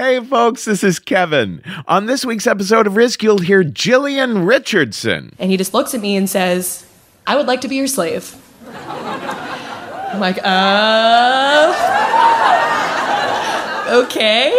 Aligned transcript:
Hey, 0.00 0.18
folks, 0.24 0.64
this 0.64 0.82
is 0.82 0.98
Kevin. 0.98 1.62
On 1.86 2.06
this 2.06 2.24
week's 2.24 2.46
episode 2.46 2.86
of 2.86 2.96
Risk, 2.96 3.22
you'll 3.22 3.36
hear 3.36 3.62
Jillian 3.62 4.48
Richardson. 4.48 5.34
And 5.38 5.50
he 5.50 5.58
just 5.58 5.74
looks 5.74 5.92
at 5.92 6.00
me 6.00 6.16
and 6.16 6.26
says, 6.26 6.86
I 7.26 7.36
would 7.36 7.44
like 7.44 7.60
to 7.60 7.68
be 7.68 7.76
your 7.76 7.86
slave. 7.86 8.34
I'm 8.66 10.18
like, 10.18 10.38
uh. 10.42 11.74
Okay. 13.90 14.52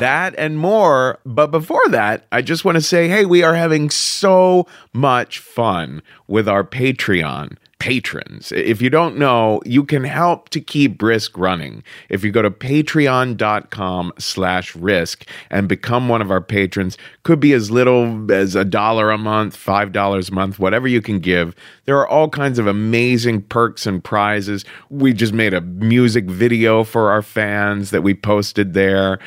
That 0.00 0.34
and 0.36 0.58
more. 0.58 1.18
But 1.24 1.46
before 1.46 1.88
that, 1.88 2.26
I 2.30 2.42
just 2.42 2.62
want 2.62 2.76
to 2.76 2.82
say 2.82 3.08
hey, 3.08 3.24
we 3.24 3.42
are 3.42 3.54
having 3.54 3.88
so 3.88 4.66
much 4.92 5.38
fun 5.38 6.02
with 6.26 6.46
our 6.46 6.62
Patreon 6.62 7.56
patrons. 7.78 8.50
If 8.52 8.82
you 8.82 8.90
don't 8.90 9.16
know, 9.18 9.60
you 9.64 9.84
can 9.84 10.02
help 10.04 10.48
to 10.50 10.60
keep 10.60 11.00
Risk 11.00 11.38
running. 11.38 11.84
If 12.08 12.24
you 12.24 12.32
go 12.32 12.42
to 12.42 12.50
patreon.com 12.50 14.12
slash 14.18 14.74
risk 14.74 15.24
and 15.50 15.68
become 15.68 16.08
one 16.08 16.20
of 16.20 16.30
our 16.30 16.40
patrons, 16.40 16.98
could 17.22 17.40
be 17.40 17.52
as 17.52 17.70
little 17.70 18.30
as 18.32 18.56
a 18.56 18.64
dollar 18.64 19.10
a 19.10 19.18
month, 19.18 19.54
five 19.54 19.92
dollars 19.92 20.28
a 20.28 20.32
month, 20.32 20.58
whatever 20.58 20.88
you 20.88 21.00
can 21.00 21.20
give. 21.20 21.54
There 21.84 21.98
are 21.98 22.08
all 22.08 22.28
kinds 22.28 22.58
of 22.58 22.66
amazing 22.66 23.42
perks 23.42 23.86
and 23.86 24.02
prizes. 24.02 24.64
We 24.90 25.12
just 25.12 25.32
made 25.32 25.54
a 25.54 25.60
music 25.60 26.24
video 26.24 26.84
for 26.84 27.10
our 27.10 27.22
fans 27.22 27.90
that 27.90 28.02
we 28.02 28.14
posted 28.14 28.74
there. 28.74 29.18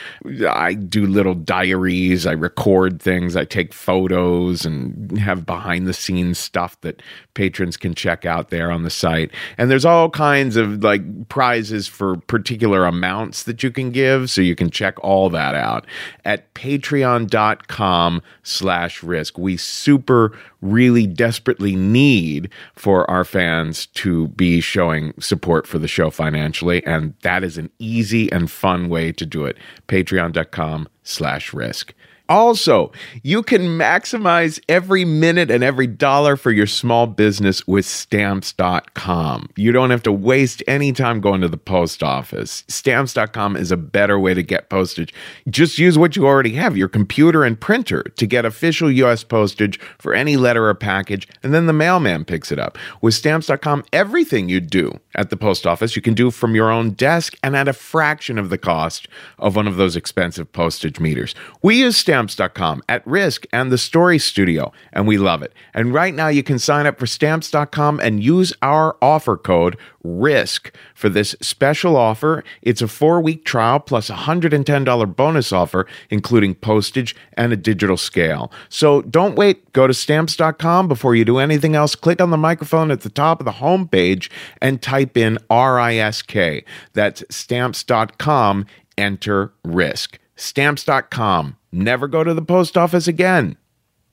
I 0.48 0.74
do 0.74 1.06
little 1.06 1.36
diaries, 1.36 2.26
I 2.26 2.34
record 2.34 3.02
things, 3.02 3.36
I 3.36 3.46
take 3.46 3.74
photos 3.74 4.66
and 4.66 5.18
have 5.18 5.46
behind 5.46 5.88
the 5.88 5.94
scenes 5.94 6.38
stuff 6.38 6.80
that 6.82 7.02
patrons 7.34 7.78
can 7.78 7.94
check 7.96 8.26
out 8.26 8.41
there 8.50 8.72
on 8.72 8.84
the 8.84 8.90
site. 8.90 9.32
And 9.58 9.70
there's 9.70 9.86
all 9.86 10.10
kinds 10.10 10.56
of 10.56 10.84
like 10.84 11.30
prizes 11.30 11.88
for 11.88 12.18
particular 12.18 12.86
amounts 12.86 13.44
that 13.44 13.64
you 13.64 13.72
can 13.72 13.92
give. 13.92 14.30
So 14.30 14.42
you 14.42 14.56
can 14.56 14.70
check 14.70 14.96
all 15.04 15.30
that 15.30 15.56
out 15.56 15.86
at 16.26 16.54
patreon.com 16.54 18.22
slash 18.44 19.04
risk. 19.04 19.38
We 19.38 19.58
super 19.58 20.38
really 20.62 21.08
desperately 21.08 21.76
need 21.76 22.50
for 22.76 23.10
our 23.10 23.24
fans 23.24 23.88
to 23.88 24.28
be 24.30 24.62
showing 24.62 25.14
support 25.20 25.66
for 25.66 25.80
the 25.80 25.88
show 25.88 26.10
financially. 26.10 26.86
And 26.86 27.14
that 27.22 27.44
is 27.44 27.58
an 27.58 27.70
easy 27.80 28.32
and 28.32 28.50
fun 28.50 28.90
way 28.90 29.12
to 29.14 29.26
do 29.26 29.46
it. 29.46 29.58
Patreon.com 29.88 30.88
slash 31.04 31.54
risk. 31.54 31.94
Also, 32.32 32.94
you 33.24 33.44
can 33.44 33.78
maximize 33.78 34.58
every 34.70 35.04
minute 35.04 35.52
and 35.52 35.66
every 35.66 35.86
dollar 35.86 36.38
for 36.38 36.50
your 36.50 36.66
small 36.66 37.06
business 37.06 37.68
with 37.68 37.86
stamps.com. 37.86 39.50
You 39.58 39.74
don't 39.74 39.90
have 39.90 40.04
to 40.04 40.14
waste 40.14 40.64
any 40.66 40.94
time 40.94 41.20
going 41.20 41.42
to 41.42 41.50
the 41.50 41.58
post 41.58 42.02
office. 42.02 42.64
Stamps.com 42.70 43.58
is 43.58 43.70
a 43.70 43.76
better 43.76 44.18
way 44.18 44.34
to 44.34 44.44
get 44.44 44.70
postage. 44.70 45.14
Just 45.50 45.78
use 45.78 45.98
what 45.98 46.16
you 46.16 46.26
already 46.26 46.54
have 46.54 46.78
your 46.78 46.88
computer 46.88 47.44
and 47.44 47.60
printer 47.60 48.04
to 48.16 48.26
get 48.26 48.46
official 48.46 48.90
US 48.90 49.26
postage 49.26 49.78
for 50.00 50.14
any 50.14 50.38
letter 50.38 50.70
or 50.70 50.74
package, 50.74 51.28
and 51.44 51.54
then 51.54 51.66
the 51.66 51.74
mailman 51.74 52.24
picks 52.24 52.50
it 52.50 52.60
up. 52.60 52.78
With 53.02 53.14
Stamps.com, 53.14 53.84
everything 53.92 54.48
you 54.48 54.62
do 54.62 54.98
at 55.16 55.32
the 55.32 55.38
post 55.38 55.68
office 55.68 55.98
you 55.98 56.02
can 56.02 56.14
do 56.14 56.32
from 56.32 56.56
your 56.56 56.72
own 56.72 56.92
desk 56.92 57.36
and 57.44 57.58
at 57.58 57.68
a 57.68 57.74
fraction 57.74 58.40
of 58.40 58.50
the 58.50 58.58
cost 58.58 59.10
of 59.38 59.58
one 59.58 59.68
of 59.68 59.76
those 59.76 59.98
expensive 59.98 60.50
postage 60.54 60.98
meters. 60.98 61.36
We 61.62 61.78
use 61.78 61.98
Stamps 61.98 62.21
stamps.com 62.30 62.84
at 62.88 63.06
risk 63.08 63.46
and 63.52 63.72
the 63.72 63.78
story 63.78 64.20
studio 64.20 64.72
and 64.94 65.08
we 65.08 65.18
love 65.18 65.42
it. 65.42 65.54
And 65.74 65.94
right 65.94 66.14
now 66.14 66.28
you 66.28 66.44
can 66.44 66.60
sign 66.60 66.86
up 66.86 67.00
for 67.00 67.08
stamps.com 67.08 68.00
and 68.00 68.24
use 68.24 68.54
our 68.62 68.96
offer 69.02 69.38
code 69.38 69.78
risk 70.04 70.76
for 70.94 71.10
this 71.10 71.36
special 71.42 71.96
offer. 71.96 72.44
It's 72.62 72.82
a 72.82 72.88
four 72.88 73.22
week 73.22 73.44
trial 73.46 73.80
plus 73.80 74.10
a 74.10 74.16
$110 74.16 75.16
bonus 75.16 75.52
offer 75.52 75.88
including 76.10 76.56
postage 76.56 77.16
and 77.34 77.52
a 77.54 77.58
digital 77.58 77.98
scale. 77.98 78.52
So 78.70 79.02
don't 79.02 79.36
wait. 79.36 79.74
Go 79.74 79.88
to 79.88 79.94
stamps.com 79.94 80.88
before 80.88 81.16
you 81.16 81.26
do 81.26 81.40
anything 81.40 81.76
else 81.76 81.96
click 81.96 82.22
on 82.22 82.30
the 82.30 82.38
microphone 82.38 82.92
at 82.92 83.02
the 83.02 83.10
top 83.10 83.40
of 83.40 83.46
the 83.46 83.54
home 83.54 83.88
page 83.88 84.30
and 84.62 84.82
type 84.82 85.18
in 85.18 85.40
risk 85.50 86.66
that's 86.94 87.24
stamps.com 87.30 88.66
enter 88.98 89.54
risk. 89.64 90.20
stamps.com 90.36 91.58
never 91.72 92.08
go 92.08 92.24
to 92.24 92.34
the 92.34 92.42
post 92.42 92.78
office 92.78 93.08
again. 93.08 93.58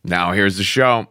Now, 0.04 0.32
here's 0.32 0.56
the 0.56 0.64
show. 0.64 1.08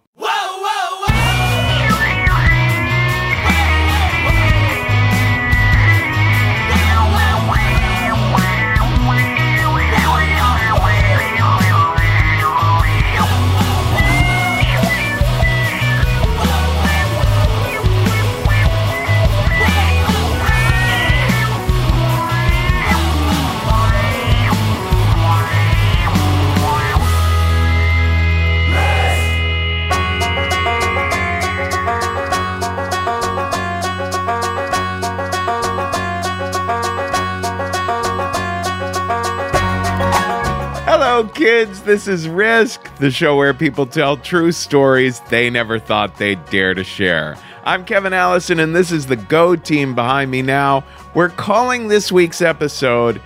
This 41.88 42.06
is 42.06 42.28
Risk, 42.28 42.94
the 42.98 43.10
show 43.10 43.38
where 43.38 43.54
people 43.54 43.86
tell 43.86 44.18
true 44.18 44.52
stories 44.52 45.22
they 45.30 45.50
never 45.50 45.80
thought 45.80 46.18
they'd 46.18 46.44
dare 46.48 46.74
to 46.74 46.84
share. 46.84 47.38
I'm 47.64 47.86
Kevin 47.86 48.12
Allison, 48.12 48.60
and 48.60 48.76
this 48.76 48.92
is 48.92 49.06
the 49.06 49.16
Go 49.16 49.56
team 49.56 49.96
behind 49.96 50.30
me 50.30 50.42
now. 50.42 50.84
We're 51.14 51.30
calling 51.30 51.88
this 51.88 52.12
week's 52.12 52.42
episode 52.42 53.22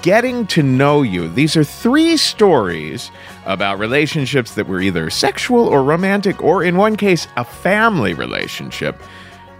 Getting 0.00 0.46
to 0.46 0.62
Know 0.62 1.02
You. 1.02 1.28
These 1.28 1.58
are 1.58 1.62
three 1.62 2.16
stories 2.16 3.10
about 3.44 3.78
relationships 3.78 4.54
that 4.54 4.66
were 4.66 4.80
either 4.80 5.10
sexual 5.10 5.68
or 5.68 5.84
romantic, 5.84 6.42
or 6.42 6.64
in 6.64 6.78
one 6.78 6.96
case, 6.96 7.28
a 7.36 7.44
family 7.44 8.14
relationship 8.14 8.98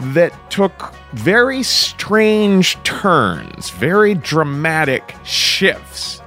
that 0.00 0.32
took 0.50 0.94
very 1.12 1.62
strange 1.62 2.82
turns, 2.84 3.68
very 3.68 4.14
dramatic 4.14 5.14
shifts 5.24 6.22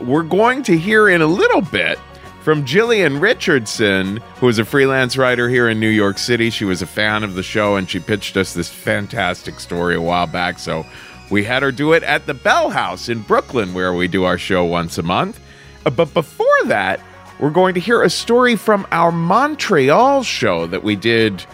we're 0.00 0.22
going 0.22 0.62
to 0.64 0.76
hear 0.76 1.08
in 1.08 1.22
a 1.22 1.26
little 1.26 1.62
bit 1.62 1.98
from 2.42 2.64
Jillian 2.64 3.20
Richardson, 3.20 4.18
who 4.36 4.48
is 4.48 4.58
a 4.58 4.64
freelance 4.64 5.16
writer 5.16 5.48
here 5.48 5.68
in 5.68 5.80
New 5.80 5.88
York 5.88 6.18
City. 6.18 6.50
She 6.50 6.64
was 6.64 6.80
a 6.80 6.86
fan 6.86 7.24
of 7.24 7.34
the 7.34 7.42
show 7.42 7.76
and 7.76 7.90
she 7.90 7.98
pitched 7.98 8.36
us 8.36 8.54
this 8.54 8.68
fantastic 8.68 9.58
story 9.58 9.96
a 9.96 10.00
while 10.00 10.26
back. 10.28 10.58
So 10.58 10.86
we 11.30 11.42
had 11.42 11.62
her 11.62 11.72
do 11.72 11.92
it 11.92 12.02
at 12.04 12.26
the 12.26 12.34
Bell 12.34 12.70
House 12.70 13.08
in 13.08 13.22
Brooklyn, 13.22 13.74
where 13.74 13.92
we 13.92 14.06
do 14.06 14.24
our 14.24 14.38
show 14.38 14.64
once 14.64 14.96
a 14.96 15.02
month. 15.02 15.40
Uh, 15.84 15.90
but 15.90 16.14
before 16.14 16.46
that, 16.66 17.00
we're 17.40 17.50
going 17.50 17.74
to 17.74 17.80
hear 17.80 18.02
a 18.02 18.10
story 18.10 18.56
from 18.56 18.86
our 18.92 19.10
Montreal 19.10 20.22
show 20.22 20.66
that 20.68 20.84
we 20.84 20.94
did 20.96 21.44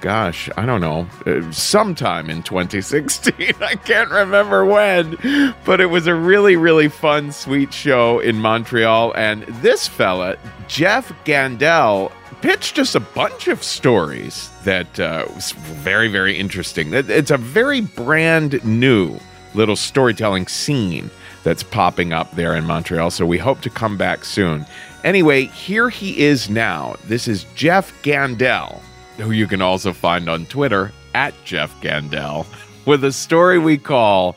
gosh, 0.00 0.50
I 0.56 0.66
don't 0.66 0.80
know, 0.80 1.06
uh, 1.26 1.50
sometime 1.52 2.30
in 2.30 2.42
2016. 2.42 3.54
I 3.60 3.74
can't 3.76 4.10
remember 4.10 4.64
when, 4.64 5.16
but 5.64 5.80
it 5.80 5.86
was 5.86 6.06
a 6.06 6.14
really, 6.14 6.56
really 6.56 6.88
fun, 6.88 7.32
sweet 7.32 7.72
show 7.72 8.18
in 8.20 8.36
Montreal. 8.36 9.12
And 9.16 9.42
this 9.62 9.86
fella, 9.86 10.36
Jeff 10.66 11.12
Gandel, 11.24 12.12
pitched 12.40 12.78
us 12.78 12.94
a 12.94 13.00
bunch 13.00 13.48
of 13.48 13.62
stories 13.62 14.50
that 14.64 15.00
uh, 15.00 15.26
was 15.34 15.52
very, 15.52 16.08
very 16.08 16.38
interesting. 16.38 16.92
It's 16.92 17.30
a 17.30 17.36
very 17.36 17.80
brand 17.80 18.64
new 18.64 19.18
little 19.54 19.76
storytelling 19.76 20.46
scene 20.46 21.10
that's 21.42 21.62
popping 21.62 22.12
up 22.12 22.30
there 22.32 22.54
in 22.54 22.64
Montreal. 22.64 23.10
So 23.10 23.26
we 23.26 23.38
hope 23.38 23.60
to 23.62 23.70
come 23.70 23.96
back 23.96 24.24
soon. 24.24 24.66
Anyway, 25.04 25.44
here 25.46 25.88
he 25.88 26.18
is 26.20 26.50
now. 26.50 26.96
This 27.04 27.28
is 27.28 27.44
Jeff 27.54 27.92
Gandel, 28.02 28.80
who 29.18 29.32
you 29.32 29.46
can 29.46 29.60
also 29.60 29.92
find 29.92 30.28
on 30.28 30.46
Twitter 30.46 30.92
at 31.14 31.34
Jeff 31.44 31.78
Gandel, 31.80 32.46
with 32.86 33.04
a 33.04 33.12
story 33.12 33.58
we 33.58 33.76
call 33.76 34.36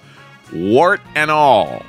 Wart 0.53 1.01
and 1.15 1.31
All. 1.31 1.83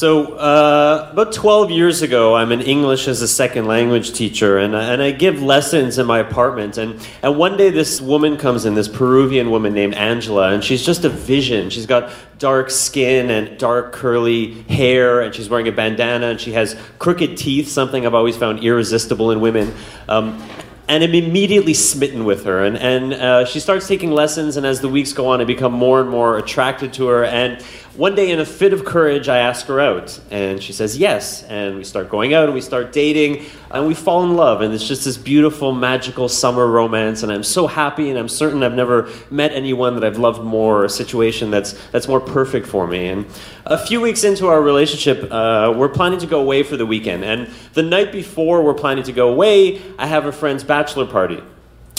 So, 0.00 0.32
uh, 0.32 1.10
about 1.12 1.34
12 1.34 1.70
years 1.70 2.00
ago, 2.00 2.34
I'm 2.34 2.52
an 2.52 2.62
English 2.62 3.06
as 3.06 3.20
a 3.20 3.28
second 3.28 3.66
language 3.66 4.14
teacher, 4.14 4.56
and, 4.56 4.74
and 4.74 5.02
I 5.02 5.10
give 5.10 5.42
lessons 5.42 5.98
in 5.98 6.06
my 6.06 6.20
apartment. 6.20 6.78
And, 6.78 7.06
and 7.22 7.36
one 7.36 7.58
day, 7.58 7.68
this 7.68 8.00
woman 8.00 8.38
comes 8.38 8.64
in, 8.64 8.72
this 8.72 8.88
Peruvian 8.88 9.50
woman 9.50 9.74
named 9.74 9.92
Angela, 9.92 10.52
and 10.52 10.64
she's 10.64 10.82
just 10.82 11.04
a 11.04 11.10
vision. 11.10 11.68
She's 11.68 11.84
got 11.84 12.14
dark 12.38 12.70
skin 12.70 13.28
and 13.28 13.58
dark 13.58 13.92
curly 13.92 14.62
hair, 14.70 15.20
and 15.20 15.34
she's 15.34 15.50
wearing 15.50 15.68
a 15.68 15.72
bandana, 15.72 16.28
and 16.28 16.40
she 16.40 16.52
has 16.52 16.80
crooked 16.98 17.36
teeth, 17.36 17.68
something 17.68 18.06
I've 18.06 18.14
always 18.14 18.38
found 18.38 18.64
irresistible 18.64 19.32
in 19.32 19.42
women. 19.42 19.74
Um, 20.08 20.42
and 20.90 21.04
I'm 21.04 21.14
immediately 21.14 21.74
smitten 21.74 22.24
with 22.24 22.44
her. 22.46 22.64
And, 22.64 22.76
and 22.76 23.14
uh, 23.14 23.44
she 23.44 23.60
starts 23.60 23.86
taking 23.86 24.10
lessons, 24.10 24.56
and 24.56 24.66
as 24.66 24.80
the 24.80 24.88
weeks 24.88 25.12
go 25.12 25.28
on, 25.28 25.40
I 25.40 25.44
become 25.44 25.72
more 25.72 26.00
and 26.00 26.10
more 26.10 26.36
attracted 26.36 26.94
to 26.94 27.06
her. 27.06 27.24
And 27.24 27.62
one 28.00 28.14
day, 28.14 28.30
in 28.30 28.40
a 28.40 28.46
fit 28.46 28.72
of 28.72 28.86
courage, 28.86 29.28
I 29.28 29.40
ask 29.40 29.66
her 29.66 29.78
out, 29.78 30.18
and 30.30 30.62
she 30.62 30.72
says 30.72 30.96
yes. 30.96 31.42
And 31.42 31.76
we 31.76 31.84
start 31.84 32.08
going 32.08 32.32
out, 32.32 32.44
and 32.44 32.54
we 32.54 32.62
start 32.62 32.94
dating, 32.94 33.44
and 33.70 33.86
we 33.86 33.92
fall 33.92 34.24
in 34.24 34.36
love. 34.36 34.62
And 34.62 34.72
it's 34.72 34.88
just 34.88 35.04
this 35.04 35.18
beautiful, 35.18 35.72
magical 35.72 36.26
summer 36.26 36.66
romance. 36.66 37.22
And 37.22 37.30
I'm 37.30 37.42
so 37.42 37.66
happy, 37.66 38.08
and 38.08 38.18
I'm 38.18 38.30
certain 38.30 38.62
I've 38.62 38.72
never 38.74 39.10
met 39.30 39.52
anyone 39.52 39.96
that 39.96 40.04
I've 40.04 40.16
loved 40.16 40.42
more, 40.42 40.80
or 40.80 40.84
a 40.86 40.88
situation 40.88 41.50
that's 41.50 41.74
that's 41.90 42.08
more 42.08 42.20
perfect 42.20 42.66
for 42.66 42.86
me. 42.86 43.08
And 43.08 43.26
a 43.66 43.76
few 43.76 44.00
weeks 44.00 44.24
into 44.24 44.46
our 44.46 44.62
relationship, 44.62 45.30
uh, 45.30 45.74
we're 45.76 45.90
planning 45.90 46.20
to 46.20 46.26
go 46.26 46.40
away 46.40 46.62
for 46.62 46.78
the 46.78 46.86
weekend. 46.86 47.22
And 47.22 47.50
the 47.74 47.82
night 47.82 48.12
before 48.12 48.62
we're 48.62 48.72
planning 48.72 49.04
to 49.04 49.12
go 49.12 49.28
away, 49.28 49.82
I 49.98 50.06
have 50.06 50.24
a 50.24 50.32
friend's 50.32 50.64
bachelor 50.64 51.04
party. 51.04 51.42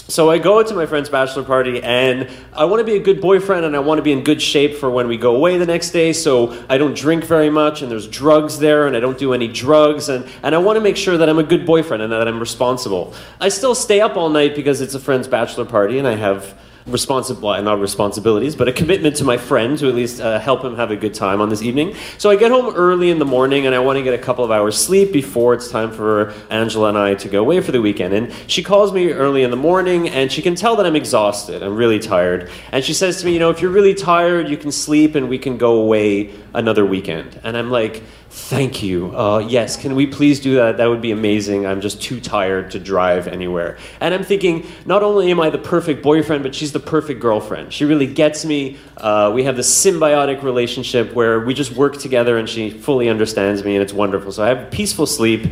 So 0.07 0.29
I 0.29 0.39
go 0.39 0.61
to 0.61 0.73
my 0.73 0.85
friend's 0.85 1.09
bachelor 1.09 1.43
party 1.43 1.81
and 1.81 2.29
I 2.53 2.65
want 2.65 2.81
to 2.81 2.83
be 2.83 2.95
a 2.95 2.99
good 2.99 3.21
boyfriend 3.21 3.65
and 3.65 3.75
I 3.75 3.79
want 3.79 3.99
to 3.99 4.01
be 4.01 4.11
in 4.11 4.23
good 4.23 4.41
shape 4.41 4.75
for 4.75 4.89
when 4.89 5.07
we 5.07 5.15
go 5.15 5.35
away 5.35 5.57
the 5.57 5.65
next 5.65 5.91
day. 5.91 6.11
So 6.11 6.57
I 6.67 6.77
don't 6.77 6.95
drink 6.95 7.23
very 7.23 7.49
much 7.49 7.81
and 7.81 7.89
there's 7.89 8.07
drugs 8.07 8.59
there 8.59 8.87
and 8.87 8.97
I 8.97 8.99
don't 8.99 9.17
do 9.17 9.33
any 9.33 9.47
drugs 9.47 10.09
and, 10.09 10.27
and 10.43 10.53
I 10.53 10.57
want 10.57 10.75
to 10.75 10.81
make 10.81 10.97
sure 10.97 11.17
that 11.17 11.29
I'm 11.29 11.39
a 11.39 11.43
good 11.43 11.65
boyfriend 11.65 12.03
and 12.03 12.11
that 12.11 12.27
I'm 12.27 12.39
responsible. 12.39 13.13
I 13.39 13.49
still 13.49 13.73
stay 13.73 14.01
up 14.01 14.17
all 14.17 14.29
night 14.29 14.55
because 14.55 14.81
it's 14.81 14.95
a 14.95 14.99
friend's 14.99 15.27
bachelor 15.27 15.65
party 15.65 15.97
and 15.97 16.07
I 16.07 16.15
have 16.15 16.59
responsible, 16.87 17.61
not 17.61 17.79
responsibilities, 17.79 18.55
but 18.55 18.67
a 18.67 18.73
commitment 18.73 19.15
to 19.17 19.23
my 19.23 19.37
friend 19.37 19.77
to 19.79 19.87
at 19.87 19.95
least 19.95 20.19
uh, 20.19 20.39
help 20.39 20.63
him 20.63 20.75
have 20.75 20.91
a 20.91 20.95
good 20.95 21.13
time 21.13 21.41
on 21.41 21.49
this 21.49 21.61
evening. 21.61 21.95
So 22.17 22.29
I 22.29 22.35
get 22.35 22.51
home 22.51 22.73
early 22.75 23.09
in 23.09 23.19
the 23.19 23.25
morning 23.25 23.65
and 23.65 23.75
I 23.75 23.79
want 23.79 23.97
to 23.97 24.03
get 24.03 24.13
a 24.13 24.17
couple 24.17 24.43
of 24.43 24.51
hours 24.51 24.77
sleep 24.77 25.11
before 25.11 25.53
it's 25.53 25.69
time 25.69 25.91
for 25.91 26.33
Angela 26.49 26.89
and 26.89 26.97
I 26.97 27.15
to 27.15 27.29
go 27.29 27.41
away 27.41 27.61
for 27.61 27.71
the 27.71 27.81
weekend. 27.81 28.13
And 28.13 28.33
she 28.47 28.63
calls 28.63 28.93
me 28.93 29.11
early 29.11 29.43
in 29.43 29.51
the 29.51 29.57
morning 29.57 30.09
and 30.09 30.31
she 30.31 30.41
can 30.41 30.55
tell 30.55 30.75
that 30.77 30.85
I'm 30.85 30.95
exhausted. 30.95 31.63
I'm 31.63 31.75
really 31.75 31.99
tired. 31.99 32.49
And 32.71 32.83
she 32.83 32.93
says 32.93 33.19
to 33.21 33.25
me, 33.25 33.33
You 33.33 33.39
know, 33.39 33.49
if 33.49 33.61
you're 33.61 33.71
really 33.71 33.93
tired, 33.93 34.49
you 34.49 34.57
can 34.57 34.71
sleep 34.71 35.15
and 35.15 35.29
we 35.29 35.37
can 35.37 35.57
go 35.57 35.81
away 35.81 36.31
another 36.53 36.85
weekend. 36.85 37.39
And 37.43 37.55
I'm 37.55 37.69
like, 37.69 38.03
Thank 38.33 38.81
you. 38.81 39.13
Uh, 39.13 39.39
yes, 39.39 39.75
can 39.75 39.93
we 39.93 40.07
please 40.07 40.39
do 40.39 40.55
that? 40.55 40.77
That 40.77 40.85
would 40.85 41.01
be 41.01 41.11
amazing. 41.11 41.65
I'm 41.65 41.81
just 41.81 42.01
too 42.01 42.21
tired 42.21 42.71
to 42.71 42.79
drive 42.79 43.27
anywhere. 43.27 43.77
And 43.99 44.13
I'm 44.13 44.23
thinking, 44.23 44.65
not 44.85 45.03
only 45.03 45.29
am 45.31 45.41
I 45.41 45.49
the 45.49 45.57
perfect 45.57 46.01
boyfriend, 46.01 46.41
but 46.41 46.55
she's 46.55 46.71
the 46.71 46.79
perfect 46.79 47.19
girlfriend. 47.19 47.73
She 47.73 47.83
really 47.83 48.07
gets 48.07 48.45
me. 48.45 48.77
Uh, 48.95 49.33
we 49.35 49.43
have 49.43 49.57
this 49.57 49.85
symbiotic 49.85 50.43
relationship 50.43 51.11
where 51.11 51.41
we 51.41 51.53
just 51.53 51.73
work 51.73 51.97
together 51.97 52.37
and 52.37 52.47
she 52.47 52.69
fully 52.69 53.09
understands 53.09 53.65
me, 53.65 53.75
and 53.75 53.83
it's 53.83 53.93
wonderful. 53.93 54.31
So 54.31 54.45
I 54.45 54.47
have 54.47 54.59
a 54.59 54.69
peaceful 54.69 55.05
sleep. 55.05 55.47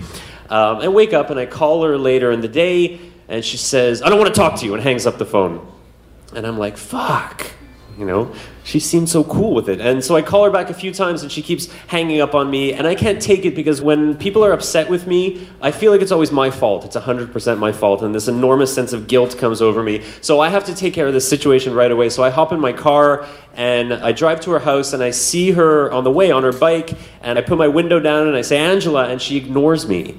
Um, 0.49 0.79
and 0.79 0.95
wake 0.95 1.11
up, 1.11 1.29
and 1.29 1.39
I 1.39 1.45
call 1.47 1.83
her 1.83 1.97
later 1.97 2.31
in 2.31 2.39
the 2.39 2.47
day, 2.47 3.01
and 3.27 3.43
she 3.43 3.57
says, 3.57 4.01
I 4.01 4.07
don't 4.07 4.17
want 4.17 4.33
to 4.33 4.39
talk 4.39 4.57
to 4.61 4.65
you, 4.65 4.73
and 4.73 4.81
hangs 4.81 5.05
up 5.05 5.17
the 5.17 5.25
phone. 5.25 5.69
And 6.33 6.47
I'm 6.47 6.57
like, 6.57 6.77
fuck. 6.77 7.45
You 7.99 8.05
know, 8.05 8.33
she 8.63 8.79
seemed 8.79 9.09
so 9.09 9.25
cool 9.25 9.53
with 9.53 9.67
it. 9.67 9.81
And 9.81 10.01
so 10.01 10.15
I 10.15 10.21
call 10.21 10.45
her 10.45 10.49
back 10.49 10.69
a 10.69 10.73
few 10.73 10.93
times 10.93 11.21
and 11.21 11.29
she 11.29 11.41
keeps 11.41 11.69
hanging 11.87 12.21
up 12.21 12.33
on 12.33 12.49
me. 12.49 12.71
And 12.71 12.87
I 12.87 12.95
can't 12.95 13.21
take 13.21 13.43
it 13.43 13.55
because 13.55 13.81
when 13.81 14.15
people 14.15 14.45
are 14.45 14.53
upset 14.53 14.89
with 14.89 15.05
me, 15.05 15.49
I 15.61 15.71
feel 15.71 15.91
like 15.91 16.01
it's 16.01 16.13
always 16.13 16.31
my 16.31 16.49
fault. 16.49 16.85
It's 16.85 16.95
100% 16.95 17.59
my 17.59 17.73
fault. 17.73 18.01
And 18.01 18.15
this 18.15 18.29
enormous 18.29 18.73
sense 18.73 18.93
of 18.93 19.07
guilt 19.07 19.37
comes 19.37 19.61
over 19.61 19.83
me. 19.83 20.01
So 20.21 20.39
I 20.39 20.47
have 20.47 20.63
to 20.67 20.73
take 20.73 20.93
care 20.93 21.07
of 21.07 21.13
this 21.13 21.27
situation 21.27 21.73
right 21.73 21.91
away. 21.91 22.07
So 22.09 22.23
I 22.23 22.29
hop 22.29 22.53
in 22.53 22.61
my 22.61 22.71
car 22.71 23.27
and 23.53 23.93
I 23.93 24.13
drive 24.13 24.39
to 24.41 24.51
her 24.51 24.59
house 24.59 24.93
and 24.93 25.03
I 25.03 25.11
see 25.11 25.51
her 25.51 25.91
on 25.91 26.05
the 26.05 26.11
way 26.11 26.31
on 26.31 26.43
her 26.43 26.53
bike. 26.53 26.97
And 27.21 27.37
I 27.37 27.41
put 27.41 27.57
my 27.57 27.67
window 27.67 27.99
down 27.99 28.27
and 28.27 28.37
I 28.37 28.43
say, 28.43 28.59
Angela. 28.59 29.09
And 29.09 29.21
she 29.21 29.35
ignores 29.35 29.89
me. 29.89 30.15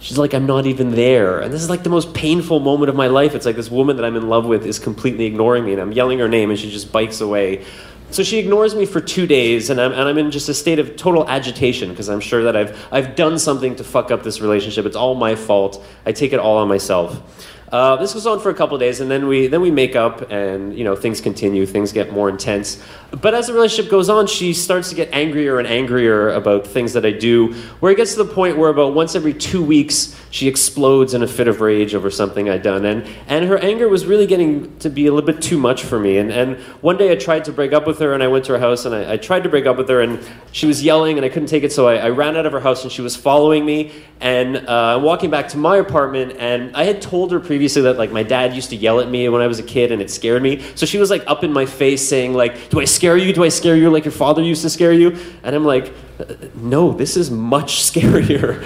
She's 0.00 0.16
like, 0.16 0.32
I'm 0.32 0.46
not 0.46 0.64
even 0.64 0.92
there. 0.92 1.40
And 1.40 1.52
this 1.52 1.62
is 1.62 1.68
like 1.68 1.82
the 1.82 1.90
most 1.90 2.14
painful 2.14 2.58
moment 2.60 2.88
of 2.88 2.96
my 2.96 3.08
life. 3.08 3.34
It's 3.34 3.44
like 3.44 3.56
this 3.56 3.70
woman 3.70 3.96
that 3.96 4.04
I'm 4.04 4.16
in 4.16 4.28
love 4.28 4.46
with 4.46 4.64
is 4.64 4.78
completely 4.78 5.26
ignoring 5.26 5.64
me, 5.64 5.72
and 5.72 5.80
I'm 5.80 5.92
yelling 5.92 6.18
her 6.20 6.28
name, 6.28 6.48
and 6.48 6.58
she 6.58 6.70
just 6.70 6.90
bikes 6.90 7.20
away. 7.20 7.66
So 8.10 8.24
she 8.24 8.38
ignores 8.38 8.74
me 8.74 8.86
for 8.86 9.00
two 9.00 9.26
days, 9.26 9.70
and 9.70 9.80
I'm, 9.80 9.92
and 9.92 10.00
I'm 10.00 10.18
in 10.18 10.30
just 10.30 10.48
a 10.48 10.54
state 10.54 10.78
of 10.78 10.96
total 10.96 11.28
agitation 11.28 11.90
because 11.90 12.08
I'm 12.08 12.18
sure 12.18 12.42
that 12.44 12.56
I've, 12.56 12.88
I've 12.90 13.14
done 13.14 13.38
something 13.38 13.76
to 13.76 13.84
fuck 13.84 14.10
up 14.10 14.22
this 14.22 14.40
relationship. 14.40 14.86
It's 14.86 14.96
all 14.96 15.14
my 15.14 15.36
fault. 15.36 15.84
I 16.06 16.12
take 16.12 16.32
it 16.32 16.40
all 16.40 16.56
on 16.56 16.66
myself. 16.66 17.22
Uh, 17.72 17.94
this 17.96 18.14
goes 18.14 18.26
on 18.26 18.40
for 18.40 18.50
a 18.50 18.54
couple 18.54 18.76
days, 18.78 19.00
and 19.00 19.08
then 19.08 19.28
we 19.28 19.46
then 19.46 19.60
we 19.60 19.70
make 19.70 19.94
up, 19.94 20.28
and 20.30 20.76
you 20.76 20.82
know 20.82 20.96
things 20.96 21.20
continue, 21.20 21.64
things 21.64 21.92
get 21.92 22.12
more 22.12 22.28
intense. 22.28 22.82
But 23.12 23.32
as 23.32 23.46
the 23.46 23.52
relationship 23.52 23.90
goes 23.90 24.08
on, 24.08 24.26
she 24.26 24.54
starts 24.54 24.88
to 24.90 24.96
get 24.96 25.08
angrier 25.12 25.58
and 25.58 25.68
angrier 25.68 26.30
about 26.30 26.66
things 26.66 26.92
that 26.94 27.06
I 27.06 27.12
do, 27.12 27.54
where 27.78 27.92
it 27.92 27.96
gets 27.96 28.14
to 28.14 28.24
the 28.24 28.32
point 28.32 28.58
where 28.58 28.70
about 28.70 28.94
once 28.94 29.14
every 29.14 29.34
two 29.34 29.62
weeks 29.62 30.16
she 30.30 30.48
explodes 30.48 31.14
in 31.14 31.22
a 31.22 31.28
fit 31.28 31.46
of 31.46 31.60
rage 31.60 31.94
over 31.94 32.10
something 32.10 32.48
I'd 32.48 32.62
done, 32.62 32.84
and 32.84 33.06
and 33.28 33.44
her 33.44 33.58
anger 33.58 33.88
was 33.88 34.04
really 34.04 34.26
getting 34.26 34.76
to 34.78 34.90
be 34.90 35.06
a 35.06 35.12
little 35.12 35.26
bit 35.26 35.40
too 35.40 35.58
much 35.58 35.84
for 35.84 36.00
me. 36.00 36.18
And 36.18 36.32
and 36.32 36.56
one 36.80 36.96
day 36.96 37.12
I 37.12 37.14
tried 37.14 37.44
to 37.44 37.52
break 37.52 37.72
up 37.72 37.86
with 37.86 38.00
her, 38.00 38.14
and 38.14 38.22
I 38.22 38.26
went 38.26 38.46
to 38.46 38.52
her 38.54 38.58
house, 38.58 38.84
and 38.84 38.96
I, 38.96 39.12
I 39.12 39.16
tried 39.16 39.44
to 39.44 39.48
break 39.48 39.66
up 39.66 39.76
with 39.76 39.88
her, 39.90 40.00
and 40.00 40.18
she 40.50 40.66
was 40.66 40.82
yelling, 40.82 41.18
and 41.18 41.24
I 41.24 41.28
couldn't 41.28 41.48
take 41.48 41.62
it, 41.62 41.70
so 41.70 41.86
I, 41.86 41.98
I 41.98 42.10
ran 42.10 42.36
out 42.36 42.46
of 42.46 42.52
her 42.52 42.60
house, 42.60 42.82
and 42.82 42.90
she 42.90 43.02
was 43.02 43.14
following 43.14 43.64
me, 43.64 43.92
and 44.18 44.56
uh, 44.56 44.98
walking 45.00 45.30
back 45.30 45.46
to 45.50 45.56
my 45.56 45.76
apartment, 45.76 46.34
and 46.36 46.74
I 46.74 46.82
had 46.82 47.00
told 47.00 47.30
her 47.30 47.38
previously 47.38 47.59
previously 47.60 47.82
that 47.82 47.98
like 47.98 48.10
my 48.10 48.22
dad 48.22 48.54
used 48.54 48.70
to 48.70 48.76
yell 48.76 49.00
at 49.00 49.10
me 49.10 49.28
when 49.28 49.42
I 49.42 49.46
was 49.46 49.58
a 49.58 49.62
kid 49.62 49.92
and 49.92 50.00
it 50.00 50.10
scared 50.10 50.42
me. 50.42 50.62
So 50.76 50.86
she 50.86 50.96
was 50.96 51.10
like 51.10 51.22
up 51.26 51.44
in 51.44 51.52
my 51.52 51.66
face 51.66 52.08
saying 52.08 52.32
like, 52.32 52.70
"Do 52.70 52.80
I 52.80 52.86
scare 52.86 53.18
you? 53.18 53.34
Do 53.34 53.44
I 53.44 53.50
scare 53.50 53.76
you 53.76 53.90
like 53.90 54.06
your 54.06 54.12
father 54.12 54.40
used 54.40 54.62
to 54.62 54.70
scare 54.70 54.94
you?" 54.94 55.18
And 55.42 55.54
I'm 55.54 55.66
like, 55.66 55.92
uh, 56.18 56.24
"No, 56.54 56.94
this 56.94 57.18
is 57.18 57.30
much 57.30 57.82
scarier." 57.90 58.64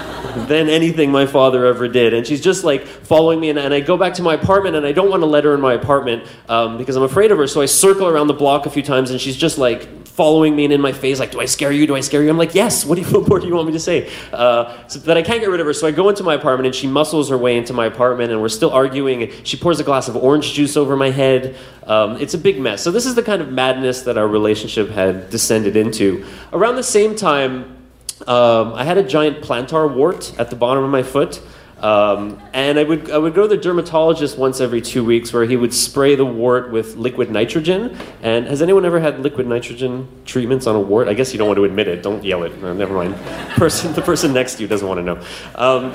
than 0.46 0.68
anything 0.68 1.10
my 1.10 1.26
father 1.26 1.66
ever 1.66 1.88
did. 1.88 2.14
And 2.14 2.26
she's 2.26 2.40
just 2.40 2.64
like 2.64 2.86
following 2.86 3.40
me. 3.40 3.50
And, 3.50 3.58
and 3.58 3.74
I 3.74 3.80
go 3.80 3.96
back 3.96 4.14
to 4.14 4.22
my 4.22 4.34
apartment 4.34 4.76
and 4.76 4.86
I 4.86 4.92
don't 4.92 5.10
want 5.10 5.22
to 5.22 5.26
let 5.26 5.44
her 5.44 5.54
in 5.54 5.60
my 5.60 5.74
apartment 5.74 6.26
um, 6.48 6.78
because 6.78 6.96
I'm 6.96 7.02
afraid 7.02 7.32
of 7.32 7.38
her. 7.38 7.46
So 7.46 7.60
I 7.60 7.66
circle 7.66 8.06
around 8.06 8.28
the 8.28 8.34
block 8.34 8.66
a 8.66 8.70
few 8.70 8.82
times 8.82 9.10
and 9.10 9.20
she's 9.20 9.36
just 9.36 9.58
like 9.58 10.06
following 10.18 10.56
me 10.56 10.64
and 10.64 10.72
in 10.72 10.80
my 10.80 10.90
face, 10.90 11.20
like, 11.20 11.30
Do 11.30 11.40
I 11.40 11.44
scare 11.44 11.70
you? 11.70 11.86
Do 11.86 11.94
I 11.94 12.00
scare 12.00 12.24
you? 12.24 12.28
I'm 12.28 12.36
like, 12.36 12.54
Yes, 12.54 12.84
what, 12.84 12.96
do 12.96 13.02
you, 13.02 13.08
what 13.20 13.28
more 13.28 13.38
do 13.38 13.46
you 13.46 13.54
want 13.54 13.68
me 13.68 13.72
to 13.74 13.80
say? 13.80 14.10
Uh, 14.32 14.86
so 14.88 14.98
that 14.98 15.16
I 15.16 15.22
can't 15.22 15.40
get 15.40 15.48
rid 15.48 15.60
of 15.60 15.66
her. 15.66 15.72
So 15.72 15.86
I 15.86 15.92
go 15.92 16.08
into 16.08 16.24
my 16.24 16.34
apartment 16.34 16.66
and 16.66 16.74
she 16.74 16.88
muscles 16.88 17.30
her 17.30 17.38
way 17.38 17.56
into 17.56 17.72
my 17.72 17.86
apartment 17.86 18.32
and 18.32 18.40
we're 18.40 18.48
still 18.48 18.70
arguing. 18.70 19.30
She 19.44 19.56
pours 19.56 19.78
a 19.78 19.84
glass 19.84 20.08
of 20.08 20.16
orange 20.16 20.52
juice 20.52 20.76
over 20.76 20.96
my 20.96 21.10
head. 21.10 21.56
Um, 21.84 22.16
it's 22.16 22.34
a 22.34 22.38
big 22.38 22.60
mess. 22.60 22.82
So 22.82 22.90
this 22.90 23.06
is 23.06 23.14
the 23.14 23.22
kind 23.22 23.40
of 23.40 23.52
madness 23.52 24.02
that 24.02 24.18
our 24.18 24.26
relationship 24.26 24.90
had 24.90 25.30
descended 25.30 25.76
into. 25.76 26.26
Around 26.52 26.76
the 26.76 26.82
same 26.82 27.14
time, 27.14 27.77
um, 28.28 28.74
I 28.74 28.84
had 28.84 28.98
a 28.98 29.02
giant 29.02 29.40
plantar 29.40 29.92
wart 29.92 30.38
at 30.38 30.50
the 30.50 30.56
bottom 30.56 30.84
of 30.84 30.90
my 30.90 31.02
foot. 31.02 31.40
Um, 31.80 32.42
and 32.52 32.78
I 32.78 32.82
would, 32.82 33.10
I 33.10 33.18
would 33.18 33.34
go 33.34 33.42
to 33.42 33.48
the 33.48 33.56
dermatologist 33.56 34.36
once 34.36 34.60
every 34.60 34.80
two 34.80 35.04
weeks 35.04 35.32
where 35.32 35.44
he 35.44 35.56
would 35.56 35.72
spray 35.72 36.16
the 36.16 36.26
wart 36.26 36.72
with 36.72 36.96
liquid 36.96 37.30
nitrogen. 37.30 37.96
And 38.20 38.46
has 38.46 38.60
anyone 38.62 38.84
ever 38.84 38.98
had 38.98 39.20
liquid 39.20 39.46
nitrogen 39.46 40.08
treatments 40.24 40.66
on 40.66 40.74
a 40.74 40.80
wart? 40.80 41.08
I 41.08 41.14
guess 41.14 41.32
you 41.32 41.38
don't 41.38 41.46
want 41.46 41.58
to 41.58 41.64
admit 41.64 41.88
it. 41.88 42.02
Don't 42.02 42.24
yell 42.24 42.42
it. 42.42 42.60
No, 42.60 42.74
never 42.74 42.94
mind. 42.94 43.14
Person, 43.56 43.92
the 43.94 44.02
person 44.02 44.32
next 44.32 44.56
to 44.56 44.62
you 44.62 44.68
doesn't 44.68 44.86
want 44.86 44.98
to 44.98 45.04
know. 45.04 45.24
Um, 45.54 45.92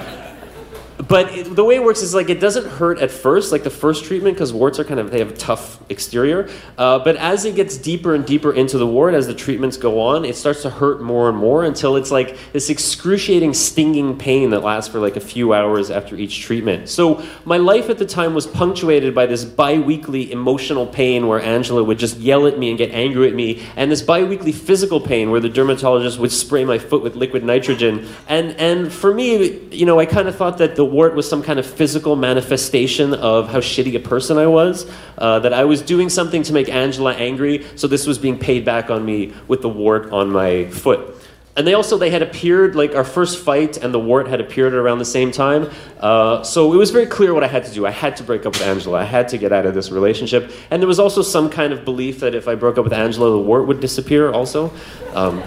but 0.98 1.32
it, 1.32 1.56
the 1.56 1.64
way 1.64 1.76
it 1.76 1.84
works 1.84 2.02
is 2.02 2.14
like 2.14 2.30
it 2.30 2.40
doesn't 2.40 2.66
hurt 2.66 3.00
at 3.00 3.12
first, 3.12 3.52
like 3.52 3.64
the 3.64 3.70
first 3.70 4.06
treatment, 4.06 4.36
because 4.36 4.54
warts 4.54 4.80
are 4.80 4.84
kind 4.84 5.00
of 5.00 5.12
they 5.12 5.20
have 5.20 5.32
a 5.32 5.38
tough 5.38 5.80
exterior. 5.90 6.50
Uh, 6.78 7.00
but 7.00 7.16
as 7.18 7.46
it 7.46 7.56
gets 7.56 7.78
deeper 7.78 8.14
and 8.16 8.26
deeper 8.26 8.54
into 8.54 8.78
the 8.78 8.88
wart, 8.88 9.14
as 9.14 9.28
the 9.28 9.34
treatments 9.34 9.78
go 9.78 10.00
on, 10.00 10.26
it 10.26 10.36
starts 10.36 10.62
to 10.62 10.70
hurt 10.70 11.02
more 11.02 11.30
and 11.30 11.38
more 11.38 11.64
until 11.64 11.96
it's 11.96 12.12
like 12.12 12.38
this 12.54 12.70
excruciating, 12.70 13.54
stinging 13.54 14.18
pain 14.18 14.50
that 14.52 14.62
lasts 14.62 14.92
for 14.92 15.00
like 15.00 15.16
a 15.16 15.22
few 15.22 15.54
hours 15.54 15.90
after 15.90 16.16
each 16.16 16.42
treatment. 16.42 16.90
So 16.90 17.24
my 17.46 17.58
life 17.58 17.90
at 17.90 17.98
the 17.98 18.06
time 18.06 18.34
was 18.34 18.48
punctuated 18.48 19.16
by 19.16 19.26
this 19.26 19.46
bi-weekly 19.46 20.32
emotional 20.32 20.86
pain 20.86 21.28
where 21.28 21.42
Angela 21.42 21.84
would 21.84 22.00
just 22.00 22.18
yell 22.18 22.48
at 22.48 22.58
me 22.58 22.70
and 22.70 22.78
get 22.78 22.92
angry 22.92 23.28
at 23.28 23.34
me, 23.34 23.64
and 23.76 23.92
this 23.92 24.02
bi-weekly 24.02 24.52
physical 24.52 25.00
pain 25.00 25.32
where 25.32 25.40
the 25.40 25.50
dermatologist 25.50 26.20
would 26.20 26.32
spray 26.32 26.66
my 26.66 26.78
foot 26.78 27.02
with 27.04 27.16
liquid 27.16 27.44
nitrogen. 27.44 28.08
And 28.28 28.52
and 28.58 28.92
for 28.92 29.14
me, 29.14 29.60
you 29.70 29.86
know, 29.86 30.00
I 30.00 30.06
kind 30.06 30.28
of 30.28 30.36
thought 30.36 30.58
that 30.60 30.76
the 30.76 30.86
wart 30.94 31.16
was 31.16 31.28
some 31.28 31.44
kind 31.44 31.60
of 31.60 31.66
physical 31.66 32.16
manifestation 32.16 33.14
of 33.14 33.50
how 33.50 33.60
shitty 33.60 33.96
a 33.96 34.00
person 34.00 34.38
I 34.38 34.48
was. 34.48 34.90
Uh, 35.18 35.40
that 35.40 35.52
I 35.52 35.66
was 35.66 35.82
doing 35.82 36.10
something 36.10 36.44
to 36.44 36.54
make 36.54 36.70
Angela 36.70 37.14
angry, 37.14 37.66
so 37.76 37.88
this 37.88 38.08
was 38.08 38.18
being 38.18 38.38
paid 38.40 38.64
back 38.64 38.90
on 38.90 39.04
me 39.04 39.34
with 39.48 39.62
the 39.62 39.70
wart 39.70 40.12
on 40.12 40.30
my 40.30 40.66
foot. 40.70 41.18
And 41.56 41.68
they 41.68 41.76
also 41.76 41.98
they 42.00 42.10
had 42.10 42.24
appeared 42.24 42.76
like 42.76 42.96
our 42.96 43.04
first 43.04 43.38
fight 43.38 43.78
and 43.78 43.94
the 43.94 44.00
wart 44.00 44.28
had 44.28 44.42
appeared 44.42 44.74
around 44.74 44.98
the 44.98 45.06
same 45.06 45.32
time. 45.32 45.70
Uh, 46.00 46.42
so 46.42 46.74
it 46.74 46.78
was 46.78 46.90
very 46.90 47.06
clear 47.06 47.34
what 47.34 47.44
I 47.44 47.48
had 47.48 47.66
to 47.66 47.72
do. 47.72 47.86
I 47.86 47.92
had 47.92 48.18
to 48.18 48.24
break 48.24 48.48
up 48.48 48.54
with 48.54 48.64
Angela. 48.64 49.00
I 49.00 49.04
had 49.04 49.28
to 49.30 49.38
get 49.38 49.52
out 49.52 49.68
of 49.68 49.76
this 49.76 49.92
relationship. 49.92 50.52
And 50.72 50.82
there 50.82 50.88
was 50.88 51.00
also 51.00 51.22
some 51.22 51.52
kind 51.52 51.72
of 51.72 51.86
belief 51.86 52.22
that 52.22 52.34
if 52.34 52.48
I 52.48 52.56
broke 52.56 52.80
up 52.80 52.86
with 52.86 52.94
Angela, 52.94 53.30
the 53.30 53.40
wart 53.40 53.68
would 53.68 53.82
disappear. 53.82 54.32
Also, 54.32 54.74
um, 55.14 55.42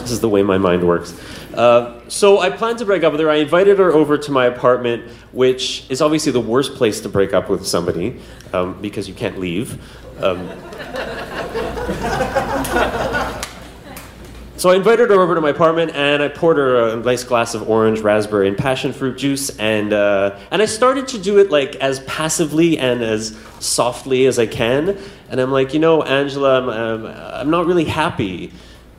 this 0.00 0.10
is 0.10 0.20
the 0.20 0.28
way 0.28 0.42
my 0.42 0.58
mind 0.58 0.86
works. 0.86 1.18
Uh, 1.54 2.00
so 2.08 2.40
I 2.40 2.50
planned 2.50 2.78
to 2.78 2.84
break 2.84 3.02
up 3.04 3.12
with 3.12 3.20
her. 3.20 3.30
I 3.30 3.36
invited 3.36 3.78
her 3.78 3.92
over 3.92 4.16
to 4.16 4.32
my 4.32 4.46
apartment, 4.46 5.10
which 5.32 5.84
is 5.90 6.00
obviously 6.00 6.32
the 6.32 6.40
worst 6.40 6.74
place 6.74 7.00
to 7.02 7.08
break 7.08 7.34
up 7.34 7.48
with 7.50 7.66
somebody 7.66 8.20
um, 8.52 8.80
because 8.80 9.08
you 9.08 9.14
can't 9.14 9.38
leave. 9.38 9.80
Um, 10.22 10.48
so 14.56 14.70
I 14.70 14.76
invited 14.76 15.10
her 15.10 15.20
over 15.20 15.34
to 15.34 15.40
my 15.40 15.50
apartment, 15.50 15.92
and 15.94 16.22
I 16.22 16.28
poured 16.28 16.56
her 16.56 16.90
a 16.90 16.96
nice 16.96 17.24
glass 17.24 17.54
of 17.54 17.68
orange, 17.68 18.00
raspberry, 18.00 18.48
and 18.48 18.56
passion 18.56 18.92
fruit 18.92 19.18
juice, 19.18 19.50
and 19.58 19.92
uh, 19.92 20.38
and 20.50 20.62
I 20.62 20.66
started 20.66 21.08
to 21.08 21.18
do 21.18 21.38
it 21.38 21.50
like 21.50 21.74
as 21.76 22.00
passively 22.00 22.78
and 22.78 23.02
as 23.02 23.36
softly 23.58 24.26
as 24.26 24.38
I 24.38 24.46
can. 24.46 24.96
And 25.28 25.40
I'm 25.40 25.50
like, 25.50 25.74
you 25.74 25.80
know, 25.80 26.02
Angela, 26.02 26.60
I'm, 26.60 26.68
I'm, 26.68 27.06
I'm 27.06 27.50
not 27.50 27.66
really 27.66 27.84
happy. 27.84 28.52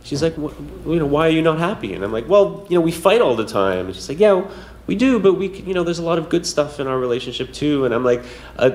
She's 0.04 0.22
like, 0.22 0.36
you 0.38 1.00
know, 1.00 1.06
why 1.06 1.28
are 1.28 1.32
you 1.32 1.42
not 1.42 1.60
happy? 1.60 1.94
And 1.94 2.04
I'm 2.04 2.12
like, 2.12 2.28
well, 2.28 2.66
you 2.70 2.78
know, 2.78 2.82
we 2.82 2.92
fight 2.92 3.22
all 3.22 3.36
the 3.36 3.46
time. 3.46 3.86
And 3.88 3.96
she's 3.96 4.10
like, 4.10 4.20
yeah, 4.20 4.46
we 4.86 4.96
do, 4.96 5.18
but 5.18 5.36
we, 5.36 5.48
you 5.50 5.74
know, 5.74 5.84
there's 5.84 6.00
a 6.00 6.04
lot 6.04 6.18
of 6.18 6.30
good 6.30 6.46
stuff 6.46 6.80
in 6.80 6.88
our 6.88 7.00
relationship 7.00 7.54
too. 7.54 7.86
And 7.86 7.94
I'm 7.94 8.04
like, 8.04 8.24
uh, 8.58 8.72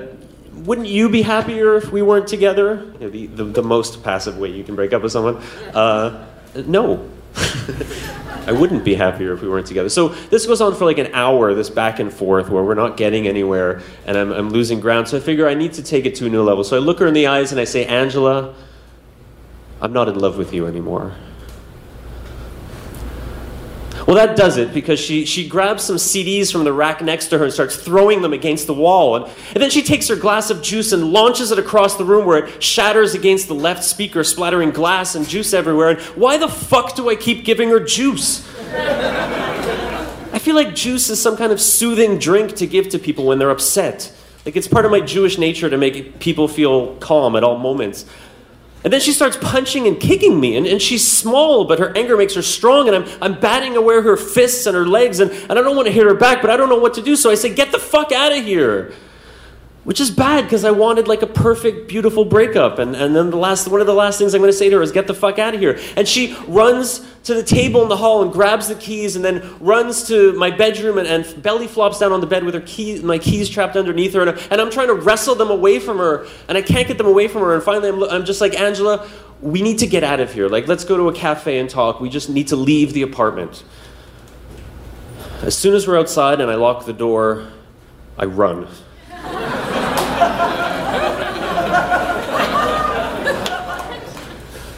wouldn't 0.53 0.87
you 0.87 1.07
be 1.07 1.21
happier 1.21 1.75
if 1.75 1.91
we 1.91 2.01
weren't 2.01 2.27
together? 2.27 2.91
You 2.93 2.99
know, 2.99 3.09
the, 3.09 3.27
the, 3.27 3.43
the, 3.43 3.63
most 3.63 4.03
passive 4.03 4.37
way 4.37 4.49
you 4.49 4.63
can 4.63 4.75
break 4.75 4.91
up 4.91 5.03
with 5.03 5.11
someone. 5.11 5.37
Uh, 5.73 6.25
no. 6.65 7.09
I 7.35 8.51
wouldn't 8.51 8.83
be 8.83 8.95
happier 8.95 9.33
if 9.33 9.41
we 9.43 9.47
weren't 9.47 9.67
together. 9.67 9.89
So 9.89 10.09
this 10.09 10.47
goes 10.47 10.59
on 10.59 10.75
for 10.75 10.85
like 10.85 10.97
an 10.97 11.13
hour, 11.13 11.53
this 11.53 11.69
back 11.69 11.99
and 11.99 12.11
forth, 12.11 12.49
where 12.49 12.63
we're 12.63 12.73
not 12.73 12.97
getting 12.97 13.27
anywhere 13.27 13.81
and 14.07 14.17
I'm, 14.17 14.31
I'm 14.31 14.49
losing 14.49 14.79
ground. 14.79 15.07
So 15.07 15.17
I 15.17 15.19
figure 15.19 15.47
I 15.47 15.53
need 15.53 15.73
to 15.73 15.83
take 15.83 16.07
it 16.07 16.15
to 16.15 16.25
a 16.25 16.29
new 16.29 16.41
level. 16.41 16.63
So 16.63 16.75
I 16.75 16.79
look 16.79 16.99
her 16.99 17.07
in 17.07 17.13
the 17.13 17.27
eyes 17.27 17.51
and 17.51 17.61
I 17.61 17.65
say, 17.65 17.85
Angela, 17.85 18.55
I'm 19.81 19.93
not 19.93 20.09
in 20.09 20.19
love 20.19 20.37
with 20.37 20.53
you 20.53 20.67
anymore. 20.67 21.13
Well, 24.09 24.15
that 24.15 24.35
does 24.35 24.57
it 24.57 24.73
because 24.73 24.99
she, 24.99 25.25
she 25.25 25.47
grabs 25.47 25.83
some 25.83 25.97
CDs 25.97 26.51
from 26.51 26.63
the 26.63 26.73
rack 26.73 27.01
next 27.01 27.27
to 27.27 27.37
her 27.37 27.43
and 27.43 27.53
starts 27.53 27.75
throwing 27.75 28.23
them 28.23 28.33
against 28.33 28.65
the 28.65 28.73
wall. 28.73 29.17
And, 29.17 29.25
and 29.53 29.61
then 29.61 29.69
she 29.69 29.83
takes 29.83 30.07
her 30.07 30.15
glass 30.15 30.49
of 30.49 30.63
juice 30.63 30.91
and 30.91 31.13
launches 31.13 31.51
it 31.51 31.59
across 31.59 31.95
the 31.95 32.05
room 32.05 32.25
where 32.25 32.45
it 32.45 32.63
shatters 32.63 33.13
against 33.13 33.47
the 33.47 33.53
left 33.53 33.83
speaker, 33.83 34.23
splattering 34.23 34.71
glass 34.71 35.13
and 35.13 35.27
juice 35.27 35.53
everywhere. 35.53 35.89
And 35.89 35.99
why 35.99 36.37
the 36.37 36.47
fuck 36.47 36.95
do 36.95 37.07
I 37.09 37.15
keep 37.15 37.45
giving 37.45 37.69
her 37.69 37.79
juice? 37.79 38.47
I 38.73 40.39
feel 40.39 40.55
like 40.55 40.73
juice 40.73 41.09
is 41.11 41.21
some 41.21 41.37
kind 41.37 41.51
of 41.51 41.61
soothing 41.61 42.17
drink 42.17 42.55
to 42.55 42.65
give 42.65 42.89
to 42.89 42.97
people 42.97 43.25
when 43.25 43.37
they're 43.37 43.51
upset. 43.51 44.11
Like 44.43 44.55
it's 44.55 44.67
part 44.67 44.85
of 44.85 44.91
my 44.91 45.01
Jewish 45.01 45.37
nature 45.37 45.69
to 45.69 45.77
make 45.77 46.19
people 46.19 46.47
feel 46.47 46.95
calm 46.95 47.35
at 47.35 47.43
all 47.43 47.59
moments. 47.59 48.05
And 48.83 48.93
then 48.93 49.01
she 49.01 49.11
starts 49.11 49.37
punching 49.37 49.87
and 49.87 49.99
kicking 49.99 50.39
me. 50.39 50.55
And, 50.55 50.65
and 50.65 50.81
she's 50.81 51.05
small, 51.05 51.65
but 51.65 51.79
her 51.79 51.95
anger 51.97 52.15
makes 52.15 52.33
her 52.35 52.41
strong. 52.41 52.87
And 52.87 52.95
I'm, 52.95 53.17
I'm 53.21 53.39
batting 53.39 53.75
away 53.75 54.01
her 54.01 54.15
fists 54.15 54.65
and 54.65 54.75
her 54.75 54.85
legs. 54.85 55.19
And, 55.19 55.31
and 55.31 55.51
I 55.51 55.55
don't 55.55 55.75
want 55.75 55.87
to 55.87 55.91
hit 55.91 56.05
her 56.05 56.13
back, 56.13 56.41
but 56.41 56.49
I 56.49 56.57
don't 56.57 56.69
know 56.69 56.79
what 56.79 56.93
to 56.93 57.01
do. 57.01 57.15
So 57.15 57.29
I 57.29 57.35
say, 57.35 57.53
Get 57.53 57.71
the 57.71 57.79
fuck 57.79 58.11
out 58.11 58.31
of 58.31 58.43
here 58.43 58.93
which 59.89 59.99
is 59.99 60.11
bad 60.11 60.43
because 60.43 60.65
I 60.65 60.69
wanted 60.69 61.07
like 61.07 61.23
a 61.23 61.27
perfect, 61.27 61.87
beautiful 61.87 62.23
breakup. 62.23 62.77
And, 62.77 62.95
and 62.95 63.15
then 63.15 63.31
the 63.31 63.37
last, 63.37 63.67
one 63.67 63.81
of 63.81 63.87
the 63.87 63.93
last 63.95 64.19
things 64.19 64.35
I'm 64.35 64.39
going 64.39 64.51
to 64.51 64.55
say 64.55 64.69
to 64.69 64.75
her 64.75 64.83
is, 64.83 64.91
get 64.91 65.07
the 65.07 65.15
fuck 65.15 65.39
out 65.39 65.55
of 65.55 65.59
here. 65.59 65.79
And 65.97 66.07
she 66.07 66.37
runs 66.47 67.03
to 67.23 67.33
the 67.33 67.41
table 67.41 67.81
in 67.81 67.89
the 67.89 67.97
hall 67.97 68.21
and 68.21 68.31
grabs 68.31 68.67
the 68.67 68.75
keys 68.75 69.15
and 69.15 69.25
then 69.25 69.57
runs 69.59 70.07
to 70.09 70.33
my 70.33 70.51
bedroom 70.51 70.99
and, 70.99 71.07
and 71.07 71.41
belly 71.41 71.65
flops 71.65 71.97
down 71.97 72.11
on 72.11 72.21
the 72.21 72.27
bed 72.27 72.43
with 72.43 72.53
her 72.53 72.61
key, 72.61 73.01
my 73.01 73.17
keys 73.17 73.49
trapped 73.49 73.75
underneath 73.75 74.13
her. 74.13 74.21
And, 74.21 74.37
and, 74.51 74.61
I'm 74.61 74.69
trying 74.69 74.89
to 74.89 74.93
wrestle 74.93 75.33
them 75.33 75.49
away 75.49 75.79
from 75.79 75.97
her 75.97 76.27
and 76.47 76.55
I 76.55 76.61
can't 76.61 76.87
get 76.87 76.99
them 76.99 77.07
away 77.07 77.27
from 77.27 77.41
her. 77.41 77.55
And 77.55 77.63
finally, 77.63 77.89
I'm, 77.89 78.03
I'm 78.03 78.25
just 78.25 78.41
like, 78.41 78.53
Angela, 78.53 79.09
we 79.41 79.63
need 79.63 79.79
to 79.79 79.87
get 79.87 80.03
out 80.03 80.19
of 80.19 80.31
here. 80.31 80.49
Like, 80.49 80.67
let's 80.67 80.85
go 80.85 80.97
to 80.97 81.09
a 81.09 81.13
cafe 81.13 81.57
and 81.57 81.67
talk. 81.67 81.99
We 81.99 82.09
just 82.09 82.29
need 82.29 82.49
to 82.49 82.55
leave 82.55 82.93
the 82.93 83.01
apartment. 83.01 83.63
As 85.41 85.57
soon 85.57 85.73
as 85.73 85.87
we're 85.87 85.97
outside 85.97 86.41
and 86.41 86.51
I 86.51 86.55
lock 86.55 86.85
the 86.85 86.93
door, 86.93 87.47
I 88.19 88.25
run. 88.25 88.67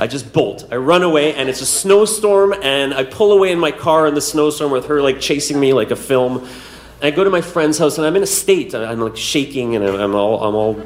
I 0.01 0.07
just 0.07 0.33
bolt. 0.33 0.67
I 0.71 0.77
run 0.77 1.03
away, 1.03 1.35
and 1.35 1.47
it's 1.47 1.61
a 1.61 1.65
snowstorm, 1.65 2.55
and 2.63 2.91
I 2.91 3.03
pull 3.03 3.33
away 3.33 3.51
in 3.51 3.59
my 3.59 3.69
car 3.69 4.07
in 4.07 4.15
the 4.15 4.21
snowstorm 4.21 4.71
with 4.71 4.87
her 4.87 4.99
like 4.99 5.21
chasing 5.21 5.59
me 5.59 5.73
like 5.73 5.91
a 5.91 5.95
film. 5.95 6.39
And 6.39 7.03
I 7.03 7.11
go 7.11 7.23
to 7.23 7.29
my 7.29 7.41
friend's 7.41 7.77
house, 7.77 7.99
and 7.99 8.07
I'm 8.07 8.15
in 8.15 8.23
a 8.23 8.27
state. 8.27 8.73
I'm 8.73 8.99
like 8.99 9.15
shaking, 9.15 9.75
and 9.75 9.85
I'm 9.85 10.15
all 10.15 10.43
I'm 10.43 10.55
all 10.55 10.81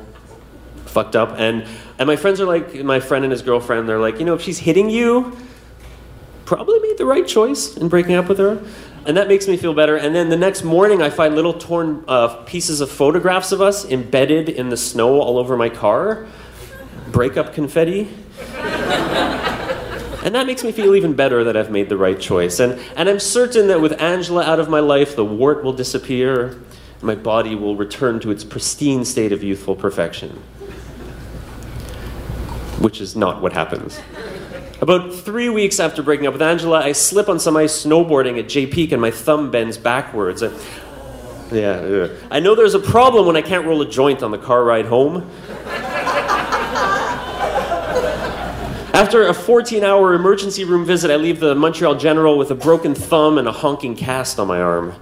fucked 0.87 1.15
up. 1.15 1.39
And 1.39 1.65
and 1.97 2.07
my 2.07 2.17
friends 2.17 2.41
are 2.41 2.45
like, 2.45 2.75
my 2.83 2.99
friend 2.99 3.23
and 3.23 3.31
his 3.31 3.41
girlfriend, 3.41 3.87
they're 3.87 4.01
like, 4.01 4.19
you 4.19 4.25
know, 4.25 4.33
if 4.33 4.41
she's 4.41 4.59
hitting 4.59 4.89
you, 4.89 5.37
probably 6.43 6.79
made 6.79 6.97
the 6.97 7.05
right 7.05 7.25
choice 7.25 7.77
in 7.77 7.87
breaking 7.87 8.15
up 8.15 8.27
with 8.27 8.39
her. 8.39 8.61
And 9.05 9.15
that 9.15 9.29
makes 9.29 9.47
me 9.47 9.55
feel 9.55 9.73
better. 9.73 9.95
And 9.95 10.13
then 10.13 10.27
the 10.27 10.35
next 10.35 10.65
morning, 10.65 11.01
I 11.01 11.09
find 11.09 11.35
little 11.35 11.53
torn 11.53 12.03
uh, 12.09 12.43
pieces 12.43 12.81
of 12.81 12.91
photographs 12.91 13.53
of 13.53 13.61
us 13.61 13.85
embedded 13.85 14.49
in 14.49 14.67
the 14.67 14.77
snow 14.77 15.21
all 15.21 15.37
over 15.37 15.55
my 15.55 15.69
car. 15.69 16.27
Breakup 17.13 17.53
confetti. 17.53 18.09
And 20.25 20.33
that 20.33 20.47
makes 20.47 20.63
me 20.63 20.71
feel 20.71 20.95
even 20.95 21.13
better 21.13 21.43
that 21.43 21.55
I've 21.55 21.69
made 21.69 21.87
the 21.87 21.97
right 21.97 22.19
choice. 22.19 22.59
And, 22.59 22.79
and 22.95 23.07
I'm 23.07 23.19
certain 23.19 23.67
that 23.67 23.79
with 23.79 24.01
Angela 24.01 24.43
out 24.43 24.59
of 24.59 24.67
my 24.69 24.79
life, 24.79 25.15
the 25.15 25.23
wart 25.23 25.63
will 25.63 25.71
disappear, 25.71 26.59
my 27.01 27.13
body 27.13 27.53
will 27.53 27.75
return 27.75 28.19
to 28.21 28.31
its 28.31 28.43
pristine 28.43 29.05
state 29.05 29.31
of 29.31 29.43
youthful 29.43 29.75
perfection. 29.75 30.31
Which 32.79 33.01
is 33.01 33.15
not 33.15 33.39
what 33.39 33.53
happens. 33.53 33.99
About 34.81 35.13
three 35.13 35.49
weeks 35.49 35.79
after 35.79 36.01
breaking 36.01 36.25
up 36.25 36.33
with 36.33 36.41
Angela, 36.41 36.81
I 36.81 36.93
slip 36.93 37.29
on 37.29 37.39
some 37.39 37.55
ice 37.55 37.85
snowboarding 37.85 38.39
at 38.39 38.49
Jay 38.49 38.65
Peak 38.65 38.91
and 38.91 39.01
my 39.01 39.11
thumb 39.11 39.51
bends 39.51 39.77
backwards. 39.77 40.41
I, 40.41 40.47
yeah, 41.51 41.85
yeah, 41.85 42.07
I 42.31 42.39
know 42.39 42.55
there's 42.55 42.73
a 42.73 42.79
problem 42.79 43.27
when 43.27 43.37
I 43.37 43.43
can't 43.43 43.67
roll 43.67 43.81
a 43.83 43.87
joint 43.87 44.23
on 44.23 44.31
the 44.31 44.39
car 44.39 44.63
ride 44.63 44.87
home. 44.87 45.29
After 48.95 49.27
a 49.27 49.33
14 49.33 49.83
hour 49.83 50.13
emergency 50.13 50.63
room 50.63 50.85
visit, 50.85 51.11
I 51.11 51.17
leave 51.17 51.41
the 51.41 51.53
Montreal 51.53 51.95
General 51.95 52.37
with 52.37 52.49
a 52.51 52.55
broken 52.55 52.95
thumb 52.95 53.37
and 53.37 53.45
a 53.45 53.51
honking 53.51 53.93
cast 53.93 54.39
on 54.39 54.47
my 54.47 54.61
arm. 54.61 54.93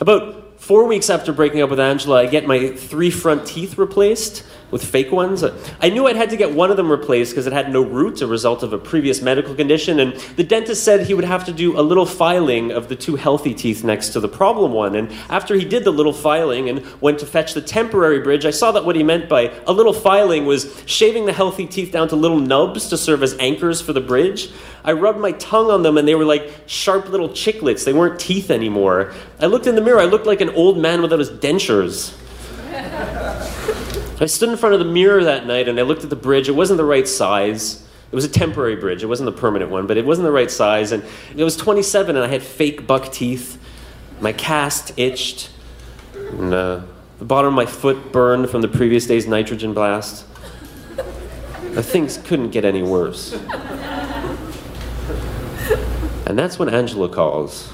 About 0.00 0.58
four 0.58 0.86
weeks 0.86 1.10
after 1.10 1.30
breaking 1.30 1.60
up 1.60 1.68
with 1.68 1.80
Angela, 1.80 2.22
I 2.22 2.26
get 2.26 2.46
my 2.46 2.70
three 2.70 3.10
front 3.10 3.46
teeth 3.46 3.76
replaced, 3.76 4.42
with 4.70 4.84
fake 4.84 5.10
ones. 5.10 5.44
I 5.80 5.90
knew 5.90 6.06
I'd 6.06 6.16
had 6.16 6.30
to 6.30 6.36
get 6.36 6.54
one 6.54 6.70
of 6.70 6.76
them 6.76 6.90
replaced 6.90 7.32
because 7.32 7.46
it 7.46 7.52
had 7.52 7.72
no 7.72 7.82
root, 7.82 8.22
a 8.22 8.26
result 8.26 8.62
of 8.62 8.72
a 8.72 8.78
previous 8.78 9.20
medical 9.22 9.54
condition, 9.54 10.00
and 10.00 10.14
the 10.36 10.44
dentist 10.44 10.84
said 10.84 11.06
he 11.06 11.14
would 11.14 11.24
have 11.24 11.44
to 11.46 11.52
do 11.52 11.78
a 11.78 11.82
little 11.82 12.06
filing 12.06 12.70
of 12.72 12.88
the 12.88 12.96
two 12.96 13.16
healthy 13.16 13.54
teeth 13.54 13.84
next 13.84 14.10
to 14.10 14.20
the 14.20 14.28
problem 14.28 14.72
one. 14.72 14.94
And 14.94 15.10
after 15.28 15.54
he 15.54 15.64
did 15.64 15.84
the 15.84 15.92
little 15.92 16.12
filing 16.12 16.68
and 16.68 16.84
went 17.00 17.18
to 17.20 17.26
fetch 17.26 17.54
the 17.54 17.62
temporary 17.62 18.20
bridge, 18.20 18.44
I 18.44 18.50
saw 18.50 18.72
that 18.72 18.84
what 18.84 18.96
he 18.96 19.02
meant 19.02 19.28
by 19.28 19.52
a 19.66 19.72
little 19.72 19.92
filing 19.92 20.46
was 20.46 20.82
shaving 20.86 21.26
the 21.26 21.32
healthy 21.32 21.66
teeth 21.66 21.92
down 21.92 22.08
to 22.08 22.16
little 22.16 22.38
nubs 22.38 22.88
to 22.88 22.96
serve 22.96 23.22
as 23.22 23.36
anchors 23.38 23.80
for 23.80 23.92
the 23.92 24.00
bridge. 24.00 24.50
I 24.84 24.92
rubbed 24.92 25.18
my 25.18 25.32
tongue 25.32 25.70
on 25.70 25.82
them 25.82 25.98
and 25.98 26.06
they 26.06 26.14
were 26.14 26.24
like 26.24 26.50
sharp 26.66 27.08
little 27.08 27.28
chiclets. 27.30 27.84
They 27.84 27.92
weren't 27.92 28.18
teeth 28.18 28.50
anymore. 28.50 29.12
I 29.38 29.46
looked 29.46 29.66
in 29.66 29.74
the 29.74 29.82
mirror, 29.82 30.00
I 30.00 30.06
looked 30.06 30.26
like 30.26 30.40
an 30.40 30.50
old 30.50 30.78
man 30.78 31.02
without 31.02 31.18
his 31.18 31.30
dentures. 31.30 32.16
I 34.20 34.26
stood 34.26 34.50
in 34.50 34.58
front 34.58 34.74
of 34.74 34.78
the 34.78 34.84
mirror 34.84 35.24
that 35.24 35.46
night 35.46 35.66
and 35.66 35.78
I 35.80 35.82
looked 35.82 36.04
at 36.04 36.10
the 36.10 36.16
bridge. 36.16 36.48
It 36.48 36.52
wasn't 36.52 36.76
the 36.76 36.84
right 36.84 37.08
size. 37.08 37.86
It 38.12 38.14
was 38.14 38.26
a 38.26 38.28
temporary 38.28 38.76
bridge. 38.76 39.02
It 39.02 39.06
wasn't 39.06 39.34
the 39.34 39.40
permanent 39.40 39.70
one, 39.70 39.86
but 39.86 39.96
it 39.96 40.04
wasn't 40.04 40.26
the 40.26 40.32
right 40.32 40.50
size. 40.50 40.92
And 40.92 41.02
it 41.34 41.42
was 41.42 41.56
27 41.56 42.16
and 42.16 42.24
I 42.24 42.28
had 42.28 42.42
fake 42.42 42.86
buck 42.86 43.10
teeth. 43.10 43.58
My 44.20 44.32
cast 44.32 44.92
itched. 44.98 45.50
And, 46.14 46.52
uh, 46.52 46.82
the 47.18 47.24
bottom 47.24 47.48
of 47.48 47.54
my 47.54 47.66
foot 47.66 48.12
burned 48.12 48.50
from 48.50 48.60
the 48.60 48.68
previous 48.68 49.06
day's 49.06 49.26
nitrogen 49.26 49.72
blast. 49.72 50.26
The 51.72 51.82
things 51.82 52.18
couldn't 52.18 52.50
get 52.50 52.64
any 52.64 52.82
worse. 52.82 53.32
And 56.26 56.38
that's 56.38 56.58
when 56.58 56.68
Angela 56.68 57.08
calls. 57.08 57.72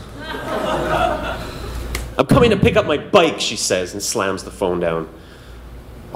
I'm 2.19 2.27
coming 2.27 2.51
to 2.51 2.57
pick 2.57 2.77
up 2.77 2.87
my 2.87 2.99
bike, 2.99 3.41
she 3.41 3.57
says, 3.57 3.93
and 3.93 4.03
slams 4.03 4.45
the 4.45 4.51
phone 4.51 4.81
down. 4.81 5.09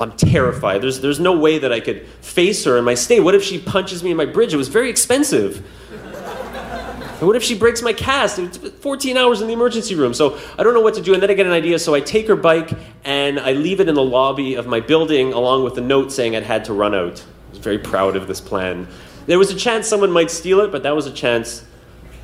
I'm 0.01 0.13
terrified. 0.13 0.81
There's, 0.81 1.01
there's 1.01 1.21
no 1.21 1.39
way 1.39 1.59
that 1.59 1.73
I 1.73 1.81
could 1.81 2.07
face 2.23 2.65
her 2.65 2.79
in 2.79 2.85
my 2.85 2.95
state. 2.95 3.21
What 3.21 3.35
if 3.35 3.45
she 3.45 3.59
punches 3.59 4.03
me 4.03 4.11
in 4.11 4.17
my 4.17 4.25
bridge? 4.25 4.55
It 4.55 4.57
was 4.57 4.69
very 4.69 4.89
expensive. 4.89 5.65
And 5.93 7.27
what 7.27 7.37
if 7.37 7.43
she 7.43 7.55
breaks 7.55 7.83
my 7.83 7.93
cast? 7.93 8.39
It's 8.39 8.57
14 8.57 9.19
hours 9.19 9.43
in 9.43 9.47
the 9.47 9.53
emergency 9.53 9.95
room. 9.95 10.15
So 10.15 10.41
I 10.59 10.63
don't 10.63 10.73
know 10.73 10.81
what 10.81 10.95
to 10.95 11.03
do. 11.03 11.13
And 11.13 11.23
then 11.23 11.31
I 11.31 11.35
get 11.35 11.45
an 11.45 11.53
idea. 11.53 11.79
So 11.79 11.95
I 11.95 12.01
take 12.01 12.27
her 12.29 12.37
bike 12.37 12.71
and 13.05 13.39
I 13.39 13.53
leave 13.53 13.81
it 13.81 13.91
in 13.91 13.95
the 13.95 14.03
lobby 14.03 14.55
of 14.55 14.67
my 14.67 14.81
building 14.81 15.35
along 15.35 15.65
with 15.65 15.77
a 15.77 15.83
note 15.83 16.13
saying 16.13 16.35
I'd 16.35 16.45
had 16.45 16.65
to 16.65 16.73
run 16.73 16.95
out. 16.95 17.23
I 17.23 17.51
was 17.51 17.59
very 17.59 17.79
proud 17.79 18.17
of 18.17 18.27
this 18.27 18.41
plan. 18.41 18.89
There 19.27 19.39
was 19.39 19.51
a 19.51 19.57
chance 19.57 19.87
someone 19.87 20.11
might 20.11 20.31
steal 20.31 20.61
it, 20.61 20.73
but 20.73 20.83
that 20.85 20.97
was 20.97 21.07
a 21.07 21.13
chance 21.13 21.63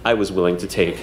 I 0.03 0.15
was 0.15 0.33
willing 0.33 0.57
to 0.59 0.67
take. 0.67 0.97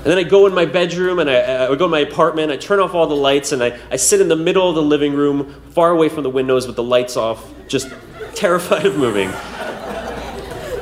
And 0.00 0.06
then 0.06 0.16
I 0.16 0.22
go 0.22 0.46
in 0.46 0.54
my 0.54 0.64
bedroom 0.64 1.18
and 1.18 1.28
I, 1.28 1.66
I 1.70 1.74
go 1.74 1.84
in 1.84 1.90
my 1.90 1.98
apartment, 1.98 2.50
I 2.50 2.56
turn 2.56 2.80
off 2.80 2.94
all 2.94 3.06
the 3.06 3.14
lights, 3.14 3.52
and 3.52 3.62
I, 3.62 3.78
I 3.90 3.96
sit 3.96 4.22
in 4.22 4.28
the 4.28 4.36
middle 4.36 4.66
of 4.66 4.74
the 4.74 4.82
living 4.82 5.12
room, 5.12 5.62
far 5.72 5.90
away 5.90 6.08
from 6.08 6.22
the 6.22 6.30
windows 6.30 6.66
with 6.66 6.76
the 6.76 6.82
lights 6.82 7.18
off, 7.18 7.46
just 7.68 7.92
terrified 8.34 8.86
of 8.86 8.96
moving. 8.96 9.30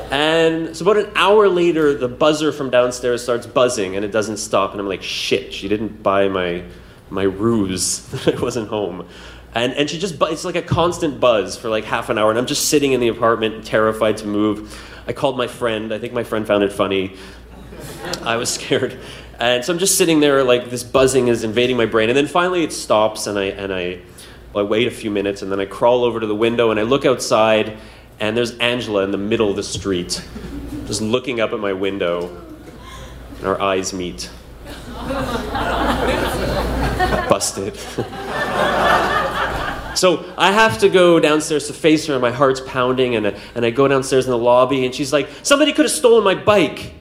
And 0.09 0.75
so 0.75 0.89
about 0.89 1.05
an 1.05 1.11
hour 1.15 1.47
later, 1.49 1.93
the 1.93 2.07
buzzer 2.07 2.51
from 2.53 2.69
downstairs 2.69 3.21
starts 3.21 3.45
buzzing 3.45 3.95
and 3.95 4.03
it 4.03 4.11
doesn't 4.11 4.37
stop. 4.37 4.71
And 4.71 4.79
I'm 4.79 4.87
like, 4.87 5.03
shit, 5.03 5.53
she 5.53 5.67
didn't 5.67 6.01
buy 6.01 6.29
my, 6.29 6.63
my 7.09 7.23
ruse 7.23 7.99
that 8.07 8.35
I 8.37 8.41
wasn't 8.41 8.69
home. 8.69 9.07
And, 9.53 9.73
and 9.73 9.89
she 9.89 9.99
just, 9.99 10.15
it's 10.21 10.45
like 10.45 10.55
a 10.55 10.61
constant 10.61 11.19
buzz 11.19 11.57
for 11.57 11.69
like 11.69 11.83
half 11.83 12.09
an 12.09 12.17
hour. 12.17 12.29
And 12.29 12.39
I'm 12.39 12.45
just 12.47 12.69
sitting 12.69 12.93
in 12.93 13.01
the 13.01 13.09
apartment, 13.09 13.65
terrified 13.65 14.17
to 14.17 14.27
move. 14.27 14.79
I 15.07 15.13
called 15.13 15.37
my 15.37 15.47
friend. 15.47 15.93
I 15.93 15.99
think 15.99 16.13
my 16.13 16.23
friend 16.23 16.45
found 16.45 16.63
it 16.63 16.71
funny. 16.71 17.15
I 18.21 18.35
was 18.37 18.49
scared. 18.53 18.99
And 19.39 19.63
so 19.63 19.71
I'm 19.71 19.79
just 19.79 19.97
sitting 19.97 20.19
there, 20.19 20.43
like 20.43 20.69
this 20.69 20.83
buzzing 20.83 21.29
is 21.29 21.43
invading 21.43 21.77
my 21.77 21.85
brain. 21.85 22.09
And 22.09 22.17
then 22.17 22.27
finally 22.27 22.63
it 22.63 22.73
stops, 22.73 23.25
and 23.27 23.39
I, 23.39 23.45
and 23.45 23.73
I, 23.73 23.99
I 24.55 24.63
wait 24.63 24.87
a 24.87 24.91
few 24.91 25.09
minutes, 25.09 25.41
and 25.41 25.51
then 25.51 25.59
I 25.59 25.65
crawl 25.65 26.03
over 26.03 26.19
to 26.19 26.27
the 26.27 26.35
window 26.35 26.71
and 26.71 26.79
I 26.79 26.83
look 26.83 27.05
outside, 27.05 27.77
and 28.19 28.35
there's 28.35 28.57
Angela 28.57 29.03
in 29.03 29.11
the 29.11 29.17
middle 29.17 29.49
of 29.49 29.55
the 29.55 29.63
street, 29.63 30.25
just 30.87 31.01
looking 31.01 31.39
up 31.39 31.53
at 31.53 31.59
my 31.59 31.71
window, 31.73 32.43
and 33.37 33.47
our 33.47 33.61
eyes 33.61 33.93
meet. 33.93 34.29
Busted. 37.29 37.77
So 39.95 40.23
I 40.37 40.51
have 40.53 40.77
to 40.79 40.87
go 40.87 41.19
downstairs 41.19 41.67
to 41.67 41.73
face 41.73 42.05
her, 42.05 42.13
and 42.13 42.21
my 42.21 42.31
heart's 42.31 42.61
pounding, 42.61 43.15
and, 43.15 43.35
and 43.53 43.65
I 43.65 43.69
go 43.69 43.85
downstairs 43.85 44.25
in 44.25 44.31
the 44.31 44.37
lobby, 44.37 44.85
and 44.85 44.95
she's 44.95 45.11
like, 45.11 45.27
Somebody 45.43 45.73
could 45.73 45.83
have 45.83 45.91
stolen 45.91 46.23
my 46.23 46.35
bike. 46.35 46.93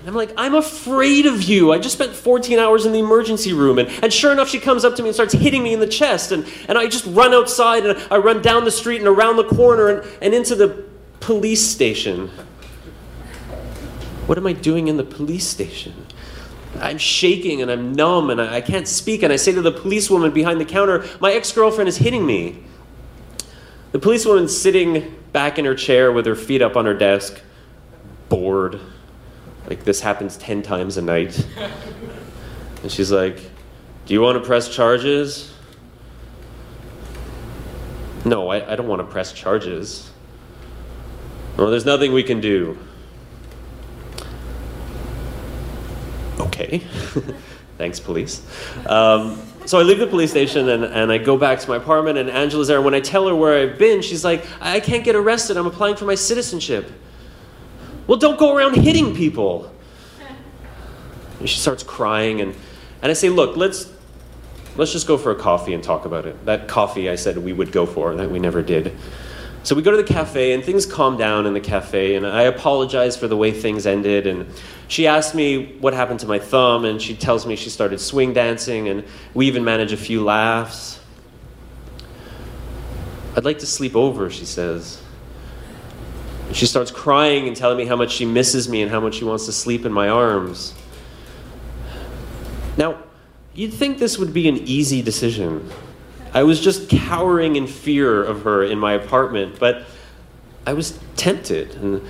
And 0.00 0.08
I'm 0.08 0.14
like, 0.14 0.32
I'm 0.38 0.54
afraid 0.54 1.26
of 1.26 1.42
you. 1.42 1.72
I 1.72 1.78
just 1.78 1.94
spent 1.94 2.14
14 2.14 2.58
hours 2.58 2.86
in 2.86 2.92
the 2.92 2.98
emergency 2.98 3.52
room. 3.52 3.78
And, 3.78 3.88
and 4.02 4.10
sure 4.10 4.32
enough, 4.32 4.48
she 4.48 4.58
comes 4.58 4.82
up 4.82 4.96
to 4.96 5.02
me 5.02 5.10
and 5.10 5.14
starts 5.14 5.34
hitting 5.34 5.62
me 5.62 5.74
in 5.74 5.80
the 5.80 5.86
chest. 5.86 6.32
And, 6.32 6.46
and 6.68 6.78
I 6.78 6.86
just 6.86 7.04
run 7.06 7.34
outside 7.34 7.84
and 7.84 7.98
I 8.10 8.16
run 8.16 8.40
down 8.40 8.64
the 8.64 8.70
street 8.70 8.98
and 8.98 9.06
around 9.06 9.36
the 9.36 9.44
corner 9.44 9.88
and, 9.88 10.12
and 10.22 10.34
into 10.34 10.54
the 10.54 10.86
police 11.20 11.62
station. 11.62 12.28
What 14.26 14.38
am 14.38 14.46
I 14.46 14.54
doing 14.54 14.88
in 14.88 14.96
the 14.96 15.04
police 15.04 15.46
station? 15.46 16.06
I'm 16.78 16.96
shaking 16.96 17.60
and 17.60 17.70
I'm 17.70 17.92
numb 17.92 18.30
and 18.30 18.40
I, 18.40 18.56
I 18.56 18.60
can't 18.62 18.88
speak. 18.88 19.22
And 19.22 19.30
I 19.30 19.36
say 19.36 19.52
to 19.52 19.60
the 19.60 19.72
policewoman 19.72 20.32
behind 20.32 20.62
the 20.62 20.64
counter, 20.64 21.04
My 21.20 21.32
ex 21.32 21.52
girlfriend 21.52 21.88
is 21.88 21.98
hitting 21.98 22.24
me. 22.24 22.64
The 23.92 23.98
policewoman's 23.98 24.56
sitting 24.56 25.14
back 25.32 25.58
in 25.58 25.66
her 25.66 25.74
chair 25.74 26.10
with 26.10 26.24
her 26.24 26.36
feet 26.36 26.62
up 26.62 26.74
on 26.76 26.86
her 26.86 26.94
desk, 26.94 27.38
bored. 28.30 28.80
Like 29.70 29.84
this 29.84 30.00
happens 30.00 30.36
10 30.36 30.62
times 30.62 30.96
a 30.96 31.02
night. 31.02 31.46
And 32.82 32.90
she's 32.90 33.12
like, 33.12 33.36
Do 34.04 34.12
you 34.12 34.20
want 34.20 34.36
to 34.36 34.44
press 34.44 34.68
charges? 34.68 35.54
No, 38.24 38.48
I, 38.48 38.72
I 38.72 38.76
don't 38.76 38.88
want 38.88 39.00
to 39.00 39.06
press 39.06 39.32
charges. 39.32 40.10
Well, 41.56 41.70
there's 41.70 41.86
nothing 41.86 42.12
we 42.12 42.24
can 42.24 42.40
do. 42.40 42.76
Okay. 46.40 46.78
Thanks, 47.78 48.00
police. 48.00 48.44
Um, 48.86 49.40
so 49.66 49.78
I 49.78 49.82
leave 49.82 49.98
the 49.98 50.06
police 50.06 50.30
station 50.30 50.68
and, 50.68 50.84
and 50.84 51.12
I 51.12 51.18
go 51.18 51.36
back 51.36 51.60
to 51.60 51.68
my 51.68 51.76
apartment, 51.76 52.18
and 52.18 52.28
Angela's 52.28 52.68
there. 52.68 52.78
And 52.78 52.84
when 52.84 52.94
I 52.94 53.00
tell 53.00 53.28
her 53.28 53.34
where 53.34 53.62
I've 53.62 53.78
been, 53.78 54.02
she's 54.02 54.24
like, 54.24 54.44
I 54.60 54.80
can't 54.80 55.04
get 55.04 55.14
arrested. 55.14 55.56
I'm 55.56 55.66
applying 55.66 55.96
for 55.96 56.06
my 56.06 56.16
citizenship. 56.16 56.90
Well, 58.10 58.18
don't 58.18 58.40
go 58.40 58.56
around 58.56 58.74
hitting 58.74 59.14
people. 59.14 59.72
And 61.38 61.48
she 61.48 61.60
starts 61.60 61.84
crying, 61.84 62.40
and, 62.40 62.56
and 63.02 63.10
I 63.10 63.12
say, 63.12 63.28
Look, 63.28 63.56
let's, 63.56 63.88
let's 64.74 64.90
just 64.90 65.06
go 65.06 65.16
for 65.16 65.30
a 65.30 65.36
coffee 65.36 65.74
and 65.74 65.84
talk 65.84 66.06
about 66.06 66.26
it. 66.26 66.44
That 66.44 66.66
coffee 66.66 67.08
I 67.08 67.14
said 67.14 67.38
we 67.38 67.52
would 67.52 67.70
go 67.70 67.86
for, 67.86 68.16
that 68.16 68.28
we 68.28 68.40
never 68.40 68.62
did. 68.62 68.96
So 69.62 69.76
we 69.76 69.82
go 69.82 69.92
to 69.92 69.96
the 69.96 70.02
cafe, 70.02 70.54
and 70.54 70.64
things 70.64 70.86
calm 70.86 71.18
down 71.18 71.46
in 71.46 71.54
the 71.54 71.60
cafe, 71.60 72.16
and 72.16 72.26
I 72.26 72.42
apologize 72.42 73.16
for 73.16 73.28
the 73.28 73.36
way 73.36 73.52
things 73.52 73.86
ended. 73.86 74.26
And 74.26 74.52
she 74.88 75.06
asked 75.06 75.36
me 75.36 75.76
what 75.78 75.94
happened 75.94 76.18
to 76.18 76.26
my 76.26 76.40
thumb, 76.40 76.84
and 76.86 77.00
she 77.00 77.14
tells 77.14 77.46
me 77.46 77.54
she 77.54 77.70
started 77.70 78.00
swing 78.00 78.32
dancing, 78.32 78.88
and 78.88 79.04
we 79.34 79.46
even 79.46 79.62
manage 79.62 79.92
a 79.92 79.96
few 79.96 80.24
laughs. 80.24 80.98
I'd 83.36 83.44
like 83.44 83.60
to 83.60 83.66
sleep 83.66 83.94
over, 83.94 84.30
she 84.30 84.46
says. 84.46 85.00
She 86.52 86.66
starts 86.66 86.90
crying 86.90 87.46
and 87.46 87.56
telling 87.56 87.78
me 87.78 87.84
how 87.84 87.96
much 87.96 88.12
she 88.12 88.24
misses 88.24 88.68
me 88.68 88.82
and 88.82 88.90
how 88.90 89.00
much 89.00 89.16
she 89.16 89.24
wants 89.24 89.46
to 89.46 89.52
sleep 89.52 89.84
in 89.84 89.92
my 89.92 90.08
arms. 90.08 90.74
Now, 92.76 93.02
you'd 93.54 93.72
think 93.72 93.98
this 93.98 94.18
would 94.18 94.32
be 94.32 94.48
an 94.48 94.56
easy 94.58 95.02
decision. 95.02 95.70
I 96.32 96.42
was 96.44 96.60
just 96.60 96.88
cowering 96.88 97.56
in 97.56 97.66
fear 97.66 98.22
of 98.22 98.42
her 98.42 98.64
in 98.64 98.78
my 98.78 98.92
apartment, 98.92 99.58
but 99.58 99.84
I 100.66 100.72
was 100.72 100.98
tempted. 101.16 101.74
And 101.76 102.02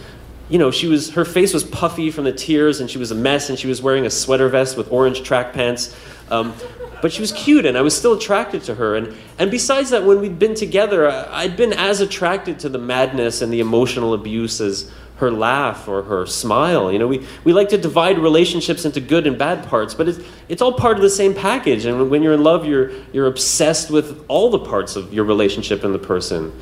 you 0.50 0.58
know, 0.58 0.70
she 0.70 0.88
was 0.88 1.10
her 1.10 1.24
face 1.24 1.54
was 1.54 1.64
puffy 1.64 2.10
from 2.10 2.24
the 2.24 2.32
tears, 2.32 2.80
and 2.80 2.90
she 2.90 2.98
was 2.98 3.10
a 3.10 3.14
mess, 3.14 3.48
and 3.50 3.58
she 3.58 3.68
was 3.68 3.80
wearing 3.80 4.04
a 4.04 4.10
sweater 4.10 4.48
vest 4.48 4.76
with 4.76 4.90
orange 4.92 5.22
track 5.22 5.52
pants. 5.52 5.94
Um, 6.30 6.54
but 7.02 7.12
she 7.12 7.20
was 7.20 7.32
cute, 7.32 7.64
and 7.64 7.78
I 7.78 7.80
was 7.80 7.96
still 7.96 8.12
attracted 8.12 8.62
to 8.64 8.74
her. 8.74 8.94
And 8.94 9.16
and 9.38 9.50
besides 9.50 9.90
that, 9.90 10.04
when 10.04 10.20
we'd 10.20 10.38
been 10.38 10.54
together, 10.54 11.10
I'd 11.10 11.56
been 11.56 11.72
as 11.72 12.00
attracted 12.00 12.60
to 12.60 12.68
the 12.68 12.78
madness 12.78 13.42
and 13.42 13.52
the 13.52 13.60
emotional 13.60 14.14
abuse 14.14 14.60
as 14.60 14.90
her 15.20 15.30
laugh 15.30 15.86
or 15.86 16.02
her 16.02 16.26
smile. 16.26 16.90
You 16.90 16.98
know, 16.98 17.06
we, 17.06 17.26
we 17.44 17.52
like 17.52 17.68
to 17.68 17.78
divide 17.78 18.18
relationships 18.18 18.84
into 18.84 19.00
good 19.00 19.26
and 19.26 19.38
bad 19.38 19.66
parts, 19.68 19.94
but 19.94 20.08
it's, 20.08 20.18
it's 20.48 20.62
all 20.62 20.72
part 20.72 20.96
of 20.96 21.02
the 21.02 21.10
same 21.10 21.34
package. 21.34 21.84
And 21.84 22.10
when 22.10 22.22
you're 22.22 22.32
in 22.32 22.42
love, 22.42 22.64
you're, 22.64 22.90
you're 23.12 23.26
obsessed 23.26 23.90
with 23.90 24.24
all 24.28 24.50
the 24.50 24.58
parts 24.58 24.96
of 24.96 25.12
your 25.12 25.24
relationship 25.24 25.84
and 25.84 25.94
the 25.94 25.98
person. 25.98 26.58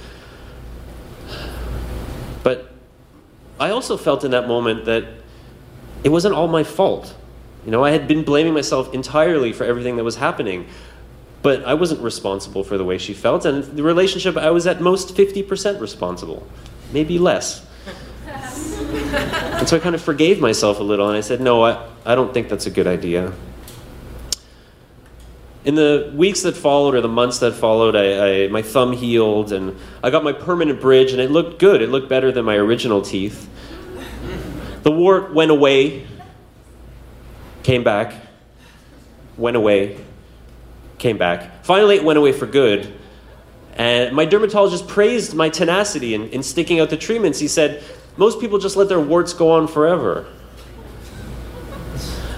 But 2.43 2.73
I 3.61 3.71
also 3.71 3.97
felt 3.97 4.25
in 4.25 4.33
that 4.33 4.49
moment 4.49 4.87
that 4.87 5.05
it 6.03 6.09
wasn't 6.09 6.35
all 6.35 6.49
my 6.49 6.65
fault. 6.65 7.15
You 7.65 7.71
know, 7.71 7.85
I 7.85 7.91
had 7.91 8.09
been 8.09 8.25
blaming 8.25 8.55
myself 8.55 8.95
entirely 8.95 9.53
for 9.53 9.65
everything 9.65 9.97
that 9.97 10.05
was 10.05 10.17
happening. 10.17 10.67
But 11.41 11.65
I 11.65 11.75
wasn't 11.75 12.01
responsible 12.01 12.65
for 12.65 12.77
the 12.77 12.85
way 12.85 12.99
she 12.99 13.15
felt, 13.15 13.45
and 13.45 13.63
the 13.63 13.85
relationship, 13.85 14.37
I 14.37 14.51
was 14.51 14.67
at 14.67 14.81
most 14.81 15.15
50% 15.15 15.81
responsible, 15.81 16.45
maybe 16.93 17.19
less. 17.19 17.65
And 19.59 19.69
so 19.69 19.77
I 19.77 19.81
kind 19.81 19.95
of 19.95 20.01
forgave 20.03 20.41
myself 20.41 20.81
a 20.81 20.83
little 20.83 21.09
and 21.09 21.17
I 21.17 21.21
said, 21.21 21.41
no, 21.41 21.65
I, 21.65 21.85
I 22.05 22.15
don't 22.15 22.33
think 22.33 22.49
that's 22.49 22.67
a 22.67 22.71
good 22.71 22.87
idea. 22.87 23.33
in 25.65 25.75
the 25.75 26.13
weeks 26.15 26.43
that 26.43 26.57
followed 26.57 26.95
or 26.95 27.01
the 27.01 27.09
months 27.09 27.41
that 27.41 27.55
followed, 27.55 27.97
I, 27.97 28.45
I, 28.45 28.49
my 28.49 28.63
thumb 28.63 28.93
healed 28.93 29.53
and 29.53 29.77
I 30.03 30.11
got 30.11 30.25
my 30.25 30.33
permanent 30.33 30.81
bridge 30.81 31.13
and 31.13 31.21
it 31.21 31.31
looked 31.31 31.59
good. 31.59 31.83
It 31.83 31.91
looked 31.91 32.09
better 32.09 32.31
than 32.33 32.45
my 32.45 32.55
original 32.55 33.03
teeth. 33.03 33.49
The 34.83 34.93
wart 34.93 35.35
went 35.35 35.51
away, 35.51 36.07
came 37.69 37.85
back, 37.85 38.15
went 39.37 39.55
away, 39.55 39.99
came 40.97 41.19
back. 41.19 41.63
Finally, 41.67 41.97
it 41.97 42.03
went 42.03 42.19
away 42.19 42.33
for 42.33 42.47
good. 42.47 42.91
And 43.77 44.17
my 44.17 44.25
dermatologist 44.25 44.89
praised 44.89 45.35
my 45.35 45.51
tenacity 45.51 46.15
in, 46.15 46.31
in 46.31 46.43
sticking 46.43 46.81
out 46.81 46.89
the 46.89 46.97
treatments. 46.97 47.39
He 47.39 47.47
said, 47.47 47.85
Most 48.17 48.41
people 48.41 48.59
just 48.59 48.77
let 48.77 48.89
their 48.89 48.99
warts 48.99 49.35
go 49.35 49.51
on 49.51 49.69
forever. 49.69 50.27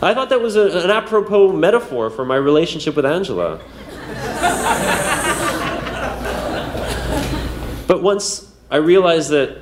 I 0.03 0.15
thought 0.15 0.31
that 0.31 0.41
was 0.41 0.57
a, 0.57 0.83
an 0.83 0.91
apropos 0.91 1.53
metaphor 1.53 2.11
for 2.11 2.25
my 2.25 2.35
relationship 2.35 2.97
with 2.97 3.07
Angela. 3.07 3.61
but 7.87 8.03
once 8.03 8.53
I 8.69 8.79
realized 8.79 9.31
that 9.31 9.59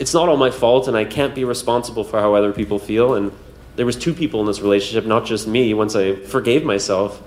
it's 0.00 0.14
not 0.14 0.28
all 0.28 0.36
my 0.36 0.50
fault 0.50 0.88
and 0.88 0.96
I 0.96 1.04
can't 1.04 1.32
be 1.32 1.44
responsible 1.44 2.02
for 2.02 2.18
how 2.18 2.34
other 2.34 2.52
people 2.52 2.80
feel, 2.80 3.14
and 3.14 3.30
there 3.80 3.86
was 3.86 3.96
two 3.96 4.12
people 4.12 4.40
in 4.40 4.46
this 4.46 4.60
relationship, 4.60 5.06
not 5.06 5.24
just 5.24 5.46
me, 5.46 5.72
once 5.72 5.96
I 5.96 6.14
forgave 6.14 6.64
myself, 6.64 7.22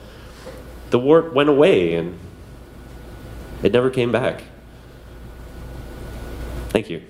the 0.92 1.00
wart 1.00 1.34
went 1.34 1.50
away 1.50 1.96
and 1.96 2.20
it 3.64 3.72
never 3.72 3.90
came 3.90 4.12
back. 4.12 4.44
Thank 6.70 6.92
you. 6.92 7.02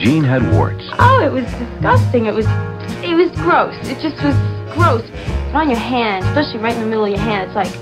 Jean 0.00 0.24
had 0.24 0.42
warts. 0.52 0.82
Oh, 0.98 1.22
it 1.24 1.30
was 1.30 1.44
disgusting. 1.44 2.26
It 2.26 2.34
was, 2.34 2.46
it 3.04 3.14
was 3.14 3.30
gross. 3.36 3.76
It 3.88 4.00
just 4.00 4.20
was 4.24 4.34
gross. 4.74 5.08
But 5.52 5.58
on 5.58 5.70
your 5.70 5.78
hand, 5.78 6.24
especially 6.24 6.58
right 6.58 6.74
in 6.74 6.80
the 6.80 6.88
middle 6.88 7.04
of 7.04 7.10
your 7.10 7.20
hand, 7.20 7.52
it's 7.52 7.54
like 7.54 7.72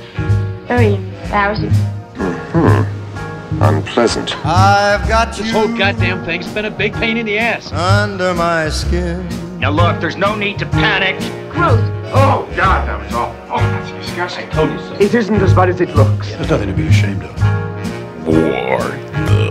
very 0.69 0.99
embarrassing. 1.29 1.71
Hmm. 2.53 3.63
Unpleasant. 3.63 4.35
I've 4.47 5.07
got 5.09 5.37
This 5.37 5.51
whole 5.51 5.69
goddamn 5.69 6.25
thing's 6.25 6.47
been 6.53 6.65
a 6.65 6.71
big 6.71 6.95
pain 6.95 7.17
in 7.17 7.27
the 7.27 7.39
ass. 7.39 7.71
under 7.73 8.35
my 8.35 8.69
skin. 8.71 9.29
Now 9.59 9.71
look, 9.71 10.01
there's 10.01 10.17
no 10.17 10.35
need 10.35 10.59
to 10.61 10.67
panic. 10.67 11.19
Gross. 11.51 11.81
Oh, 12.15 12.49
God, 12.57 12.89
that 12.89 12.99
was 13.05 13.13
awful. 13.15 13.55
Oh, 13.55 13.59
that's 13.59 14.07
disgusting. 14.07 14.49
I 14.49 14.53
told 14.53 14.71
you 14.71 14.79
so. 14.79 14.95
It 14.95 15.15
isn't 15.15 15.35
as 15.37 15.53
bad 15.55 15.69
as 15.69 15.81
it 15.81 15.91
looks. 15.95 16.31
There's 16.33 16.49
nothing 16.49 16.69
to 16.69 16.75
be 16.75 16.87
ashamed 16.87 17.23
of. 17.25 17.35
What 18.27 19.48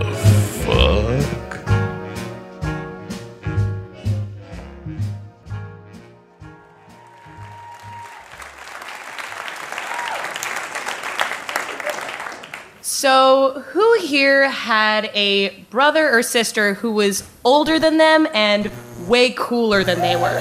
So, 12.98 13.62
who 13.68 14.00
here 14.00 14.50
had 14.50 15.12
a 15.14 15.50
brother 15.70 16.10
or 16.10 16.20
sister 16.20 16.74
who 16.74 16.90
was 16.90 17.22
older 17.44 17.78
than 17.78 17.96
them 17.96 18.26
and 18.34 18.72
way 19.06 19.30
cooler 19.36 19.84
than 19.84 20.00
they 20.00 20.16
were? 20.16 20.36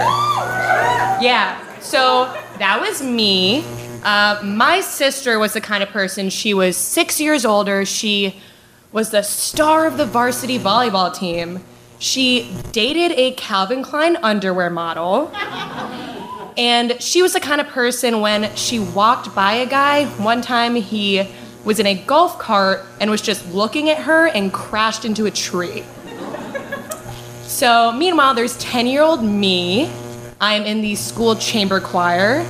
Yeah, 1.22 1.62
so 1.82 2.26
that 2.58 2.82
was 2.82 3.04
me. 3.04 3.63
Uh, 4.04 4.41
my 4.43 4.82
sister 4.82 5.38
was 5.38 5.54
the 5.54 5.62
kind 5.62 5.84
of 5.84 5.89
person, 5.89 6.32
she 6.32 6.56
was 6.56 6.76
six 6.76 7.22
years 7.22 7.46
older. 7.46 7.86
She 7.86 8.41
was 8.91 9.12
the 9.12 9.22
star 9.22 9.86
of 9.86 9.98
the 9.98 10.08
varsity 10.08 10.58
volleyball 10.58 11.13
team. 11.13 11.63
She 12.00 12.52
dated 12.72 13.12
a 13.20 13.34
Calvin 13.34 13.84
Klein 13.84 14.17
underwear 14.24 14.72
model. 14.72 15.32
And 16.58 17.00
she 17.00 17.22
was 17.22 17.34
the 17.34 17.39
kind 17.39 17.62
of 17.62 17.67
person 17.67 18.20
when 18.20 18.56
she 18.56 18.80
walked 18.80 19.36
by 19.36 19.54
a 19.54 19.67
guy, 19.67 20.06
one 20.06 20.41
time 20.41 20.74
he 20.74 21.28
was 21.67 21.82
in 21.82 21.86
a 21.86 21.95
golf 22.06 22.39
cart 22.39 22.86
and 23.01 23.12
was 23.12 23.21
just 23.21 23.45
looking 23.53 23.89
at 23.89 23.97
her 23.97 24.27
and 24.27 24.53
crashed 24.53 25.03
into 25.03 25.25
a 25.25 25.32
tree. 25.32 25.84
So, 27.43 27.91
meanwhile, 27.91 28.34
there's 28.34 28.58
10 28.60 28.88
year 28.88 29.01
old 29.01 29.21
me. 29.21 29.91
I'm 30.39 30.63
in 30.63 30.80
the 30.82 30.95
school 30.95 31.36
chamber 31.36 31.82
choir. 31.82 32.45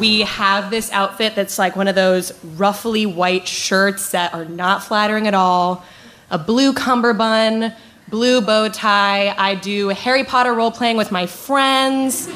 We 0.00 0.20
have 0.22 0.70
this 0.70 0.90
outfit 0.90 1.34
that's 1.34 1.58
like 1.58 1.76
one 1.76 1.86
of 1.86 1.94
those 1.94 2.32
ruffly 2.56 3.04
white 3.04 3.46
shirts 3.46 4.12
that 4.12 4.32
are 4.32 4.46
not 4.46 4.82
flattering 4.82 5.28
at 5.28 5.34
all, 5.34 5.84
a 6.30 6.38
blue 6.38 6.72
cummerbund, 6.72 7.74
blue 8.08 8.40
bow 8.40 8.70
tie. 8.70 9.34
I 9.36 9.54
do 9.54 9.88
Harry 9.88 10.24
Potter 10.24 10.54
role 10.54 10.70
playing 10.70 10.96
with 10.96 11.12
my 11.12 11.26
friends. 11.26 12.26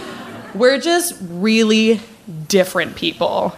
We're 0.55 0.81
just 0.81 1.14
really 1.22 1.99
different 2.46 2.94
people. 2.94 3.57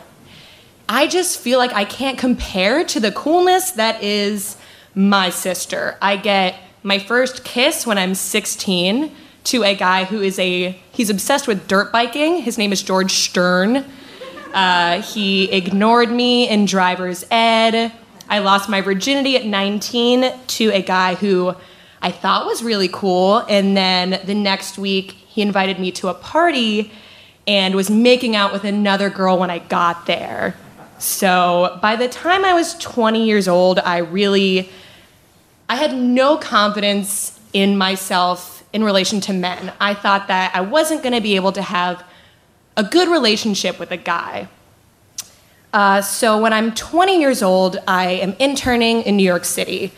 I 0.88 1.06
just 1.06 1.38
feel 1.38 1.58
like 1.58 1.74
I 1.74 1.84
can't 1.84 2.16
compare 2.16 2.82
to 2.82 2.98
the 2.98 3.12
coolness 3.12 3.72
that 3.72 4.02
is 4.02 4.56
my 4.94 5.28
sister. 5.28 5.98
I 6.00 6.16
get 6.16 6.54
my 6.82 6.98
first 6.98 7.44
kiss 7.44 7.86
when 7.86 7.98
I'm 7.98 8.14
16 8.14 9.14
to 9.44 9.64
a 9.64 9.74
guy 9.74 10.04
who 10.04 10.22
is 10.22 10.38
a 10.38 10.70
he's 10.92 11.10
obsessed 11.10 11.46
with 11.46 11.68
dirt 11.68 11.92
biking. 11.92 12.38
His 12.38 12.56
name 12.56 12.72
is 12.72 12.82
George 12.82 13.12
Stern. 13.12 13.84
Uh, 14.54 15.02
he 15.02 15.52
ignored 15.52 16.10
me 16.10 16.48
in 16.48 16.64
driver's 16.64 17.22
ed. 17.30 17.92
I 18.30 18.38
lost 18.38 18.70
my 18.70 18.80
virginity 18.80 19.36
at 19.36 19.44
19 19.44 20.32
to 20.46 20.70
a 20.70 20.80
guy 20.80 21.16
who 21.16 21.54
I 22.00 22.10
thought 22.10 22.46
was 22.46 22.62
really 22.62 22.88
cool, 22.88 23.38
and 23.48 23.76
then 23.76 24.20
the 24.24 24.34
next 24.34 24.78
week 24.78 25.12
he 25.12 25.42
invited 25.42 25.78
me 25.78 25.92
to 25.92 26.08
a 26.08 26.14
party 26.14 26.90
and 27.46 27.74
was 27.74 27.90
making 27.90 28.36
out 28.36 28.52
with 28.52 28.64
another 28.64 29.10
girl 29.10 29.38
when 29.38 29.50
I 29.50 29.58
got 29.58 30.06
there. 30.06 30.54
So 30.98 31.78
by 31.80 31.96
the 31.96 32.08
time 32.08 32.44
I 32.44 32.54
was 32.54 32.74
20 32.78 33.24
years 33.24 33.48
old, 33.48 33.78
I 33.78 33.98
really 33.98 34.70
I 35.68 35.76
had 35.76 35.94
no 35.94 36.36
confidence 36.36 37.38
in 37.52 37.76
myself 37.76 38.64
in 38.72 38.82
relation 38.82 39.20
to 39.22 39.32
men. 39.32 39.72
I 39.80 39.94
thought 39.94 40.28
that 40.28 40.54
I 40.54 40.60
wasn't 40.62 41.02
going 41.02 41.14
to 41.14 41.20
be 41.20 41.36
able 41.36 41.52
to 41.52 41.62
have 41.62 42.02
a 42.76 42.84
good 42.84 43.08
relationship 43.08 43.78
with 43.78 43.90
a 43.90 43.96
guy. 43.96 44.48
Uh, 45.72 46.00
so 46.00 46.40
when 46.40 46.52
I'm 46.52 46.74
20 46.74 47.20
years 47.20 47.42
old, 47.42 47.76
I 47.86 48.12
am 48.12 48.34
interning 48.38 49.02
in 49.02 49.16
New 49.16 49.24
York 49.24 49.44
City. 49.44 49.92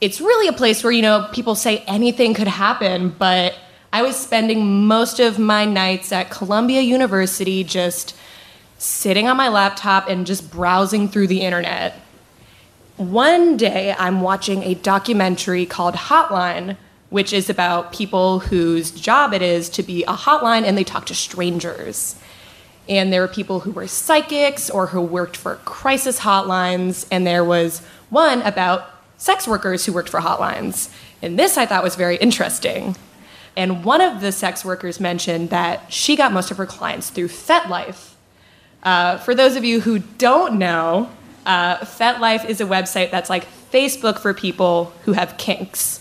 It's 0.00 0.20
really 0.20 0.48
a 0.48 0.52
place 0.52 0.82
where 0.82 0.92
you 0.92 1.02
know 1.02 1.28
people 1.32 1.54
say 1.54 1.78
anything 1.86 2.32
could 2.32 2.48
happen, 2.48 3.10
but 3.10 3.54
I 3.92 4.02
was 4.02 4.16
spending 4.16 4.86
most 4.86 5.20
of 5.20 5.38
my 5.38 5.66
nights 5.66 6.12
at 6.12 6.30
Columbia 6.30 6.80
University 6.80 7.62
just 7.62 8.16
sitting 8.82 9.28
on 9.28 9.36
my 9.36 9.48
laptop 9.48 10.08
and 10.08 10.26
just 10.26 10.50
browsing 10.50 11.08
through 11.08 11.28
the 11.28 11.42
internet. 11.42 12.00
One 12.96 13.56
day, 13.56 13.94
I'm 13.96 14.20
watching 14.20 14.64
a 14.64 14.74
documentary 14.74 15.66
called 15.66 15.94
Hotline, 15.94 16.76
which 17.08 17.32
is 17.32 17.48
about 17.48 17.92
people 17.92 18.40
whose 18.40 18.90
job 18.90 19.32
it 19.32 19.40
is 19.40 19.68
to 19.70 19.84
be 19.84 20.02
a 20.04 20.14
hotline 20.14 20.64
and 20.64 20.76
they 20.76 20.82
talk 20.82 21.06
to 21.06 21.14
strangers. 21.14 22.16
And 22.88 23.12
there 23.12 23.20
were 23.20 23.28
people 23.28 23.60
who 23.60 23.70
were 23.70 23.86
psychics 23.86 24.68
or 24.68 24.88
who 24.88 25.00
worked 25.00 25.36
for 25.36 25.56
crisis 25.64 26.18
hotlines, 26.18 27.06
and 27.12 27.24
there 27.24 27.44
was 27.44 27.82
one 28.10 28.42
about 28.42 28.90
sex 29.16 29.46
workers 29.46 29.86
who 29.86 29.92
worked 29.92 30.08
for 30.08 30.20
hotlines. 30.20 30.92
And 31.22 31.38
this 31.38 31.56
I 31.56 31.66
thought 31.66 31.84
was 31.84 31.94
very 31.94 32.16
interesting. 32.16 32.96
And 33.56 33.84
one 33.84 34.00
of 34.00 34.20
the 34.20 34.32
sex 34.32 34.64
workers 34.64 34.98
mentioned 34.98 35.50
that 35.50 35.92
she 35.92 36.16
got 36.16 36.32
most 36.32 36.50
of 36.50 36.56
her 36.56 36.66
clients 36.66 37.10
through 37.10 37.28
FetLife. 37.28 38.11
Uh, 38.82 39.18
for 39.18 39.34
those 39.34 39.56
of 39.56 39.64
you 39.64 39.80
who 39.80 39.98
don't 39.98 40.58
know, 40.58 41.10
uh, 41.46 41.78
FetLife 41.78 42.44
is 42.48 42.60
a 42.60 42.64
website 42.64 43.10
that's 43.10 43.30
like 43.30 43.46
Facebook 43.72 44.18
for 44.18 44.34
people 44.34 44.92
who 45.04 45.12
have 45.12 45.36
kinks. 45.38 46.00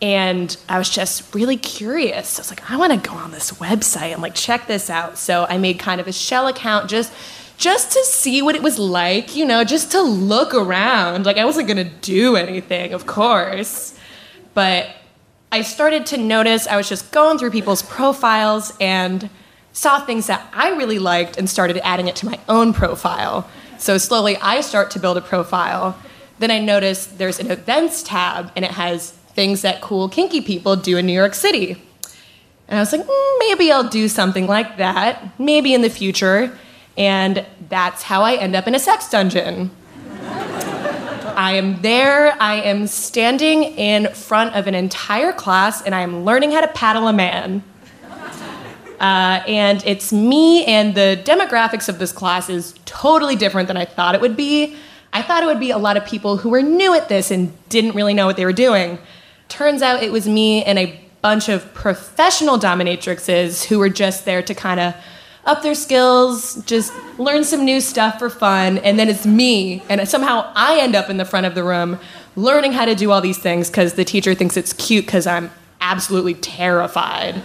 And 0.00 0.56
I 0.68 0.78
was 0.78 0.90
just 0.90 1.34
really 1.34 1.56
curious. 1.56 2.38
I 2.38 2.42
was 2.42 2.50
like, 2.50 2.70
I 2.70 2.76
want 2.76 2.92
to 2.92 3.08
go 3.08 3.14
on 3.14 3.30
this 3.30 3.52
website 3.52 4.12
and 4.12 4.20
like 4.20 4.34
check 4.34 4.66
this 4.66 4.90
out. 4.90 5.16
So 5.16 5.46
I 5.48 5.58
made 5.58 5.78
kind 5.78 6.00
of 6.00 6.08
a 6.08 6.12
shell 6.12 6.48
account 6.48 6.90
just 6.90 7.12
just 7.58 7.92
to 7.92 8.02
see 8.02 8.42
what 8.42 8.56
it 8.56 8.62
was 8.62 8.76
like, 8.76 9.36
you 9.36 9.44
know, 9.44 9.62
just 9.62 9.92
to 9.92 10.02
look 10.02 10.52
around. 10.52 11.24
Like 11.24 11.36
I 11.36 11.44
wasn't 11.44 11.68
going 11.68 11.76
to 11.76 11.94
do 12.00 12.34
anything, 12.34 12.92
of 12.92 13.06
course. 13.06 13.96
But 14.52 14.88
I 15.52 15.62
started 15.62 16.06
to 16.06 16.16
notice 16.16 16.66
I 16.66 16.76
was 16.76 16.88
just 16.88 17.12
going 17.12 17.38
through 17.38 17.52
people's 17.52 17.82
profiles 17.82 18.72
and 18.80 19.30
saw 19.72 20.04
things 20.04 20.26
that 20.26 20.46
I 20.52 20.70
really 20.70 20.98
liked 20.98 21.38
and 21.38 21.48
started 21.48 21.78
adding 21.86 22.08
it 22.08 22.16
to 22.16 22.26
my 22.26 22.38
own 22.48 22.72
profile. 22.72 23.48
So 23.78 23.98
slowly 23.98 24.36
I 24.36 24.60
start 24.60 24.90
to 24.92 25.00
build 25.00 25.16
a 25.16 25.20
profile. 25.20 25.98
Then 26.38 26.50
I 26.50 26.58
notice 26.58 27.06
there's 27.06 27.40
an 27.40 27.50
events 27.50 28.02
tab 28.02 28.52
and 28.54 28.64
it 28.64 28.72
has 28.72 29.10
things 29.10 29.62
that 29.62 29.80
cool 29.80 30.08
kinky 30.08 30.40
people 30.40 30.76
do 30.76 30.96
in 30.98 31.06
New 31.06 31.12
York 31.12 31.34
City. 31.34 31.82
And 32.68 32.78
I 32.78 32.80
was 32.80 32.92
like, 32.92 33.06
mm, 33.06 33.38
maybe 33.38 33.72
I'll 33.72 33.88
do 33.88 34.08
something 34.08 34.46
like 34.46 34.76
that, 34.76 35.38
maybe 35.38 35.74
in 35.74 35.82
the 35.82 35.90
future. 35.90 36.56
And 36.96 37.44
that's 37.68 38.02
how 38.02 38.22
I 38.22 38.34
end 38.34 38.54
up 38.54 38.66
in 38.66 38.74
a 38.74 38.78
sex 38.78 39.08
dungeon. 39.08 39.70
I 41.34 41.52
am 41.54 41.80
there. 41.80 42.36
I 42.40 42.56
am 42.56 42.86
standing 42.86 43.64
in 43.64 44.12
front 44.12 44.54
of 44.54 44.66
an 44.66 44.74
entire 44.74 45.32
class 45.32 45.82
and 45.82 45.94
I 45.94 46.00
am 46.00 46.24
learning 46.24 46.52
how 46.52 46.60
to 46.60 46.68
paddle 46.68 47.08
a 47.08 47.12
man. 47.12 47.62
Uh, 49.02 49.42
and 49.48 49.82
it's 49.84 50.12
me, 50.12 50.64
and 50.64 50.94
the 50.94 51.20
demographics 51.24 51.88
of 51.88 51.98
this 51.98 52.12
class 52.12 52.48
is 52.48 52.74
totally 52.84 53.34
different 53.34 53.66
than 53.66 53.76
I 53.76 53.84
thought 53.84 54.14
it 54.14 54.20
would 54.20 54.36
be. 54.36 54.76
I 55.12 55.22
thought 55.22 55.42
it 55.42 55.46
would 55.46 55.58
be 55.60 55.72
a 55.72 55.78
lot 55.78 55.96
of 55.96 56.06
people 56.06 56.36
who 56.36 56.50
were 56.50 56.62
new 56.62 56.94
at 56.94 57.08
this 57.08 57.32
and 57.32 57.52
didn't 57.68 57.96
really 57.96 58.14
know 58.14 58.26
what 58.26 58.36
they 58.36 58.44
were 58.44 58.52
doing. 58.52 58.98
Turns 59.48 59.82
out 59.82 60.04
it 60.04 60.12
was 60.12 60.28
me 60.28 60.62
and 60.62 60.78
a 60.78 61.00
bunch 61.20 61.48
of 61.48 61.74
professional 61.74 62.58
dominatrixes 62.58 63.64
who 63.64 63.80
were 63.80 63.88
just 63.88 64.24
there 64.24 64.40
to 64.40 64.54
kind 64.54 64.78
of 64.78 64.94
up 65.44 65.62
their 65.62 65.74
skills, 65.74 66.62
just 66.64 66.92
learn 67.18 67.42
some 67.42 67.64
new 67.64 67.80
stuff 67.80 68.20
for 68.20 68.30
fun, 68.30 68.78
and 68.78 68.98
then 69.00 69.08
it's 69.08 69.26
me, 69.26 69.82
and 69.88 70.08
somehow 70.08 70.50
I 70.54 70.78
end 70.78 70.94
up 70.94 71.10
in 71.10 71.16
the 71.16 71.24
front 71.24 71.46
of 71.46 71.56
the 71.56 71.64
room 71.64 71.98
learning 72.36 72.72
how 72.72 72.84
to 72.84 72.94
do 72.94 73.10
all 73.10 73.20
these 73.20 73.38
things 73.38 73.68
because 73.68 73.94
the 73.94 74.04
teacher 74.04 74.34
thinks 74.34 74.56
it's 74.56 74.72
cute 74.72 75.04
because 75.04 75.26
I'm 75.26 75.50
absolutely 75.80 76.34
terrified. 76.34 77.42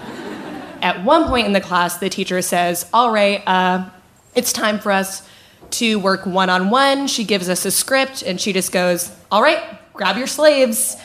At 0.82 1.04
one 1.04 1.26
point 1.26 1.48
in 1.48 1.54
the 1.54 1.62
class, 1.62 1.98
the 1.98 2.10
teacher 2.10 2.42
says, 2.42 2.90
All 2.94 3.12
right, 3.12 3.42
uh, 3.48 3.90
it's 4.36 4.54
time 4.54 4.80
for 4.80 4.92
us 4.92 5.28
to 5.72 6.00
work 6.00 6.26
one 6.26 6.50
on 6.50 6.70
one. 6.70 7.08
She 7.08 7.24
gives 7.24 7.50
us 7.50 7.66
a 7.66 7.72
script 7.72 8.22
and 8.22 8.40
she 8.40 8.54
just 8.54 8.72
goes, 8.72 9.12
All 9.32 9.42
right, 9.42 9.62
grab 9.94 10.18
your 10.18 10.28
slaves. 10.28 10.98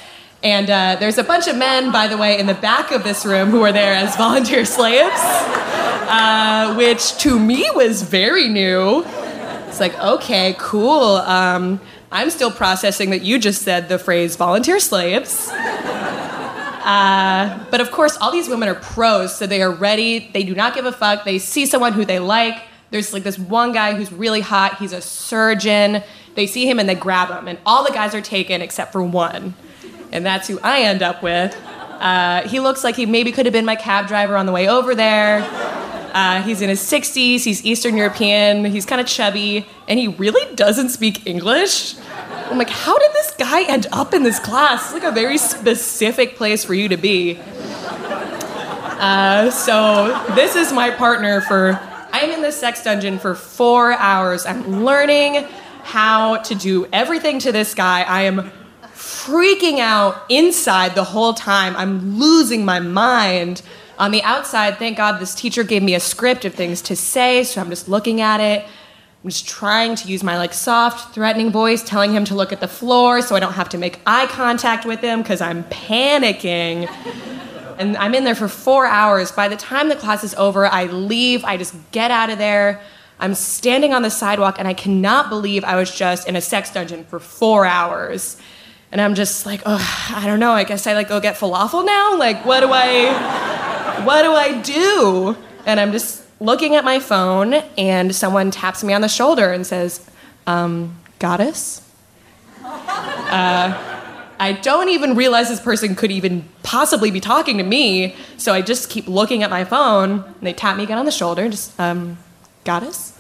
And 0.43 0.69
uh, 0.69 0.97
there's 0.99 1.19
a 1.19 1.25
bunch 1.25 1.47
of 1.47 1.57
men, 1.57 1.93
by 1.93 2.09
the 2.09 2.17
way, 2.17 2.39
in 2.39 2.47
the 2.47 2.55
back 2.55 2.91
of 2.91 3.05
this 3.05 3.25
room 3.25 3.51
who 3.51 3.63
are 3.63 3.73
there 3.73 3.95
as 3.95 4.17
volunteer 4.17 4.65
slaves, 4.65 5.13
uh, 5.15 6.75
which 6.77 7.17
to 7.19 7.39
me 7.39 7.69
was 7.75 8.03
very 8.03 8.49
new. 8.49 9.05
It's 9.69 9.81
like, 9.81 9.99
okay, 9.99 10.55
cool. 10.59 11.17
Um, 11.17 11.81
I'm 12.11 12.29
still 12.29 12.51
processing 12.51 13.11
that 13.11 13.23
you 13.23 13.39
just 13.39 13.63
said 13.63 13.89
the 13.89 13.99
phrase 13.99 14.37
volunteer 14.37 14.81
slaves. 14.81 15.49
Uh, 16.83 17.65
but 17.71 17.81
of 17.81 17.91
course, 17.91 18.17
all 18.17 18.33
these 18.33 18.49
women 18.49 18.69
are 18.69 18.75
pros, 18.75 19.37
so 19.37 19.47
they 19.47 19.63
are 19.63 19.71
ready. 19.71 20.31
They 20.33 20.43
do 20.43 20.55
not 20.55 20.75
give 20.75 20.85
a 20.85 20.93
fuck. 20.93 21.25
They 21.25 21.39
see 21.39 21.67
someone 21.67 21.93
who 21.93 22.05
they 22.05 22.19
like. 22.19 22.61
There's 22.91 23.13
like 23.13 23.23
this 23.23 23.39
one 23.39 23.73
guy 23.73 23.95
who's 23.95 24.13
really 24.13 24.41
hot. 24.41 24.79
He's 24.79 24.93
a 24.93 25.01
surgeon. 25.01 26.03
They 26.35 26.47
see 26.47 26.69
him 26.69 26.79
and 26.79 26.89
they 26.89 26.95
grab 26.95 27.31
him, 27.31 27.47
and 27.47 27.59
all 27.65 27.85
the 27.85 27.93
guys 27.93 28.15
are 28.15 28.21
taken 28.21 28.63
except 28.63 28.93
for 28.93 29.03
one, 29.03 29.55
and 30.11 30.25
that's 30.25 30.49
who 30.49 30.59
I 30.61 30.83
end 30.83 31.03
up 31.03 31.23
with. 31.23 31.57
Uh, 32.01 32.49
he 32.49 32.59
looks 32.59 32.83
like 32.83 32.97
he 32.97 33.07
maybe 33.07 33.31
could 33.31 33.47
have 33.47 33.53
been 33.53 33.65
my 33.65 33.77
cab 33.77 34.09
driver 34.09 34.37
on 34.37 34.47
the 34.47 34.53
way 34.53 34.69
over 34.69 34.95
there. 34.95 35.41
Uh, 36.13 36.43
he's 36.43 36.61
in 36.61 36.69
his 36.69 36.81
60s. 36.81 37.45
He's 37.45 37.65
Eastern 37.65 37.97
European. 37.97 38.65
He's 38.67 38.85
kind 38.85 39.01
of 39.01 39.07
chubby, 39.07 39.67
and 39.89 39.99
he 39.99 40.09
really 40.09 40.55
doesn't 40.55 40.91
speak 40.91 41.27
English. 41.27 41.97
I'm 42.51 42.59
like, 42.59 42.71
how 42.71 42.99
did 42.99 43.13
this 43.13 43.35
guy 43.39 43.63
end 43.63 43.87
up 43.93 44.13
in 44.13 44.23
this 44.23 44.39
class? 44.39 44.85
It's 44.85 44.93
like 44.93 45.11
a 45.11 45.15
very 45.15 45.39
specific 45.39 46.37
place 46.37 46.65
for 46.65 46.75
you 46.75 46.89
to 46.89 46.99
be. 46.99 47.39
Uh, 49.01 49.51
so 49.51 50.23
this 50.35 50.55
is 50.55 50.73
my 50.73 50.91
partner 50.91 51.41
for. 51.41 51.81
I'm 52.15 52.31
in 52.31 52.43
the 52.43 52.53
sex 52.53 52.85
dungeon 52.85 53.19
for 53.19 53.35
four 53.35 53.95
hours. 53.95 54.45
I'm 54.45 54.85
learning 54.85 55.47
how 55.83 56.37
to 56.37 56.55
do 56.55 56.87
everything 56.93 57.39
to 57.41 57.53
this 57.53 57.75
guy. 57.75 58.03
I 58.03 58.23
am 58.23 58.53
freaking 58.95 59.79
out 59.79 60.25
inside 60.29 60.95
the 60.95 61.05
whole 61.05 61.33
time. 61.33 61.75
I'm 61.75 62.19
losing 62.19 62.65
my 62.65 62.81
mind. 62.81 63.63
On 63.99 64.11
the 64.11 64.23
outside, 64.23 64.79
thank 64.79 64.97
God 64.97 65.21
this 65.21 65.35
teacher 65.35 65.63
gave 65.63 65.83
me 65.83 65.95
a 65.95 66.01
script 66.01 66.45
of 66.45 66.55
things 66.55 66.81
to 66.83 66.97
say, 66.97 67.45
so 67.45 67.61
I'm 67.61 67.71
just 67.71 67.89
looking 67.89 68.21
at 68.21 68.41
it. 68.41 68.65
I'm 69.23 69.31
just 69.31 69.47
trying 69.47 69.95
to 69.97 70.09
use 70.09 70.25
my 70.25 70.37
like 70.37 70.53
soft, 70.53 71.15
threatening 71.15 71.53
voice, 71.53 71.83
telling 71.83 72.13
him 72.13 72.25
to 72.25 72.35
look 72.35 72.53
at 72.53 72.61
the 72.61 72.69
floor 72.69 73.23
so 73.23 73.37
I 73.37 73.41
don't 73.41 73.53
have 73.53 73.69
to 73.71 73.79
make 73.79 74.01
eye 74.05 74.27
contact 74.27 74.85
with 74.85 75.01
him 75.01 75.23
because 75.23 75.41
I'm 75.41 75.63
panicking. 75.65 76.89
and 77.79 77.97
I'm 77.99 78.15
in 78.15 78.25
there 78.25 78.35
for 78.35 78.49
four 78.49 78.87
hours. 78.87 79.31
By 79.31 79.49
the 79.49 79.57
time 79.57 79.89
the 79.89 79.97
class 79.97 80.25
is 80.25 80.35
over, 80.35 80.67
I 80.67 80.87
leave. 80.87 81.45
I 81.45 81.57
just 81.57 81.75
get 81.93 82.11
out 82.11 82.31
of 82.31 82.39
there. 82.39 82.81
I'm 83.21 83.35
standing 83.35 83.95
on 83.95 84.03
the 84.03 84.11
sidewalk 84.11 84.57
and 84.59 84.67
I 84.67 84.75
cannot 84.75 85.29
believe 85.29 85.63
I 85.63 85.77
was 85.77 85.95
just 85.95 86.27
in 86.27 86.35
a 86.35 86.41
sex 86.41 86.73
dungeon 86.73 87.05
for 87.05 87.21
four 87.21 87.65
hours. 87.65 88.37
And 88.93 89.01
I'm 89.01 89.15
just 89.15 89.47
like, 89.47 89.63
oh, 89.65 90.13
I 90.15 90.27
don't 90.27 90.39
know. 90.39 90.53
I 90.53 90.65
guess 90.65 90.87
I 90.87 90.93
like 90.93 91.09
go 91.09 91.19
get 91.19 91.37
falafel 91.37 91.85
now. 91.85 92.17
Like, 92.17 92.45
what 92.45 92.61
do 92.61 92.69
I, 92.71 94.03
what 94.05 94.23
do 94.23 94.33
I 94.33 94.61
do? 94.61 95.37
And 95.65 95.81
I'm 95.81 95.93
just 95.93 96.23
looking 96.41 96.75
at 96.75 96.85
my 96.85 97.01
phone, 97.01 97.55
and 97.79 98.15
someone 98.15 98.51
taps 98.51 98.85
me 98.85 98.93
on 98.93 99.01
the 99.01 99.09
shoulder 99.09 99.53
and 99.53 99.67
says, 99.67 100.05
um, 100.47 100.99
"Goddess." 101.19 101.81
Uh, 102.65 103.73
I 104.39 104.53
don't 104.61 104.89
even 104.89 105.15
realize 105.15 105.49
this 105.49 105.61
person 105.61 105.95
could 105.95 106.11
even 106.11 106.47
possibly 106.63 107.11
be 107.11 107.21
talking 107.21 107.59
to 107.59 107.65
me, 107.65 108.17
so 108.37 108.53
I 108.53 108.61
just 108.61 108.91
keep 108.91 109.07
looking 109.07 109.43
at 109.43 109.51
my 109.51 109.65
phone. 109.65 110.25
And 110.25 110.43
they 110.43 110.53
tap 110.53 110.77
me 110.77 110.83
again 110.83 110.99
on 110.99 111.07
the 111.07 111.13
shoulder, 111.13 111.43
and 111.43 111.53
just, 111.53 111.79
um, 111.81 112.19
"Goddess." 112.65 113.13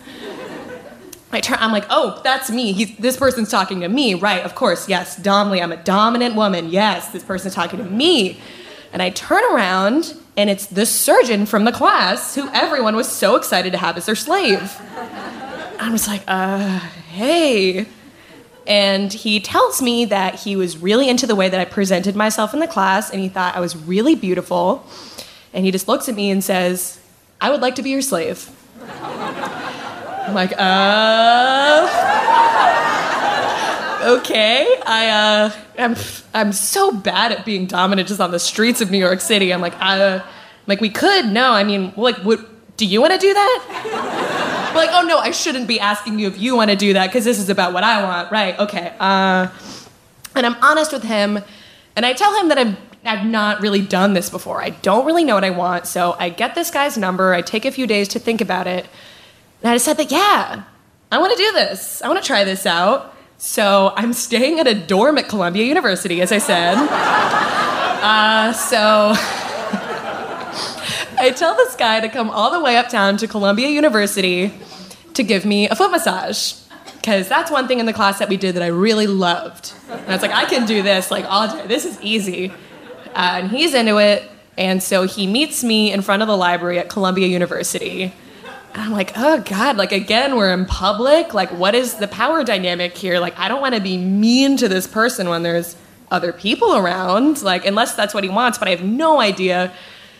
I 1.34 1.40
turn, 1.40 1.58
I'm 1.60 1.72
like, 1.72 1.86
oh, 1.90 2.20
that's 2.22 2.50
me. 2.50 2.72
He's, 2.72 2.96
this 2.98 3.16
person's 3.16 3.50
talking 3.50 3.80
to 3.80 3.88
me, 3.88 4.14
right? 4.14 4.42
Of 4.42 4.54
course, 4.54 4.88
yes, 4.88 5.18
Domly. 5.18 5.62
I'm 5.62 5.72
a 5.72 5.82
dominant 5.82 6.34
woman. 6.34 6.68
Yes, 6.68 7.08
this 7.08 7.22
person's 7.22 7.54
talking 7.54 7.78
to 7.78 7.84
me. 7.84 8.40
And 8.92 9.00
I 9.00 9.10
turn 9.10 9.42
around, 9.54 10.14
and 10.36 10.50
it's 10.50 10.66
the 10.66 10.84
surgeon 10.84 11.46
from 11.46 11.64
the 11.64 11.72
class 11.72 12.34
who 12.34 12.48
everyone 12.50 12.94
was 12.94 13.08
so 13.08 13.36
excited 13.36 13.72
to 13.72 13.78
have 13.78 13.96
as 13.96 14.06
their 14.06 14.14
slave. 14.14 14.78
I 15.80 15.88
was 15.90 16.06
like, 16.06 16.22
uh, 16.28 16.78
hey. 17.10 17.86
And 18.66 19.12
he 19.12 19.40
tells 19.40 19.82
me 19.82 20.04
that 20.04 20.40
he 20.40 20.54
was 20.54 20.76
really 20.76 21.08
into 21.08 21.26
the 21.26 21.34
way 21.34 21.48
that 21.48 21.58
I 21.58 21.64
presented 21.64 22.14
myself 22.14 22.52
in 22.54 22.60
the 22.60 22.68
class, 22.68 23.10
and 23.10 23.20
he 23.20 23.28
thought 23.28 23.56
I 23.56 23.60
was 23.60 23.74
really 23.74 24.14
beautiful. 24.14 24.86
And 25.54 25.64
he 25.64 25.70
just 25.70 25.88
looks 25.88 26.08
at 26.08 26.14
me 26.14 26.30
and 26.30 26.44
says, 26.44 27.00
I 27.40 27.50
would 27.50 27.60
like 27.60 27.74
to 27.76 27.82
be 27.82 27.90
your 27.90 28.02
slave. 28.02 28.50
I'm 30.32 30.36
like, 30.36 30.54
uh, 30.56 31.86
okay. 34.16 34.66
I, 34.86 35.08
uh, 35.10 35.52
I'm, 35.78 35.94
I'm 36.32 36.52
so 36.54 36.90
bad 36.90 37.32
at 37.32 37.44
being 37.44 37.66
dominant 37.66 38.08
just 38.08 38.18
on 38.18 38.30
the 38.30 38.38
streets 38.38 38.80
of 38.80 38.90
New 38.90 38.96
York 38.98 39.20
City. 39.20 39.52
I'm 39.52 39.60
like, 39.60 39.74
uh, 39.78 40.24
like 40.66 40.80
we 40.80 40.88
could. 40.88 41.26
No, 41.26 41.52
I 41.52 41.64
mean, 41.64 41.92
like, 41.98 42.16
what? 42.18 42.48
Do 42.78 42.86
you 42.86 43.02
want 43.02 43.12
to 43.12 43.18
do 43.18 43.34
that? 43.34 44.72
like, 44.74 44.88
oh 44.94 45.02
no, 45.06 45.18
I 45.18 45.32
shouldn't 45.32 45.68
be 45.68 45.78
asking 45.78 46.18
you 46.18 46.28
if 46.28 46.38
you 46.38 46.56
want 46.56 46.70
to 46.70 46.76
do 46.76 46.94
that 46.94 47.08
because 47.08 47.26
this 47.26 47.38
is 47.38 47.50
about 47.50 47.74
what 47.74 47.84
I 47.84 48.02
want, 48.02 48.32
right? 48.32 48.58
Okay. 48.58 48.94
Uh, 48.98 49.48
and 50.34 50.46
I'm 50.46 50.56
honest 50.62 50.94
with 50.94 51.02
him, 51.02 51.38
and 51.94 52.06
I 52.06 52.14
tell 52.14 52.34
him 52.40 52.48
that 52.48 52.56
I'm 52.58 52.78
I've 53.04 53.26
not 53.26 53.60
really 53.60 53.82
done 53.82 54.14
this 54.14 54.30
before. 54.30 54.62
I 54.62 54.70
don't 54.70 55.04
really 55.04 55.24
know 55.24 55.34
what 55.34 55.44
I 55.44 55.50
want, 55.50 55.86
so 55.86 56.16
I 56.18 56.30
get 56.30 56.54
this 56.54 56.70
guy's 56.70 56.96
number. 56.96 57.34
I 57.34 57.42
take 57.42 57.66
a 57.66 57.70
few 57.70 57.86
days 57.86 58.08
to 58.08 58.18
think 58.18 58.40
about 58.40 58.66
it. 58.66 58.86
And 59.62 59.70
I 59.70 59.74
decided 59.74 60.08
that, 60.08 60.12
yeah, 60.12 60.64
I 61.12 61.18
want 61.18 61.36
to 61.36 61.38
do 61.38 61.52
this. 61.52 62.02
I 62.02 62.08
want 62.08 62.20
to 62.20 62.26
try 62.26 62.42
this 62.42 62.66
out. 62.66 63.14
So 63.38 63.92
I'm 63.96 64.12
staying 64.12 64.58
at 64.58 64.66
a 64.66 64.74
dorm 64.74 65.18
at 65.18 65.28
Columbia 65.28 65.64
University, 65.64 66.20
as 66.20 66.32
I 66.32 66.38
said. 66.38 66.76
Uh, 68.02 68.52
so 68.52 69.12
I 71.20 71.32
tell 71.36 71.54
this 71.54 71.76
guy 71.76 72.00
to 72.00 72.08
come 72.08 72.30
all 72.30 72.50
the 72.50 72.58
way 72.58 72.76
uptown 72.76 73.16
to 73.18 73.28
Columbia 73.28 73.68
University 73.68 74.52
to 75.14 75.22
give 75.22 75.44
me 75.44 75.68
a 75.68 75.76
foot 75.76 75.92
massage. 75.92 76.54
Because 76.96 77.28
that's 77.28 77.48
one 77.48 77.68
thing 77.68 77.78
in 77.78 77.86
the 77.86 77.92
class 77.92 78.18
that 78.18 78.28
we 78.28 78.36
did 78.36 78.56
that 78.56 78.62
I 78.64 78.66
really 78.66 79.06
loved. 79.06 79.72
And 79.88 80.08
I 80.08 80.14
was 80.14 80.22
like, 80.22 80.32
I 80.32 80.46
can 80.46 80.66
do 80.66 80.82
this 80.82 81.12
like 81.12 81.24
all 81.26 81.46
day. 81.46 81.64
This 81.68 81.84
is 81.84 81.96
easy. 82.00 82.50
Uh, 83.14 83.38
and 83.38 83.50
he's 83.52 83.72
into 83.72 83.98
it. 83.98 84.28
And 84.58 84.82
so 84.82 85.04
he 85.04 85.28
meets 85.28 85.62
me 85.62 85.92
in 85.92 86.02
front 86.02 86.22
of 86.22 86.28
the 86.28 86.36
library 86.36 86.80
at 86.80 86.88
Columbia 86.88 87.28
University. 87.28 88.12
And 88.74 88.82
I'm 88.82 88.92
like, 88.92 89.12
oh 89.16 89.40
God, 89.40 89.76
like 89.76 89.92
again, 89.92 90.36
we're 90.36 90.52
in 90.52 90.64
public. 90.64 91.34
Like, 91.34 91.50
what 91.50 91.74
is 91.74 91.94
the 91.96 92.08
power 92.08 92.42
dynamic 92.44 92.96
here? 92.96 93.18
Like, 93.20 93.38
I 93.38 93.48
don't 93.48 93.60
want 93.60 93.74
to 93.74 93.80
be 93.80 93.98
mean 93.98 94.56
to 94.58 94.68
this 94.68 94.86
person 94.86 95.28
when 95.28 95.42
there's 95.42 95.76
other 96.10 96.32
people 96.32 96.76
around, 96.76 97.42
like, 97.42 97.64
unless 97.64 97.94
that's 97.94 98.12
what 98.14 98.22
he 98.22 98.30
wants, 98.30 98.58
but 98.58 98.68
I 98.68 98.70
have 98.72 98.84
no 98.84 99.20
idea. 99.20 99.72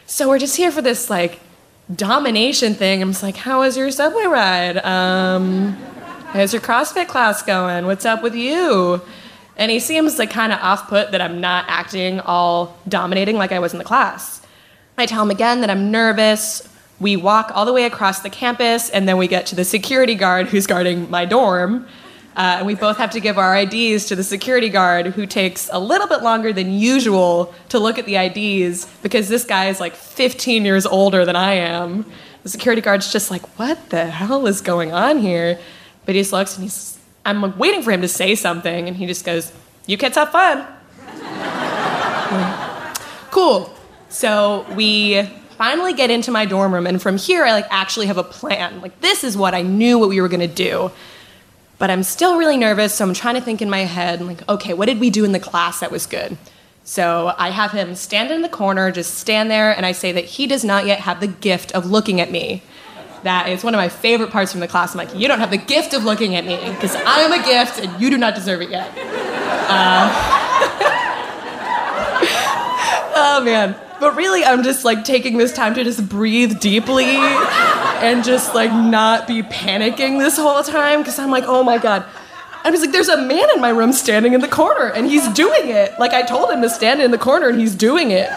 So 0.07 0.29
we're 0.29 0.38
just 0.38 0.57
here 0.57 0.73
for 0.73 0.83
this, 0.83 1.11
like, 1.11 1.41
domination 1.95 2.75
thing. 2.75 3.03
I'm 3.03 3.11
just 3.11 3.23
like, 3.23 3.37
how 3.37 3.61
was 3.61 3.77
your 3.77 3.91
subway 3.91 4.25
ride? 4.25 4.79
Um, 4.79 5.73
how's 6.29 6.53
your 6.53 6.62
CrossFit 6.62 7.09
class 7.09 7.43
going? 7.43 7.87
What's 7.87 8.07
up 8.07 8.23
with 8.23 8.35
you? 8.35 9.03
And 9.57 9.71
he 9.71 9.81
seems 9.81 10.19
like 10.19 10.31
kind 10.31 10.53
of 10.53 10.61
off 10.61 10.88
put 10.88 11.12
that 11.12 11.21
I'm 11.21 11.41
not 11.41 11.67
acting 11.69 12.21
all 12.21 12.79
dominating 12.88 13.37
like 13.37 13.53
I 13.53 13.59
was 13.59 13.73
in 13.73 13.79
the 13.79 13.85
class. 13.85 14.41
I 14.97 15.07
tell 15.07 15.23
him 15.23 15.31
again 15.31 15.61
that 15.61 15.71
I'm 15.71 15.91
nervous. 15.91 16.67
We 17.03 17.17
walk 17.17 17.51
all 17.53 17.65
the 17.65 17.73
way 17.73 17.85
across 17.85 18.21
the 18.21 18.31
campus, 18.31 18.88
and 18.88 19.09
then 19.09 19.17
we 19.17 19.27
get 19.27 19.47
to 19.47 19.57
the 19.57 19.65
security 19.65 20.15
guard 20.15 20.47
who's 20.47 20.69
guarding 20.69 21.11
my 21.11 21.25
dorm. 21.25 21.85
Uh, 22.37 22.59
and 22.59 22.67
we 22.67 22.77
both 22.77 22.97
have 22.97 23.11
to 23.11 23.19
give 23.19 23.38
our 23.38 23.59
IDs 23.59 24.07
to 24.07 24.15
the 24.15 24.23
security 24.23 24.69
guard, 24.69 25.07
who 25.07 25.27
takes 25.27 25.69
a 25.73 25.81
little 25.81 26.07
bit 26.07 26.23
longer 26.23 26.53
than 26.53 26.73
usual 26.73 27.53
to 27.71 27.81
look 27.81 27.99
at 27.99 28.07
the 28.07 28.15
IDs 28.15 28.87
because 29.03 29.29
this 29.29 29.43
guy 29.43 29.67
is 29.67 29.81
like 29.81 29.97
15 29.97 30.65
years 30.65 30.87
older 30.87 31.25
than 31.25 31.35
I 31.35 31.55
am. 31.55 32.07
The 32.45 32.49
security 32.49 32.81
guard's 32.81 33.12
just 33.12 33.33
like, 33.33 33.59
what 33.59 33.91
the 33.91 34.07
hell 34.07 34.47
is 34.47 34.61
going 34.61 34.93
on 34.93 35.19
here? 35.19 35.59
But 36.07 36.15
he 36.15 36.21
just 36.21 36.33
looks 36.33 36.55
and 36.55 36.62
he's, 36.62 36.97
I'm 37.27 37.43
like, 37.43 37.59
waiting 37.59 37.83
for 37.83 37.91
him 37.91 38.03
to 38.03 38.09
say 38.09 38.37
something, 38.37 38.87
and 38.87 38.97
he 38.97 39.07
just 39.07 39.25
goes, 39.25 39.53
You 39.88 39.99
kids 39.99 40.15
have 40.15 40.31
fun. 40.31 40.65
cool. 43.33 43.75
So 44.09 44.65
we 44.77 45.29
finally 45.62 45.92
get 45.92 46.11
into 46.11 46.33
my 46.33 46.44
dorm 46.44 46.75
room, 46.75 46.88
and 46.88 47.01
from 47.01 47.16
here, 47.16 47.44
I 47.44 47.53
like 47.53 47.68
actually 47.70 48.07
have 48.07 48.18
a 48.18 48.25
plan. 48.25 48.81
Like, 48.81 49.01
this 49.01 49.22
is 49.22 49.37
what 49.37 49.55
I 49.55 49.62
knew 49.62 49.96
what 49.96 50.09
we 50.09 50.20
were 50.20 50.27
gonna 50.27 50.48
do. 50.48 50.90
But 51.79 51.88
I'm 51.88 52.03
still 52.03 52.37
really 52.37 52.57
nervous, 52.57 52.96
so 52.96 53.05
I'm 53.05 53.14
trying 53.14 53.37
to 53.37 53.40
think 53.40 53.62
in 53.62 53.70
my 53.70 53.85
head, 53.85 54.20
like, 54.22 54.48
okay, 54.48 54.75
what 54.75 54.87
did 54.87 54.98
we 54.98 55.09
do 55.09 55.25
in 55.25 55.31
the 55.31 55.38
class 55.38 55.79
that 55.79 55.92
was 55.92 56.05
good? 56.07 56.37
So 56.83 57.33
I 57.38 57.51
have 57.51 57.70
him 57.70 57.94
stand 57.94 58.33
in 58.33 58.42
the 58.42 58.48
corner, 58.48 58.90
just 58.90 59.14
stand 59.14 59.53
there, 59.53 59.70
and 59.70 59.87
I 59.87 59.92
say 59.92 60.11
that 60.11 60.25
he 60.25 60.48
does 60.48 60.64
not 60.64 60.85
yet 60.85 60.98
have 60.98 61.20
the 61.20 61.29
gift 61.29 61.70
of 61.70 61.87
looking 61.88 62.20
at 62.20 62.33
me. 62.33 62.64
That 63.22 63.48
is 63.48 63.62
one 63.62 63.72
of 63.72 63.79
my 63.79 63.88
favorite 63.88 64.31
parts 64.31 64.51
from 64.51 64.62
the 64.62 64.66
class. 64.66 64.94
I'm 64.94 64.98
like, 64.98 65.14
you 65.14 65.29
don't 65.29 65.38
have 65.38 65.53
the 65.53 65.59
gift 65.59 65.94
of 65.94 66.03
looking 66.03 66.35
at 66.35 66.44
me 66.44 66.57
because 66.72 66.96
I 66.96 67.20
am 67.20 67.31
a 67.31 67.44
gift 67.44 67.79
and 67.79 68.03
you 68.03 68.11
do 68.11 68.18
not 68.18 68.35
deserve 68.35 68.62
it 68.62 68.70
yet. 68.70 68.90
Uh, 69.68 70.11
oh 73.14 73.42
man. 73.44 73.77
But 74.03 74.17
really, 74.17 74.45
I'm 74.45 74.65
just 74.65 74.85
like 74.85 75.05
taking 75.05 75.38
this 75.38 75.53
time 75.53 75.77
to 75.77 75.85
just 75.85 76.09
breathe 76.09 76.59
deeply 76.59 77.05
and 77.05 78.25
just 78.25 78.53
like 78.53 78.73
not 78.73 79.29
be 79.29 79.45
panicking 79.45 80.19
this 80.19 80.37
whole 80.37 80.61
time 80.65 81.03
because 81.03 81.21
I'm 81.21 81.31
like, 81.31 81.45
oh 81.47 81.62
my 81.62 81.79
God. 81.79 82.05
I 82.65 82.73
was 82.73 82.81
like, 82.81 82.91
there's 82.91 83.09
a 83.09 83.17
man 83.17 83.47
in 83.55 83.61
my 83.61 83.69
room 83.69 83.93
standing 83.93 84.33
in 84.33 84.41
the 84.41 84.49
corner 84.49 84.88
and 84.88 85.07
he's 85.07 85.29
doing 85.29 85.69
it. 85.69 85.97
Like 86.01 86.11
I 86.11 86.23
told 86.23 86.51
him 86.51 86.62
to 86.62 86.69
stand 86.69 87.01
in 87.01 87.12
the 87.12 87.19
corner 87.19 87.47
and 87.47 87.61
he's 87.61 87.77
doing 87.77 88.11
it. 88.11 88.29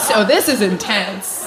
So 0.00 0.24
this 0.26 0.50
is 0.50 0.60
intense. 0.60 1.46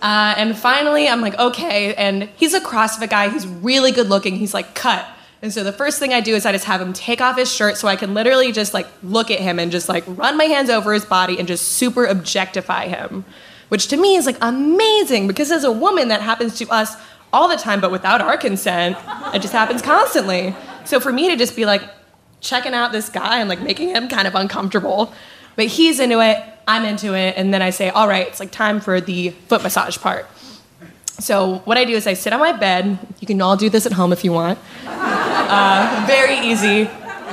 Uh, 0.00 0.34
and 0.38 0.56
finally, 0.56 1.06
I'm 1.06 1.20
like, 1.20 1.38
okay. 1.38 1.92
And 1.96 2.30
he's 2.36 2.54
a 2.54 2.60
CrossFit 2.60 3.10
guy. 3.10 3.28
He's 3.28 3.46
really 3.46 3.92
good 3.92 4.08
looking. 4.08 4.36
He's 4.36 4.54
like, 4.54 4.74
cut. 4.74 5.06
And 5.40 5.52
so 5.52 5.62
the 5.62 5.72
first 5.72 6.00
thing 6.00 6.12
I 6.12 6.20
do 6.20 6.34
is 6.34 6.44
I 6.44 6.52
just 6.52 6.64
have 6.64 6.80
him 6.80 6.92
take 6.92 7.20
off 7.20 7.36
his 7.36 7.52
shirt 7.52 7.76
so 7.76 7.86
I 7.86 7.94
can 7.94 8.12
literally 8.12 8.50
just 8.50 8.74
like 8.74 8.88
look 9.02 9.30
at 9.30 9.38
him 9.38 9.58
and 9.58 9.70
just 9.70 9.88
like 9.88 10.02
run 10.06 10.36
my 10.36 10.44
hands 10.44 10.68
over 10.68 10.92
his 10.92 11.04
body 11.04 11.38
and 11.38 11.46
just 11.46 11.68
super 11.68 12.06
objectify 12.06 12.88
him. 12.88 13.24
Which 13.68 13.88
to 13.88 13.96
me 13.96 14.16
is 14.16 14.26
like 14.26 14.38
amazing 14.40 15.28
because 15.28 15.52
as 15.52 15.62
a 15.62 15.70
woman, 15.70 16.08
that 16.08 16.22
happens 16.22 16.56
to 16.58 16.68
us 16.70 16.96
all 17.32 17.48
the 17.48 17.56
time, 17.56 17.80
but 17.80 17.92
without 17.92 18.20
our 18.20 18.36
consent, 18.36 18.96
it 19.34 19.40
just 19.40 19.52
happens 19.52 19.82
constantly. 19.82 20.54
So 20.84 20.98
for 20.98 21.12
me 21.12 21.28
to 21.28 21.36
just 21.36 21.54
be 21.54 21.66
like 21.66 21.82
checking 22.40 22.74
out 22.74 22.92
this 22.92 23.08
guy 23.08 23.38
and 23.38 23.48
like 23.48 23.60
making 23.60 23.90
him 23.90 24.08
kind 24.08 24.26
of 24.26 24.34
uncomfortable, 24.34 25.12
but 25.54 25.66
he's 25.66 26.00
into 26.00 26.20
it, 26.20 26.42
I'm 26.66 26.84
into 26.84 27.14
it, 27.14 27.34
and 27.36 27.52
then 27.52 27.62
I 27.62 27.70
say, 27.70 27.90
all 27.90 28.08
right, 28.08 28.26
it's 28.26 28.40
like 28.40 28.50
time 28.50 28.80
for 28.80 29.00
the 29.00 29.30
foot 29.48 29.62
massage 29.62 29.98
part. 29.98 30.26
So 31.18 31.58
what 31.64 31.76
I 31.76 31.84
do 31.84 31.94
is 31.94 32.06
I 32.06 32.14
sit 32.14 32.32
on 32.32 32.40
my 32.40 32.52
bed. 32.52 32.98
You 33.18 33.26
can 33.26 33.40
all 33.42 33.56
do 33.56 33.68
this 33.68 33.86
at 33.86 33.92
home 33.92 34.12
if 34.12 34.24
you 34.24 34.32
want. 34.32 34.58
Uh, 34.86 36.04
very 36.06 36.38
easy. 36.38 36.88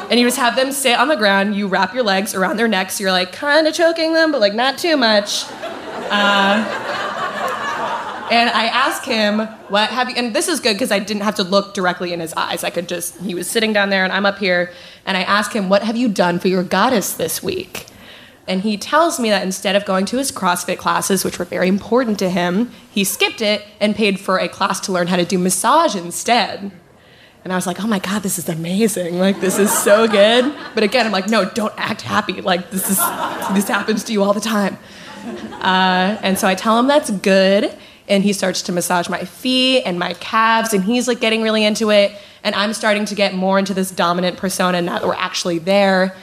And 0.10 0.20
you 0.20 0.26
just 0.26 0.38
have 0.38 0.56
them 0.56 0.72
sit 0.72 0.98
on 0.98 1.08
the 1.08 1.16
ground. 1.16 1.56
You 1.56 1.68
wrap 1.68 1.94
your 1.94 2.04
legs 2.04 2.34
around 2.34 2.58
their 2.58 2.68
necks. 2.68 3.00
You're 3.00 3.12
like 3.12 3.32
kind 3.32 3.68
of 3.68 3.74
choking 3.74 4.14
them, 4.14 4.32
but 4.32 4.42
like 4.42 4.54
not 4.54 4.78
too 4.78 4.98
much. 4.98 5.46
Uh, 6.10 6.64
and 8.32 8.50
I 8.50 8.66
ask 8.68 9.04
him, 9.04 9.40
"What 9.70 9.90
have 9.90 10.10
you?" 10.10 10.16
And 10.16 10.36
this 10.36 10.48
is 10.48 10.60
good 10.60 10.74
because 10.74 10.92
I 10.92 11.00
didn't 11.00 11.24
have 11.24 11.36
to 11.36 11.44
look 11.44 11.74
directly 11.74 12.14
in 12.14 12.20
his 12.20 12.34
eyes. 12.34 12.64
I 12.64 12.70
could 12.70 12.88
just. 12.88 13.18
He 13.22 13.36
was 13.36 13.50
sitting 13.50 13.74
down 13.74 13.90
there, 13.90 14.04
and 14.04 14.12
I'm 14.12 14.26
up 14.26 14.38
here, 14.40 14.72
and 15.06 15.16
I 15.18 15.22
ask 15.22 15.54
him, 15.54 15.70
"What 15.70 15.84
have 15.84 15.96
you 15.96 16.08
done 16.08 16.40
for 16.40 16.48
your 16.48 16.64
goddess 16.64 17.14
this 17.14 17.44
week?" 17.44 17.88
And 18.48 18.62
he 18.62 18.78
tells 18.78 19.20
me 19.20 19.30
that 19.32 19.44
instead 19.44 19.76
of 19.76 19.86
going 19.86 20.06
to 20.06 20.18
his 20.18 20.32
CrossFit 20.32 20.78
classes, 20.78 21.26
which 21.26 21.40
were 21.40 21.46
very 21.46 21.68
important 21.68 22.20
to 22.20 22.30
him, 22.30 22.72
he 22.92 23.04
skipped 23.04 23.42
it 23.42 23.66
and 23.80 23.96
paid 23.96 24.20
for 24.20 24.38
a 24.38 24.48
class 24.48 24.80
to 24.82 24.92
learn 24.92 25.08
how 25.08 25.16
to 25.16 25.26
do 25.26 25.40
massage 25.40 25.96
instead. 25.96 26.72
And 27.44 27.54
I 27.54 27.56
was 27.56 27.68
like, 27.68 27.84
oh 27.84 27.88
my 27.88 28.00
God, 28.00 28.24
this 28.24 28.40
is 28.40 28.50
amazing. 28.50 29.20
Like, 29.20 29.40
this 29.40 29.60
is 29.60 29.72
so 29.72 30.08
good. 30.08 30.52
But 30.74 30.84
again, 30.84 31.06
I'm 31.06 31.12
like, 31.12 31.28
no, 31.28 31.46
don't 31.46 31.74
act 31.78 32.02
happy. 32.02 32.42
Like, 32.42 32.72
this 32.72 32.90
is, 32.90 32.98
this 33.54 33.68
happens 33.68 34.04
to 34.06 34.14
you 34.14 34.24
all 34.24 34.34
the 34.34 34.42
time. 34.42 34.78
Uh, 35.62 36.18
and 36.22 36.40
so 36.40 36.48
I 36.48 36.56
tell 36.56 36.80
him 36.80 36.88
that's 36.88 37.12
good. 37.12 37.76
And 38.08 38.24
he 38.24 38.34
starts 38.34 38.64
to 38.64 38.72
massage 38.72 39.10
my 39.10 39.26
feet 39.26 39.84
and 39.84 39.98
my 40.00 40.14
calves. 40.14 40.74
And 40.74 40.84
he's 40.84 41.08
like 41.08 41.20
getting 41.20 41.44
really 41.44 41.64
into 41.64 41.92
it. 41.92 42.14
And 42.44 42.56
I'm 42.56 42.74
starting 42.74 43.06
to 43.06 43.16
get 43.16 43.34
more 43.34 43.58
into 43.58 43.74
this 43.74 43.92
dominant 43.92 44.38
persona 44.38 44.82
now 44.82 45.00
that 45.00 45.08
we're 45.08 45.14
actually 45.16 45.60
there. 45.60 46.16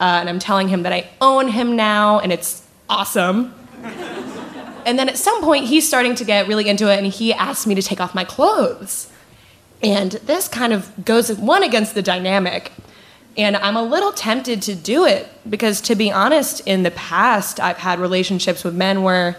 Uh, 0.00 0.18
and 0.20 0.28
I'm 0.28 0.38
telling 0.38 0.68
him 0.68 0.82
that 0.84 0.92
I 0.92 1.08
own 1.20 1.48
him 1.48 1.76
now, 1.76 2.20
and 2.20 2.32
it's 2.32 2.66
awesome. 2.88 3.54
and 4.86 4.98
then 4.98 5.08
at 5.08 5.18
some 5.18 5.42
point, 5.42 5.66
he's 5.66 5.86
starting 5.86 6.14
to 6.16 6.24
get 6.24 6.48
really 6.48 6.68
into 6.68 6.90
it, 6.90 6.96
and 6.96 7.06
he 7.06 7.34
asks 7.34 7.66
me 7.66 7.74
to 7.74 7.82
take 7.82 8.00
off 8.00 8.14
my 8.14 8.24
clothes. 8.24 9.12
And 9.82 10.12
this 10.12 10.48
kind 10.48 10.72
of 10.72 11.04
goes 11.04 11.32
one 11.32 11.62
against 11.62 11.94
the 11.94 12.02
dynamic. 12.02 12.72
And 13.36 13.56
I'm 13.56 13.76
a 13.76 13.82
little 13.82 14.12
tempted 14.12 14.60
to 14.62 14.74
do 14.74 15.04
it 15.04 15.28
because, 15.48 15.80
to 15.82 15.94
be 15.94 16.10
honest, 16.10 16.60
in 16.66 16.82
the 16.82 16.90
past, 16.90 17.60
I've 17.60 17.78
had 17.78 17.98
relationships 17.98 18.64
with 18.64 18.74
men 18.74 19.02
where 19.02 19.36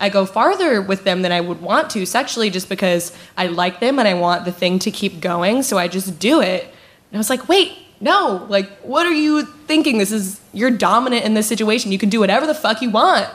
I 0.00 0.08
go 0.08 0.26
farther 0.26 0.80
with 0.80 1.04
them 1.04 1.22
than 1.22 1.32
I 1.32 1.40
would 1.40 1.60
want 1.60 1.90
to 1.90 2.06
sexually 2.06 2.50
just 2.50 2.68
because 2.68 3.12
I 3.36 3.46
like 3.48 3.80
them 3.80 3.98
and 3.98 4.08
I 4.08 4.14
want 4.14 4.44
the 4.44 4.52
thing 4.52 4.78
to 4.80 4.90
keep 4.90 5.20
going. 5.20 5.62
So 5.62 5.78
I 5.78 5.88
just 5.88 6.18
do 6.18 6.40
it. 6.40 6.62
And 6.64 7.14
I 7.14 7.18
was 7.18 7.30
like, 7.30 7.48
wait, 7.48 7.76
no, 8.02 8.44
like, 8.48 8.68
what 8.80 9.06
are 9.06 9.12
you 9.12 9.44
thinking? 9.44 9.98
This 9.98 10.10
is, 10.10 10.40
you're 10.52 10.72
dominant 10.72 11.24
in 11.24 11.34
this 11.34 11.46
situation. 11.46 11.92
You 11.92 11.98
can 11.98 12.08
do 12.08 12.18
whatever 12.18 12.48
the 12.48 12.54
fuck 12.54 12.82
you 12.82 12.90
want. 12.90 13.30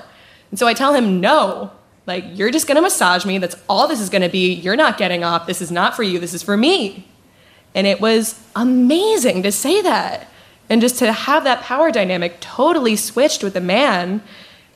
And 0.52 0.60
so 0.60 0.68
I 0.68 0.74
tell 0.74 0.94
him, 0.94 1.22
no, 1.22 1.72
like, 2.06 2.26
you're 2.34 2.52
just 2.52 2.68
gonna 2.68 2.82
massage 2.82 3.26
me. 3.26 3.38
That's 3.38 3.56
all 3.70 3.88
this 3.88 4.02
is 4.02 4.10
gonna 4.10 4.28
be. 4.28 4.54
You're 4.54 4.76
not 4.76 4.98
getting 4.98 5.24
off. 5.24 5.48
This 5.48 5.62
is 5.62 5.72
not 5.72 5.96
for 5.96 6.04
you. 6.04 6.20
This 6.20 6.34
is 6.34 6.44
for 6.44 6.58
me. 6.58 7.08
And 7.74 7.88
it 7.88 8.02
was 8.02 8.42
amazing 8.58 9.42
to 9.44 9.54
say 9.54 9.82
that. 9.82 10.28
And 10.70 10.82
just 10.82 11.00
to 11.00 11.14
have 11.14 11.46
that 11.46 11.62
power 11.62 11.90
dynamic 11.90 12.42
totally 12.42 12.98
switched 12.98 13.46
with 13.46 13.54
the 13.54 13.62
man. 13.62 14.22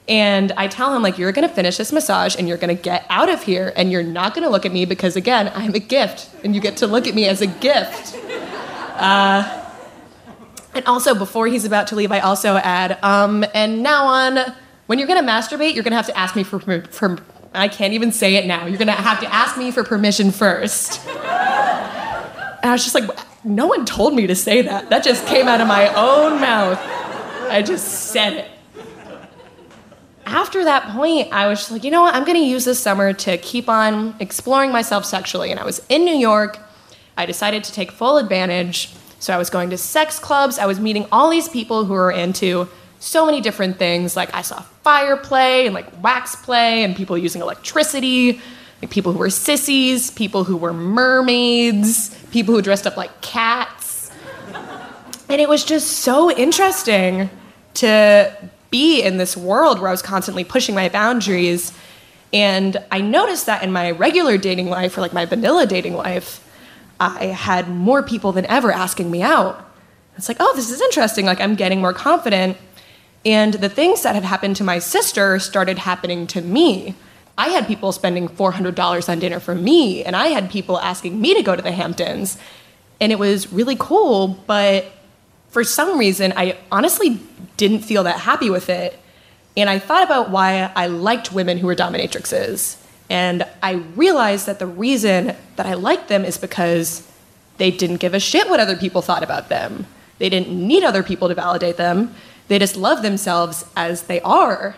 And 0.08 0.54
I 0.54 0.68
tell 0.68 0.96
him, 0.96 1.04
like, 1.04 1.18
you're 1.18 1.34
gonna 1.34 1.50
finish 1.50 1.76
this 1.76 1.92
massage 1.92 2.38
and 2.38 2.48
you're 2.48 2.58
gonna 2.58 2.76
get 2.76 3.06
out 3.10 3.30
of 3.30 3.44
here 3.44 3.74
and 3.76 3.92
you're 3.92 4.04
not 4.04 4.36
gonna 4.36 4.50
look 4.50 4.66
at 4.66 4.72
me 4.72 4.86
because, 4.86 5.18
again, 5.18 5.52
I'm 5.54 5.76
a 5.76 5.80
gift 5.80 6.30
and 6.46 6.56
you 6.56 6.62
get 6.62 6.78
to 6.78 6.88
look 6.88 7.08
at 7.08 7.14
me 7.14 7.28
as 7.28 7.42
a 7.42 7.48
gift. 7.48 8.16
Uh, 8.96 9.61
and 10.74 10.86
also, 10.86 11.14
before 11.14 11.48
he's 11.48 11.66
about 11.66 11.88
to 11.88 11.96
leave, 11.96 12.12
I 12.12 12.20
also 12.20 12.56
add, 12.56 12.98
um, 13.04 13.46
and 13.54 13.84
now 13.84 14.06
on, 14.06 14.40
when 14.88 15.00
you're 15.00 15.08
gonna 15.08 15.24
masturbate, 15.24 15.74
you're 15.74 15.84
gonna 15.84 15.98
have 15.98 16.08
to 16.08 16.18
ask 16.18 16.36
me 16.36 16.44
for, 16.44 16.60
for, 16.60 17.18
I 17.54 17.68
can't 17.68 17.94
even 17.94 18.12
say 18.12 18.36
it 18.36 18.46
now. 18.46 18.66
You're 18.66 18.78
gonna 18.78 18.94
have 18.94 19.20
to 19.20 19.34
ask 19.34 19.58
me 19.58 19.72
for 19.72 19.84
permission 19.84 20.32
first. 20.32 21.06
And 21.08 22.70
I 22.70 22.72
was 22.72 22.84
just 22.84 22.96
like, 22.96 23.10
no 23.44 23.68
one 23.68 23.86
told 23.86 24.14
me 24.14 24.28
to 24.28 24.36
say 24.36 24.62
that. 24.62 24.90
That 24.90 25.04
just 25.04 25.26
came 25.28 25.48
out 25.48 25.60
of 25.60 25.68
my 25.68 25.88
own 25.94 26.40
mouth. 26.40 26.80
I 27.50 27.62
just 27.62 28.12
said 28.12 28.34
it. 28.34 28.52
After 30.26 30.64
that 30.64 30.96
point, 30.96 31.34
I 31.34 31.48
was 31.48 31.60
just 31.60 31.72
like, 31.72 31.84
you 31.84 31.92
know 31.92 32.04
what? 32.04 32.16
I'm 32.16 32.24
gonna 32.24 32.40
use 32.40 32.64
this 32.64 32.80
summer 32.80 33.12
to 33.12 33.38
keep 33.40 33.68
on 33.68 34.16
exploring 34.22 34.72
myself 34.72 35.04
sexually. 35.04 35.52
And 35.52 35.60
I 35.60 35.66
was 35.66 35.86
in 35.90 36.06
New 36.06 36.16
York. 36.16 36.60
I 37.18 37.26
decided 37.26 37.66
to 37.66 37.74
take 37.74 37.92
full 37.92 38.18
advantage 38.18 38.94
so 39.22 39.32
I 39.32 39.38
was 39.38 39.52
going 39.52 39.70
to 39.70 39.78
sex 39.78 40.18
clubs. 40.18 40.58
I 40.58 40.66
was 40.66 40.80
meeting 40.80 41.06
all 41.12 41.30
these 41.30 41.48
people 41.48 41.86
who 41.86 41.94
were 41.94 42.12
into 42.12 42.68
so 43.00 43.24
many 43.24 43.40
different 43.40 43.78
things. 43.78 44.16
Like 44.16 44.34
I 44.34 44.42
saw 44.42 44.62
fire 44.84 45.16
play 45.16 45.68
and 45.68 45.76
like 45.76 45.86
wax 46.04 46.36
play 46.36 46.84
and 46.84 46.96
people 46.96 47.16
using 47.16 47.40
electricity, 47.40 48.42
like 48.82 48.90
people 48.90 49.14
who 49.14 49.20
were 49.20 49.30
sissies, 49.30 50.10
people 50.10 50.44
who 50.44 50.58
were 50.58 50.74
mermaids, 50.74 52.10
people 52.32 52.56
who 52.56 52.64
dressed 52.64 52.88
up 52.88 52.98
like 52.98 53.22
cats. 53.22 54.10
And 55.30 55.40
it 55.40 55.48
was 55.48 55.64
just 55.64 56.00
so 56.00 56.32
interesting 56.32 57.30
to 57.76 58.36
be 58.72 59.04
in 59.04 59.18
this 59.18 59.38
world 59.38 59.80
where 59.80 59.90
I 59.90 59.92
was 59.92 60.02
constantly 60.02 60.44
pushing 60.44 60.74
my 60.74 60.90
boundaries. 60.90 61.72
And 62.34 62.84
I 62.92 63.02
noticed 63.02 63.46
that 63.46 63.62
in 63.64 63.72
my 63.72 63.92
regular 63.92 64.40
dating 64.40 64.72
life 64.72 64.98
or 64.98 65.02
like 65.02 65.14
my 65.14 65.26
vanilla 65.26 65.68
dating 65.68 65.94
life, 65.94 66.44
I 67.02 67.26
had 67.26 67.68
more 67.68 68.04
people 68.04 68.32
than 68.32 68.46
ever 68.46 68.72
asking 68.72 69.10
me 69.10 69.24
out. 69.24 69.68
It's 70.18 70.28
like, 70.28 70.38
oh, 70.40 70.56
this 70.56 70.70
is 70.70 70.82
interesting. 70.82 71.26
Like, 71.26 71.42
I'm 71.42 71.56
getting 71.56 71.82
more 71.82 71.94
confident. 71.94 72.58
And 73.26 73.56
the 73.56 73.70
things 73.70 74.04
that 74.04 74.14
had 74.14 74.24
happened 74.24 74.56
to 74.58 74.64
my 74.64 74.80
sister 74.80 75.40
started 75.40 75.80
happening 75.80 76.28
to 76.28 76.42
me. 76.42 76.96
I 77.38 77.50
had 77.50 77.66
people 77.66 77.92
spending 77.92 78.30
$400 78.30 79.10
on 79.10 79.20
dinner 79.20 79.40
for 79.40 79.56
me, 79.56 80.04
and 80.04 80.16
I 80.16 80.28
had 80.28 80.52
people 80.52 80.80
asking 80.80 81.20
me 81.20 81.34
to 81.34 81.42
go 81.42 81.56
to 81.56 81.62
the 81.62 81.72
Hamptons. 81.72 82.38
And 83.00 83.12
it 83.12 83.18
was 83.18 83.52
really 83.52 83.78
cool, 83.80 84.40
but 84.46 84.86
for 85.50 85.64
some 85.64 85.98
reason, 85.98 86.34
I 86.36 86.58
honestly 86.72 87.20
didn't 87.58 87.80
feel 87.80 88.04
that 88.04 88.20
happy 88.20 88.50
with 88.50 88.70
it. 88.70 88.98
And 89.58 89.70
I 89.70 89.80
thought 89.80 90.04
about 90.04 90.30
why 90.30 90.72
I 90.76 90.88
liked 90.88 91.34
women 91.34 91.58
who 91.58 91.68
were 91.68 91.76
dominatrixes. 91.76 92.78
And 93.12 93.44
I 93.62 93.74
realized 93.74 94.46
that 94.46 94.60
the 94.60 94.66
reason 94.66 95.36
that 95.58 95.66
I 95.66 95.74
liked 95.74 96.08
them 96.08 96.24
is 96.24 96.38
because 96.38 97.06
they 97.58 97.70
didn't 97.70 97.98
give 97.98 98.14
a 98.14 98.22
shit 98.22 98.50
what 98.50 98.62
other 98.62 98.78
people 98.78 99.02
thought 99.02 99.22
about 99.22 99.50
them. 99.50 99.86
They 100.18 100.30
didn't 100.30 100.50
need 100.50 100.86
other 100.86 101.04
people 101.04 101.28
to 101.28 101.36
validate 101.36 101.76
them. 101.76 102.16
They 102.48 102.58
just 102.58 102.78
loved 102.78 103.04
themselves 103.04 103.66
as 103.76 104.04
they 104.04 104.22
are. 104.22 104.78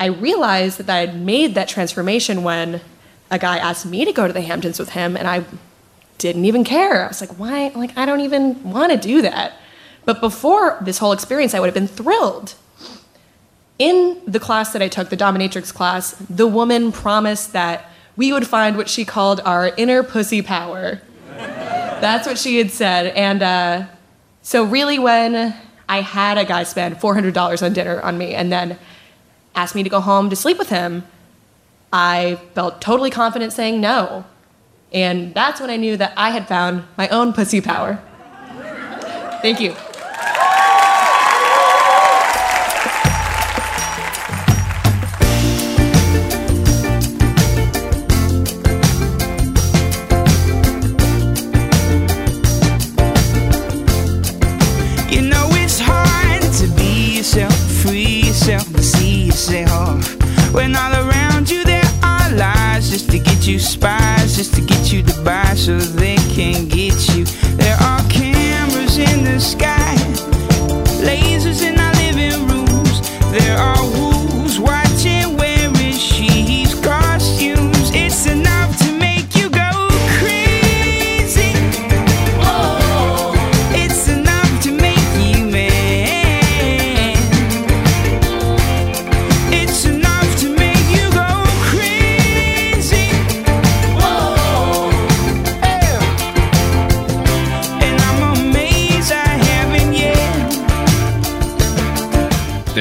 I 0.00 0.06
realized 0.06 0.78
that 0.78 0.90
I 0.90 1.06
had 1.06 1.20
made 1.20 1.54
that 1.54 1.68
transformation 1.68 2.42
when 2.42 2.80
a 3.30 3.38
guy 3.38 3.58
asked 3.58 3.86
me 3.86 4.04
to 4.04 4.12
go 4.12 4.26
to 4.26 4.32
the 4.32 4.40
Hamptons 4.40 4.80
with 4.80 4.90
him, 4.90 5.16
and 5.16 5.28
I 5.28 5.44
didn't 6.18 6.46
even 6.46 6.64
care. 6.64 7.04
I 7.04 7.08
was 7.08 7.20
like, 7.20 7.38
why? 7.38 7.68
Like, 7.76 7.96
I 7.96 8.06
don't 8.06 8.22
even 8.22 8.72
want 8.72 8.90
to 8.90 8.98
do 8.98 9.22
that. 9.22 9.52
But 10.04 10.20
before 10.20 10.78
this 10.80 10.98
whole 10.98 11.12
experience, 11.12 11.54
I 11.54 11.60
would 11.60 11.68
have 11.68 11.74
been 11.74 11.86
thrilled. 11.86 12.56
In 13.80 14.20
the 14.26 14.38
class 14.38 14.74
that 14.74 14.82
I 14.82 14.88
took, 14.88 15.08
the 15.08 15.16
dominatrix 15.16 15.72
class, 15.72 16.10
the 16.28 16.46
woman 16.46 16.92
promised 16.92 17.54
that 17.54 17.90
we 18.14 18.30
would 18.30 18.46
find 18.46 18.76
what 18.76 18.90
she 18.90 19.06
called 19.06 19.40
our 19.46 19.68
inner 19.68 20.02
pussy 20.02 20.42
power. 20.42 21.00
That's 21.34 22.26
what 22.26 22.36
she 22.36 22.58
had 22.58 22.70
said. 22.70 23.06
And 23.16 23.42
uh, 23.42 23.86
so, 24.42 24.64
really, 24.64 24.98
when 24.98 25.56
I 25.88 26.02
had 26.02 26.36
a 26.36 26.44
guy 26.44 26.64
spend 26.64 26.96
$400 26.96 27.62
on 27.62 27.72
dinner 27.72 28.02
on 28.02 28.18
me 28.18 28.34
and 28.34 28.52
then 28.52 28.78
asked 29.54 29.74
me 29.74 29.82
to 29.82 29.88
go 29.88 30.00
home 30.00 30.28
to 30.28 30.36
sleep 30.36 30.58
with 30.58 30.68
him, 30.68 31.04
I 31.90 32.38
felt 32.54 32.82
totally 32.82 33.10
confident 33.10 33.54
saying 33.54 33.80
no. 33.80 34.26
And 34.92 35.32
that's 35.32 35.58
when 35.58 35.70
I 35.70 35.76
knew 35.76 35.96
that 35.96 36.12
I 36.18 36.32
had 36.32 36.46
found 36.46 36.84
my 36.98 37.08
own 37.08 37.32
pussy 37.32 37.62
power. 37.62 37.98
Thank 39.40 39.58
you. 39.58 39.70
You 39.70 39.89
When 60.52 60.74
all 60.74 60.92
around 60.92 61.48
you 61.48 61.64
there 61.64 61.90
are 62.02 62.30
lies 62.32 62.90
just 62.90 63.10
to 63.10 63.18
get 63.18 63.46
you 63.46 63.58
spies, 63.58 64.36
just 64.36 64.54
to 64.54 64.60
get 64.60 64.92
you 64.92 65.02
to 65.02 65.22
buy 65.22 65.54
so 65.54 65.78
they 65.78 66.16
can 66.34 66.66
get 66.66 67.08
you. 67.14 67.24
There 67.56 67.76
are 67.76 68.02
cameras 68.08 68.98
in 68.98 69.24
the 69.24 69.38
sky, 69.40 69.94
lasers 71.06 71.62
in 71.62 71.78
our 71.78 71.94
living 71.94 72.48
rooms. 72.48 73.00
There 73.30 73.56
are 73.56 74.09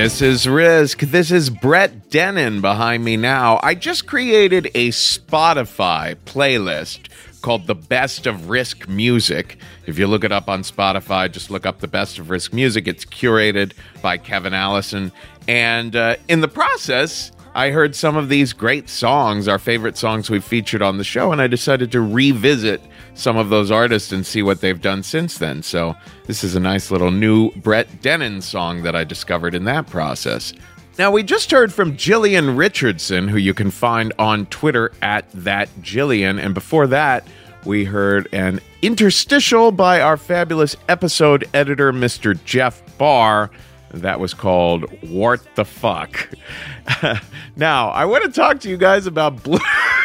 This 0.01 0.21
is 0.21 0.47
Risk. 0.47 0.99
This 0.99 1.29
is 1.29 1.49
Brett 1.49 2.09
Dennen 2.09 2.61
behind 2.61 3.03
me 3.03 3.17
now. 3.17 3.59
I 3.61 3.75
just 3.75 4.07
created 4.07 4.67
a 4.67 4.91
Spotify 4.91 6.15
playlist 6.15 7.09
called 7.41 7.67
The 7.67 7.75
Best 7.75 8.25
of 8.25 8.49
Risk 8.49 8.87
Music. 8.87 9.57
If 9.87 9.99
you 9.99 10.07
look 10.07 10.23
it 10.23 10.31
up 10.31 10.47
on 10.47 10.61
Spotify, 10.61 11.29
just 11.29 11.51
look 11.51 11.65
up 11.65 11.81
The 11.81 11.89
Best 11.89 12.17
of 12.17 12.29
Risk 12.29 12.53
Music. 12.53 12.87
It's 12.87 13.03
curated 13.03 13.73
by 14.01 14.17
Kevin 14.17 14.53
Allison. 14.53 15.11
And 15.49 15.93
uh, 15.97 16.15
in 16.29 16.39
the 16.39 16.47
process, 16.47 17.33
I 17.53 17.71
heard 17.71 17.93
some 17.93 18.15
of 18.15 18.29
these 18.29 18.53
great 18.53 18.87
songs, 18.87 19.49
our 19.49 19.59
favorite 19.59 19.97
songs 19.97 20.29
we've 20.29 20.45
featured 20.45 20.81
on 20.81 20.97
the 20.97 21.03
show, 21.03 21.33
and 21.33 21.41
I 21.41 21.47
decided 21.47 21.91
to 21.91 21.99
revisit 21.99 22.81
some 23.13 23.37
of 23.37 23.49
those 23.49 23.71
artists 23.71 24.11
and 24.11 24.25
see 24.25 24.41
what 24.41 24.61
they've 24.61 24.81
done 24.81 25.03
since 25.03 25.37
then. 25.37 25.63
So, 25.63 25.95
this 26.25 26.43
is 26.43 26.55
a 26.55 26.59
nice 26.59 26.91
little 26.91 27.11
new 27.11 27.51
Brett 27.51 27.87
Dennen 28.01 28.41
song 28.41 28.83
that 28.83 28.95
I 28.95 29.03
discovered 29.03 29.55
in 29.55 29.65
that 29.65 29.87
process. 29.87 30.53
Now, 30.97 31.11
we 31.11 31.23
just 31.23 31.49
heard 31.49 31.71
from 31.71 31.95
Jillian 31.95 32.57
Richardson, 32.57 33.29
who 33.29 33.37
you 33.37 33.53
can 33.53 33.71
find 33.71 34.11
on 34.19 34.47
Twitter 34.47 34.91
at 35.01 35.31
that 35.31 35.69
Jillian. 35.81 36.43
And 36.43 36.53
before 36.53 36.87
that, 36.87 37.25
we 37.65 37.85
heard 37.85 38.27
an 38.33 38.59
interstitial 38.81 39.71
by 39.71 40.01
our 40.01 40.17
fabulous 40.17 40.75
episode 40.89 41.47
editor, 41.53 41.93
Mr. 41.93 42.41
Jeff 42.43 42.81
Barr. 42.97 43.49
That 43.91 44.19
was 44.19 44.33
called 44.33 44.85
What 45.09 45.55
the 45.55 45.65
Fuck. 45.65 46.29
now, 47.55 47.89
I 47.89 48.05
want 48.05 48.25
to 48.25 48.31
talk 48.31 48.59
to 48.61 48.69
you 48.69 48.77
guys 48.77 49.07
about 49.07 49.41
Blue 49.41 49.59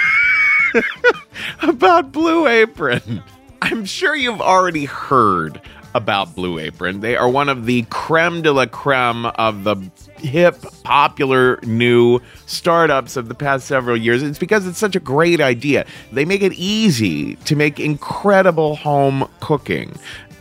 about 1.63 2.13
Blue 2.13 2.47
Apron. 2.47 3.23
I'm 3.63 3.85
sure 3.85 4.15
you've 4.15 4.41
already 4.41 4.85
heard 4.85 5.61
about 5.95 6.35
Blue 6.35 6.59
Apron. 6.59 7.01
They 7.01 7.17
are 7.17 7.29
one 7.29 7.49
of 7.49 7.67
the 7.67 7.83
creme 7.89 8.43
de 8.43 8.53
la 8.53 8.67
creme 8.67 9.27
of 9.27 9.65
the 9.65 9.77
hip, 10.19 10.61
popular 10.83 11.61
new 11.63 12.21
startups 12.47 13.17
of 13.17 13.29
the 13.29 13.35
past 13.35 13.67
several 13.67 13.97
years. 13.97 14.23
It's 14.23 14.39
because 14.39 14.67
it's 14.67 14.79
such 14.79 14.97
a 14.97 15.01
great 15.01 15.41
idea. 15.41 15.87
They 16.13 16.25
make 16.25 16.43
it 16.43 16.53
easy 16.55 17.37
to 17.37 17.55
make 17.55 17.79
incredible 17.79 18.77
home 18.77 19.29
cooking. 19.41 19.95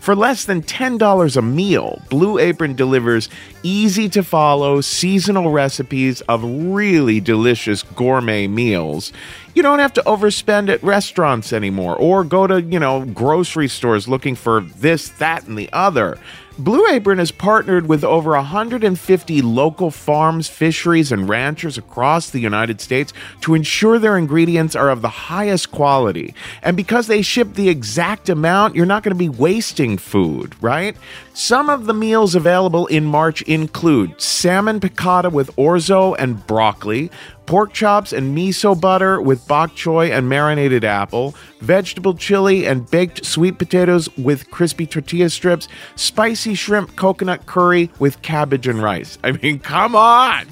For 0.03 0.17
less 0.17 0.43
than 0.43 0.63
$10 0.63 1.37
a 1.37 1.41
meal, 1.41 2.01
Blue 2.09 2.37
Apron 2.37 2.75
delivers 2.75 3.29
easy 3.61 4.09
to 4.09 4.21
follow 4.21 4.81
seasonal 4.81 5.49
recipes 5.51 6.19
of 6.21 6.43
really 6.43 7.21
delicious 7.21 7.83
gourmet 7.83 8.47
meals. 8.47 9.13
You 9.53 9.61
don't 9.61 9.79
have 9.79 9.93
to 9.93 10.01
overspend 10.01 10.69
at 10.69 10.81
restaurants 10.81 11.53
anymore 11.53 11.95
or 11.95 12.23
go 12.23 12.47
to, 12.47 12.61
you 12.61 12.79
know, 12.79 13.05
grocery 13.05 13.67
stores 13.67 14.07
looking 14.07 14.35
for 14.35 14.61
this, 14.61 15.09
that, 15.09 15.47
and 15.47 15.57
the 15.57 15.69
other. 15.71 16.17
Blue 16.57 16.87
Apron 16.87 17.17
has 17.17 17.31
partnered 17.31 17.87
with 17.87 18.03
over 18.03 18.31
150 18.31 19.41
local 19.41 19.89
farms, 19.89 20.47
fisheries, 20.47 21.11
and 21.11 21.27
ranchers 21.27 21.79
across 21.79 22.29
the 22.29 22.39
United 22.39 22.79
States 22.79 23.11
to 23.41 23.55
ensure 23.55 23.97
their 23.97 24.19
ingredients 24.19 24.75
are 24.75 24.91
of 24.91 25.01
the 25.01 25.09
highest 25.09 25.71
quality. 25.71 26.35
And 26.61 26.77
because 26.77 27.07
they 27.07 27.23
ship 27.23 27.55
the 27.55 27.69
exact 27.69 28.29
amount, 28.29 28.75
you're 28.75 28.85
not 28.85 29.01
going 29.01 29.15
to 29.15 29.19
be 29.19 29.29
wasting 29.29 29.97
food, 29.97 30.55
right? 30.61 30.95
Some 31.33 31.71
of 31.71 31.87
the 31.87 31.93
meals 31.95 32.35
available 32.35 32.85
in 32.85 33.05
March 33.05 33.41
include 33.43 34.21
salmon 34.21 34.79
piccata 34.79 35.31
with 35.31 35.55
orzo 35.55 36.15
and 36.19 36.45
broccoli, 36.45 37.09
pork 37.45 37.73
chops 37.73 38.13
and 38.13 38.35
miso 38.35 38.79
butter 38.79 39.21
with 39.21 39.47
bok 39.47 39.71
choy 39.75 40.11
and 40.11 40.29
marinated 40.29 40.83
apple, 40.83 41.35
vegetable 41.59 42.13
chili 42.13 42.65
and 42.65 42.89
baked 42.89 43.25
sweet 43.25 43.57
potatoes 43.57 44.09
with 44.17 44.49
crispy 44.51 44.85
tortilla 44.85 45.29
strips, 45.29 45.67
spicy 45.95 46.55
shrimp 46.55 46.95
coconut 46.95 47.45
curry 47.45 47.89
with 47.99 48.21
cabbage 48.21 48.67
and 48.67 48.81
rice. 48.81 49.17
I 49.23 49.33
mean, 49.33 49.59
come 49.59 49.95
on! 49.95 50.47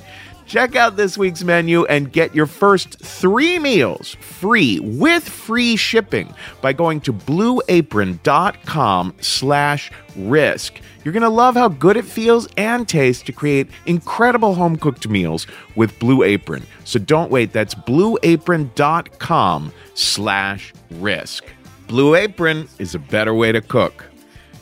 Check 0.52 0.76
out 0.76 0.97
this 0.97 1.18
week's 1.18 1.45
menu 1.45 1.86
and 1.86 2.12
get 2.12 2.36
your 2.36 2.45
first 2.45 2.99
three 2.99 3.58
meals 3.58 4.16
free 4.16 4.82
with 4.82 5.24
free 5.24 5.78
shipping 5.78 6.34
by 6.60 6.74
going 6.74 6.99
to 7.02 7.14
blueapron.com 7.14 9.14
slash 9.22 9.91
risk. 10.18 10.82
You're 11.06 11.14
going 11.14 11.24
to 11.24 11.30
love 11.30 11.56
how 11.56 11.70
good 11.70 11.95
it 11.95 12.04
feels 12.04 12.49
and 12.58 12.86
tastes 12.86 13.24
to 13.24 13.32
create 13.32 13.70
incredible 13.86 14.54
home 14.54 14.76
cooked 14.76 15.08
meals 15.08 15.47
with 15.78 15.97
Blue 15.99 16.22
Apron. 16.22 16.64
So 16.84 16.99
don't 16.99 17.32
wait. 17.32 17.54
That's 17.54 17.74
blueapron.com 17.74 19.72
slash 19.93 20.74
risk. 20.95 21.45
Blue 21.88 22.16
Apron 22.16 22.68
is 22.78 22.93
a 22.93 22.99
better 22.99 23.34
way 23.34 23.54
to 23.54 23.62
cook. 23.62 24.04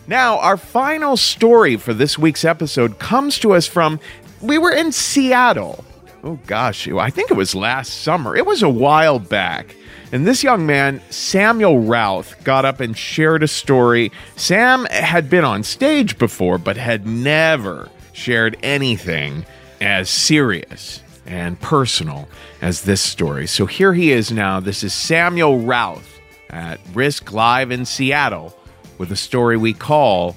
Now, 0.06 0.38
our 0.38 0.58
final 0.58 1.18
story 1.18 1.78
for 1.78 1.96
this 1.96 2.16
week's 2.16 2.46
episode 2.46 3.00
comes 3.00 3.40
to 3.40 3.54
us 3.54 3.66
from 3.66 4.00
we 4.42 4.58
were 4.58 4.72
in 4.72 4.92
Seattle. 4.92 5.84
Oh 6.24 6.40
gosh, 6.48 6.88
I 6.88 7.10
think 7.10 7.32
it 7.32 7.38
was 7.38 7.56
last 7.56 8.02
summer. 8.02 8.36
It 8.36 8.46
was 8.46 8.62
a 8.62 8.70
while 8.70 9.20
back. 9.20 9.76
And 10.12 10.26
this 10.26 10.44
young 10.44 10.66
man, 10.66 11.02
Samuel 11.12 11.80
Routh, 11.82 12.44
got 12.44 12.66
up 12.66 12.80
and 12.80 12.98
shared 12.98 13.44
a 13.44 13.48
story. 13.48 14.12
Sam 14.36 14.86
had 14.86 15.30
been 15.30 15.46
on 15.46 15.64
stage 15.64 16.18
before, 16.18 16.58
but 16.58 16.78
had 16.78 17.06
never 17.06 17.90
shared 18.12 18.58
anything 18.64 19.46
as 19.80 20.10
serious 20.10 21.02
and 21.26 21.60
personal 21.62 22.28
as 22.62 22.82
this 22.82 23.02
story. 23.02 23.46
So 23.48 23.66
here 23.66 23.94
he 23.94 24.12
is 24.12 24.32
now. 24.32 24.60
This 24.60 24.84
is 24.84 24.94
Samuel 24.94 25.60
Routh 25.60 26.20
at 26.50 26.80
Risk 26.94 27.32
Live 27.32 27.72
in 27.72 27.86
Seattle 27.86 28.58
with 28.98 29.12
a 29.12 29.16
story 29.16 29.58
we 29.58 29.74
call 29.74 30.36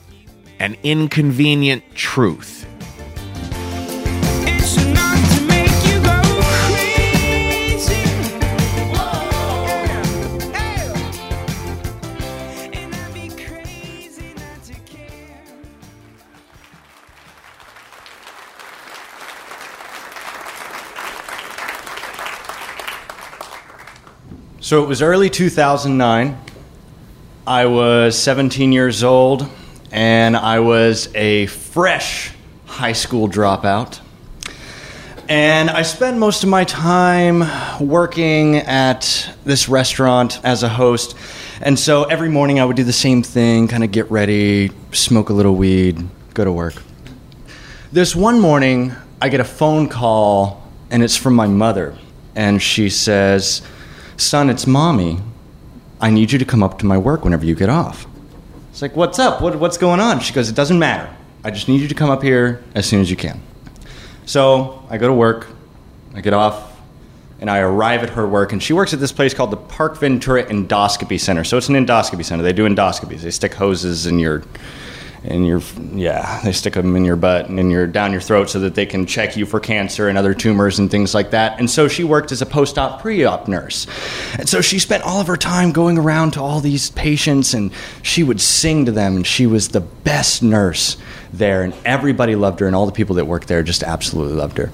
An 0.59 0.77
Inconvenient 0.83 1.83
Truth. 1.95 2.67
So 24.65 24.85
it 24.85 24.87
was 24.87 25.03
early 25.03 25.29
2009. 25.29 26.39
I 27.49 27.67
was 27.67 28.17
17 28.17 28.71
years 28.71 29.03
old, 29.03 29.45
and 29.91 30.37
I 30.37 30.61
was 30.61 31.13
a 31.17 31.47
fresh 31.47 32.31
high 32.67 32.93
school 32.93 33.29
dropout. 33.29 33.99
And 35.29 35.69
I 35.69 35.83
spent 35.83 36.17
most 36.17 36.45
of 36.45 36.49
my 36.49 36.63
time 36.63 37.43
working 37.85 38.59
at 38.59 39.35
this 39.45 39.69
restaurant 39.69 40.39
as 40.45 40.63
a 40.63 40.69
host. 40.69 41.17
And 41.61 41.77
so 41.77 42.05
every 42.05 42.29
morning 42.29 42.61
I 42.61 42.65
would 42.65 42.77
do 42.77 42.85
the 42.85 42.93
same 42.93 43.25
thing 43.25 43.67
kind 43.67 43.83
of 43.83 43.91
get 43.91 44.13
ready, 44.13 44.71
smoke 44.93 45.31
a 45.31 45.33
little 45.33 45.57
weed, 45.57 46.07
go 46.35 46.45
to 46.45 46.53
work. 46.53 46.81
This 47.91 48.15
one 48.15 48.39
morning, 48.39 48.93
I 49.21 49.29
get 49.29 49.41
a 49.41 49.45
phone 49.45 49.89
call, 49.89 50.63
and 50.89 51.03
it's 51.03 51.17
from 51.17 51.35
my 51.35 51.49
mother. 51.49 51.99
And 52.37 52.63
she 52.63 52.91
says, 52.91 53.63
Son, 54.23 54.49
it's 54.49 54.67
mommy. 54.67 55.19
I 56.01 56.11
need 56.11 56.33
you 56.33 56.39
to 56.39 56.45
come 56.45 56.63
up 56.63 56.79
to 56.79 56.87
my 56.87 56.99
work 56.99 57.25
whenever 57.25 57.45
you 57.45 57.55
get 57.55 57.69
off. 57.69 58.07
It's 58.71 58.83
like, 58.83 58.97
What's 58.97 59.19
up? 59.19 59.41
What, 59.43 59.57
what's 59.57 59.77
going 59.77 60.01
on? 60.01 60.21
She 60.21 60.33
goes, 60.33 60.49
It 60.49 60.57
doesn't 60.57 60.79
matter. 60.79 61.15
I 61.45 61.51
just 61.51 61.69
need 61.69 61.81
you 61.81 61.89
to 61.89 61.95
come 61.95 62.11
up 62.11 62.23
here 62.23 62.63
as 62.75 62.87
soon 62.87 63.01
as 63.01 63.11
you 63.11 63.17
can. 63.17 63.41
So 64.27 64.87
I 64.89 64.99
go 64.99 65.09
to 65.09 65.13
work, 65.13 65.49
I 66.15 66.21
get 66.21 66.33
off, 66.33 66.73
and 67.41 67.51
I 67.51 67.59
arrive 67.59 68.05
at 68.05 68.11
her 68.11 68.27
work. 68.27 68.53
And 68.53 68.63
she 68.63 68.73
works 68.73 68.95
at 68.95 69.01
this 69.01 69.11
place 69.11 69.35
called 69.35 69.51
the 69.51 69.57
Park 69.57 69.99
Ventura 69.99 70.45
Endoscopy 70.45 71.19
Center. 71.19 71.43
So 71.43 71.57
it's 71.57 71.69
an 71.69 71.75
endoscopy 71.75 72.25
center. 72.25 72.45
They 72.45 72.53
do 72.53 72.69
endoscopies. 72.69 73.21
They 73.23 73.33
stick 73.33 73.55
hoses 73.55 74.07
in 74.07 74.21
your, 74.21 74.45
in 75.25 75.45
your, 75.45 75.63
yeah, 75.93 76.41
they 76.43 76.53
stick 76.53 76.75
them 76.75 76.97
in 76.97 77.05
your 77.05 77.17
butt 77.17 77.49
and 77.49 77.61
in 77.61 77.71
your 77.71 77.87
down 77.87 78.11
your 78.11 78.21
throat 78.21 78.51
so 78.51 78.59
that 78.61 78.75
they 78.75 78.87
can 78.87 79.07
check 79.07 79.37
you 79.37 79.47
for 79.47 79.61
cancer 79.61 80.09
and 80.09 80.19
other 80.19 80.35
tumors 80.35 80.79
and 80.79 80.91
things 80.91 81.15
like 81.15 81.31
that. 81.31 81.59
And 81.61 81.71
so 81.71 81.87
she 81.87 82.03
worked 82.03 82.33
as 82.33 82.43
a 82.43 82.47
post-op 82.47 83.01
pre-op 83.01 83.47
nurse. 83.47 83.87
And 84.39 84.49
so 84.49 84.61
she 84.61 84.79
spent 84.79 85.05
all 85.05 85.21
of 85.21 85.29
her 85.29 85.37
time 85.37 85.71
going 85.71 85.97
around 85.97 86.33
to 86.33 86.41
all 86.41 86.61
these 86.61 86.91
patients, 86.91 87.55
and 87.55 87.71
she 88.03 88.23
would 88.25 88.41
sing 88.41 88.87
to 88.87 88.93
them. 88.93 89.17
And 89.17 89.27
she 89.27 89.47
was 89.47 89.69
the 89.69 89.81
best 89.81 90.43
nurse 90.43 90.97
there, 91.33 91.63
and 91.63 91.73
everybody 91.85 92.35
loved 92.35 92.61
her, 92.61 92.67
and 92.67 92.75
all 92.75 92.87
the 92.87 92.93
people 92.93 93.17
that 93.17 93.27
worked 93.27 93.49
there 93.49 93.63
just 93.63 93.83
absolutely 93.83 94.35
loved 94.35 94.59
her. 94.59 94.71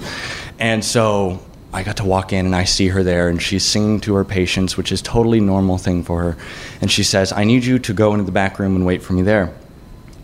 And 0.57 0.83
so 0.83 1.39
I 1.71 1.83
got 1.83 1.97
to 1.97 2.03
walk 2.03 2.33
in 2.33 2.47
and 2.47 2.55
I 2.55 2.63
see 2.63 2.87
her 2.87 3.03
there 3.03 3.29
and 3.29 3.39
she's 3.39 3.63
singing 3.63 3.99
to 4.01 4.15
her 4.15 4.25
patients, 4.25 4.75
which 4.75 4.91
is 4.91 5.01
totally 5.01 5.39
normal 5.39 5.77
thing 5.77 6.03
for 6.03 6.21
her. 6.23 6.37
And 6.81 6.91
she 6.91 7.03
says, 7.03 7.31
"I 7.31 7.43
need 7.43 7.63
you 7.63 7.77
to 7.79 7.93
go 7.93 8.13
into 8.13 8.25
the 8.25 8.31
back 8.31 8.57
room 8.57 8.75
and 8.75 8.85
wait 8.85 9.03
for 9.03 9.13
me 9.13 9.21
there." 9.21 9.53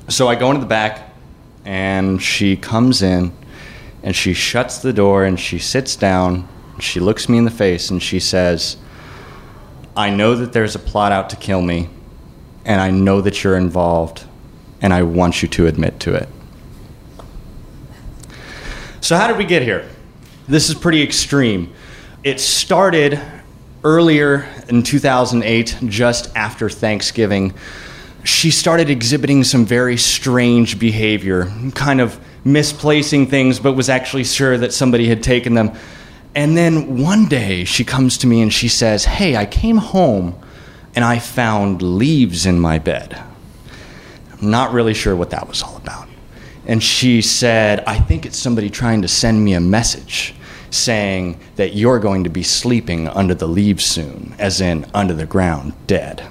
So 0.08 0.28
I 0.28 0.36
go 0.36 0.50
into 0.50 0.62
the 0.62 0.68
back 0.68 1.14
and 1.66 2.22
she 2.22 2.56
comes 2.56 3.02
in 3.02 3.34
and 4.04 4.16
she 4.16 4.34
shuts 4.34 4.78
the 4.78 4.94
door 4.94 5.26
and 5.26 5.40
she 5.40 5.58
sits 5.58 5.96
down. 5.96 6.48
She 6.80 7.00
looks 7.00 7.28
me 7.28 7.40
in 7.40 7.46
the 7.46 7.52
face 7.52 7.90
and 7.90 8.04
she 8.04 8.20
says, 8.20 8.78
"I 9.98 10.12
know 10.12 10.36
that 10.36 10.54
there's 10.54 10.76
a 10.76 10.80
plot 10.80 11.12
out 11.12 11.32
to 11.32 11.36
kill 11.36 11.62
me 11.62 11.90
and 12.66 12.80
I 12.80 12.92
know 12.92 13.20
that 13.22 13.44
you're 13.44 13.58
involved 13.58 14.26
and 14.80 14.94
I 14.94 15.02
want 15.02 15.42
you 15.42 15.48
to 15.48 15.66
admit 15.66 16.00
to 16.02 16.14
it." 16.14 16.30
So 19.02 19.18
how 19.18 19.28
did 19.28 19.38
we 19.38 19.46
get 19.46 19.64
here? 19.64 19.86
This 20.48 20.70
is 20.70 20.76
pretty 20.76 21.02
extreme. 21.02 21.72
It 22.24 22.40
started 22.40 23.20
earlier 23.84 24.46
in 24.68 24.84
2008, 24.84 25.78
just 25.88 26.30
after 26.36 26.70
Thanksgiving. 26.70 27.54
She 28.26 28.50
started 28.50 28.90
exhibiting 28.90 29.44
some 29.44 29.68
very 29.68 29.98
strange 29.98 30.80
behavior, 30.80 31.52
kind 31.76 32.02
of 32.02 32.20
misplacing 32.44 33.28
things, 33.28 33.60
but 33.60 33.74
was 33.74 33.88
actually 33.88 34.24
sure 34.24 34.58
that 34.58 34.74
somebody 34.74 35.08
had 35.08 35.22
taken 35.22 35.54
them. 35.54 35.72
And 36.34 36.58
then 36.58 36.98
one 36.98 37.28
day 37.28 37.66
she 37.66 37.84
comes 37.84 38.18
to 38.20 38.28
me 38.28 38.42
and 38.42 38.52
she 38.52 38.68
says, 38.68 39.06
Hey, 39.06 39.36
I 39.36 39.46
came 39.46 39.78
home 39.78 40.36
and 40.96 41.06
I 41.06 41.20
found 41.20 41.84
leaves 41.84 42.48
in 42.48 42.60
my 42.60 42.80
bed. 42.80 43.22
I'm 44.32 44.50
not 44.50 44.74
really 44.74 44.96
sure 44.96 45.16
what 45.16 45.30
that 45.30 45.48
was 45.48 45.62
all 45.62 45.78
about. 45.78 46.08
And 46.66 46.82
she 46.82 47.22
said, 47.22 47.84
I 47.86 48.00
think 48.00 48.26
it's 48.26 48.40
somebody 48.40 48.72
trying 48.72 49.04
to 49.04 49.08
send 49.08 49.46
me 49.46 49.54
a 49.54 49.62
message 49.62 50.34
saying 50.72 51.40
that 51.58 51.76
you're 51.76 52.00
going 52.00 52.24
to 52.24 52.30
be 52.32 52.42
sleeping 52.42 53.08
under 53.08 53.36
the 53.36 53.48
leaves 53.48 53.86
soon, 53.86 54.34
as 54.40 54.62
in 54.62 54.88
under 54.96 55.14
the 55.14 55.28
ground, 55.28 55.74
dead. 55.86 56.28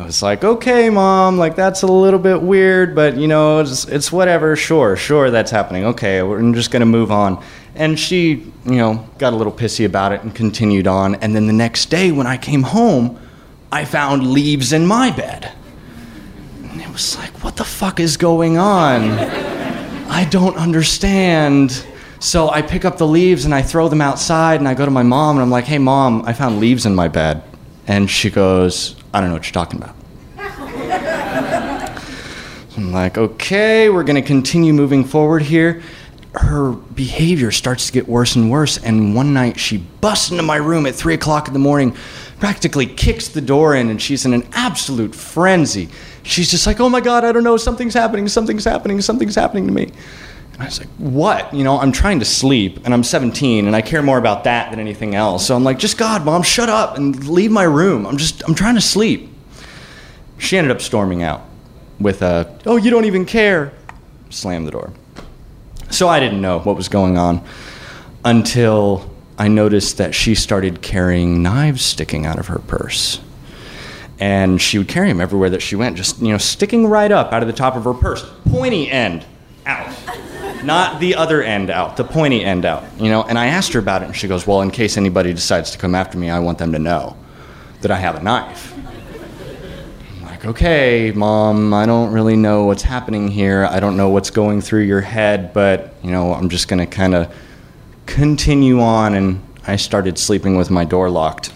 I 0.00 0.06
was 0.06 0.22
like, 0.22 0.44
okay, 0.44 0.88
mom, 0.88 1.36
like 1.36 1.56
that's 1.56 1.82
a 1.82 1.86
little 1.86 2.18
bit 2.18 2.40
weird, 2.40 2.94
but 2.94 3.18
you 3.18 3.28
know, 3.28 3.60
it's, 3.60 3.84
it's 3.84 4.10
whatever. 4.10 4.56
Sure, 4.56 4.96
sure, 4.96 5.30
that's 5.30 5.50
happening. 5.50 5.84
Okay, 5.84 6.22
we're 6.22 6.52
just 6.52 6.70
going 6.70 6.80
to 6.80 6.86
move 6.86 7.12
on. 7.12 7.44
And 7.74 8.00
she, 8.00 8.50
you 8.64 8.76
know, 8.76 9.06
got 9.18 9.34
a 9.34 9.36
little 9.36 9.52
pissy 9.52 9.84
about 9.84 10.12
it 10.12 10.22
and 10.22 10.34
continued 10.34 10.86
on. 10.86 11.16
And 11.16 11.36
then 11.36 11.46
the 11.46 11.52
next 11.52 11.90
day, 11.90 12.12
when 12.12 12.26
I 12.26 12.38
came 12.38 12.62
home, 12.62 13.20
I 13.70 13.84
found 13.84 14.26
leaves 14.32 14.72
in 14.72 14.86
my 14.86 15.10
bed. 15.10 15.52
And 16.62 16.80
it 16.80 16.88
was 16.88 17.18
like, 17.18 17.44
what 17.44 17.56
the 17.56 17.64
fuck 17.64 18.00
is 18.00 18.16
going 18.16 18.56
on? 18.56 19.02
I 20.08 20.26
don't 20.30 20.56
understand. 20.56 21.84
So 22.20 22.48
I 22.48 22.62
pick 22.62 22.86
up 22.86 22.96
the 22.96 23.06
leaves 23.06 23.44
and 23.44 23.54
I 23.54 23.60
throw 23.60 23.88
them 23.88 24.00
outside 24.00 24.60
and 24.60 24.68
I 24.68 24.72
go 24.72 24.86
to 24.86 24.90
my 24.90 25.02
mom 25.02 25.36
and 25.36 25.42
I'm 25.42 25.50
like, 25.50 25.66
hey, 25.66 25.78
mom, 25.78 26.22
I 26.24 26.32
found 26.32 26.58
leaves 26.58 26.86
in 26.86 26.94
my 26.94 27.08
bed. 27.08 27.42
And 27.86 28.10
she 28.10 28.30
goes, 28.30 28.96
I 29.12 29.20
don't 29.20 29.30
know 29.30 29.34
what 29.34 29.46
you're 29.46 29.52
talking 29.52 29.82
about. 29.82 29.96
I'm 32.76 32.92
like, 32.92 33.18
okay, 33.18 33.90
we're 33.90 34.04
going 34.04 34.20
to 34.20 34.26
continue 34.26 34.72
moving 34.72 35.04
forward 35.04 35.42
here. 35.42 35.82
Her 36.34 36.72
behavior 36.72 37.50
starts 37.50 37.86
to 37.86 37.92
get 37.92 38.08
worse 38.08 38.36
and 38.36 38.50
worse. 38.50 38.78
And 38.78 39.14
one 39.14 39.34
night 39.34 39.58
she 39.58 39.78
busts 39.78 40.30
into 40.30 40.44
my 40.44 40.56
room 40.56 40.86
at 40.86 40.94
3 40.94 41.14
o'clock 41.14 41.48
in 41.48 41.52
the 41.52 41.58
morning, 41.58 41.96
practically 42.38 42.86
kicks 42.86 43.28
the 43.28 43.40
door 43.40 43.74
in, 43.74 43.88
and 43.88 44.00
she's 44.00 44.24
in 44.24 44.32
an 44.32 44.48
absolute 44.52 45.14
frenzy. 45.14 45.88
She's 46.22 46.50
just 46.50 46.66
like, 46.66 46.78
oh 46.78 46.88
my 46.88 47.00
God, 47.00 47.24
I 47.24 47.32
don't 47.32 47.42
know, 47.42 47.56
something's 47.56 47.94
happening, 47.94 48.28
something's 48.28 48.64
happening, 48.64 49.00
something's 49.00 49.34
happening 49.34 49.66
to 49.66 49.72
me. 49.72 49.90
I 50.60 50.66
was 50.66 50.78
like, 50.78 50.88
what? 50.98 51.54
You 51.54 51.64
know, 51.64 51.78
I'm 51.80 51.90
trying 51.90 52.18
to 52.18 52.26
sleep 52.26 52.84
and 52.84 52.92
I'm 52.92 53.02
17 53.02 53.66
and 53.66 53.74
I 53.74 53.80
care 53.80 54.02
more 54.02 54.18
about 54.18 54.44
that 54.44 54.70
than 54.70 54.78
anything 54.78 55.14
else. 55.14 55.46
So 55.46 55.56
I'm 55.56 55.64
like, 55.64 55.78
just 55.78 55.96
God, 55.96 56.24
mom, 56.24 56.42
shut 56.42 56.68
up 56.68 56.98
and 56.98 57.28
leave 57.28 57.50
my 57.50 57.62
room. 57.62 58.06
I'm 58.06 58.18
just, 58.18 58.46
I'm 58.46 58.54
trying 58.54 58.74
to 58.74 58.80
sleep. 58.82 59.30
She 60.36 60.58
ended 60.58 60.70
up 60.70 60.82
storming 60.82 61.22
out 61.22 61.42
with 61.98 62.20
a, 62.20 62.58
oh, 62.66 62.76
you 62.76 62.90
don't 62.90 63.06
even 63.06 63.24
care. 63.24 63.72
Slam 64.28 64.66
the 64.66 64.70
door. 64.70 64.92
So 65.88 66.08
I 66.08 66.20
didn't 66.20 66.42
know 66.42 66.58
what 66.60 66.76
was 66.76 66.88
going 66.88 67.16
on 67.16 67.42
until 68.22 69.10
I 69.38 69.48
noticed 69.48 69.96
that 69.96 70.14
she 70.14 70.34
started 70.34 70.82
carrying 70.82 71.42
knives 71.42 71.82
sticking 71.82 72.26
out 72.26 72.38
of 72.38 72.48
her 72.48 72.58
purse. 72.58 73.18
And 74.18 74.60
she 74.60 74.76
would 74.76 74.88
carry 74.88 75.08
them 75.08 75.22
everywhere 75.22 75.48
that 75.48 75.62
she 75.62 75.74
went, 75.74 75.96
just, 75.96 76.20
you 76.20 76.28
know, 76.28 76.38
sticking 76.38 76.86
right 76.86 77.10
up 77.10 77.32
out 77.32 77.42
of 77.42 77.46
the 77.46 77.54
top 77.54 77.76
of 77.76 77.84
her 77.84 77.94
purse, 77.94 78.30
pointy 78.44 78.90
end 78.90 79.24
out 79.64 79.88
not 80.64 81.00
the 81.00 81.14
other 81.14 81.42
end 81.42 81.70
out, 81.70 81.96
the 81.96 82.04
pointy 82.04 82.44
end 82.44 82.64
out, 82.64 82.84
you 82.98 83.10
know. 83.10 83.22
And 83.22 83.38
I 83.38 83.46
asked 83.46 83.72
her 83.72 83.78
about 83.78 84.02
it, 84.02 84.06
and 84.06 84.16
she 84.16 84.28
goes, 84.28 84.46
"Well, 84.46 84.62
in 84.62 84.70
case 84.70 84.96
anybody 84.96 85.32
decides 85.32 85.70
to 85.72 85.78
come 85.78 85.94
after 85.94 86.18
me, 86.18 86.30
I 86.30 86.38
want 86.38 86.58
them 86.58 86.72
to 86.72 86.78
know 86.78 87.16
that 87.80 87.90
I 87.90 87.98
have 87.98 88.16
a 88.16 88.22
knife." 88.22 88.74
I'm 90.16 90.26
like, 90.26 90.44
"Okay, 90.44 91.12
mom, 91.14 91.72
I 91.72 91.86
don't 91.86 92.12
really 92.12 92.36
know 92.36 92.64
what's 92.64 92.82
happening 92.82 93.28
here. 93.28 93.68
I 93.70 93.80
don't 93.80 93.96
know 93.96 94.08
what's 94.08 94.30
going 94.30 94.60
through 94.60 94.82
your 94.82 95.00
head, 95.00 95.52
but 95.52 95.94
you 96.02 96.10
know, 96.10 96.34
I'm 96.34 96.48
just 96.48 96.68
gonna 96.68 96.86
kind 96.86 97.14
of 97.14 97.28
continue 98.06 98.80
on." 98.80 99.14
And 99.14 99.42
I 99.66 99.76
started 99.76 100.18
sleeping 100.18 100.56
with 100.56 100.70
my 100.70 100.84
door 100.84 101.10
locked. 101.10 101.52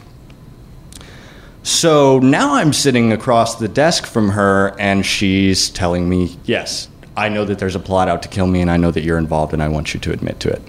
So 1.62 2.18
now 2.18 2.56
I'm 2.56 2.74
sitting 2.74 3.10
across 3.10 3.54
the 3.54 3.68
desk 3.68 4.04
from 4.04 4.30
her, 4.30 4.74
and 4.78 5.04
she's 5.06 5.70
telling 5.70 6.08
me, 6.10 6.36
"Yes, 6.44 6.88
I 7.16 7.28
know 7.28 7.44
that 7.44 7.58
there's 7.58 7.76
a 7.76 7.80
plot 7.80 8.08
out 8.08 8.22
to 8.22 8.28
kill 8.28 8.46
me, 8.46 8.60
and 8.60 8.70
I 8.70 8.76
know 8.76 8.90
that 8.90 9.02
you're 9.02 9.18
involved, 9.18 9.52
and 9.52 9.62
I 9.62 9.68
want 9.68 9.94
you 9.94 10.00
to 10.00 10.12
admit 10.12 10.40
to 10.40 10.50
it. 10.50 10.62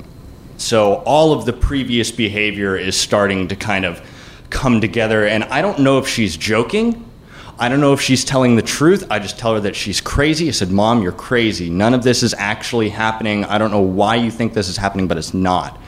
So 0.57 0.95
all 1.05 1.33
of 1.33 1.45
the 1.45 1.53
previous 1.53 2.11
behavior 2.11 2.77
is 2.77 2.97
starting 2.97 3.47
to 3.49 3.55
kind 3.55 3.85
of 3.85 4.01
come 4.49 4.79
together, 4.79 5.25
and 5.25 5.43
I 5.45 5.61
don't 5.61 5.79
know 5.79 5.97
if 5.97 6.07
she's 6.07 6.37
joking. 6.37 7.09
I 7.57 7.69
don't 7.69 7.79
know 7.79 7.93
if 7.93 8.01
she's 8.01 8.25
telling 8.25 8.55
the 8.57 8.61
truth. 8.61 9.07
I 9.09 9.19
just 9.19 9.39
tell 9.39 9.53
her 9.53 9.61
that 9.61 9.75
she's 9.75 10.01
crazy. 10.01 10.49
I 10.49 10.51
said, 10.51 10.71
Mom, 10.71 11.01
you're 11.01 11.13
crazy. 11.13 11.69
None 11.69 11.93
of 11.93 12.03
this 12.03 12.21
is 12.21 12.33
actually 12.37 12.89
happening. 12.89 13.45
I 13.45 13.57
don't 13.57 13.71
know 13.71 13.81
why 13.81 14.15
you 14.15 14.29
think 14.29 14.53
this 14.53 14.67
is 14.67 14.75
happening, 14.75 15.07
but 15.07 15.17
it's 15.17 15.33
not. 15.33 15.79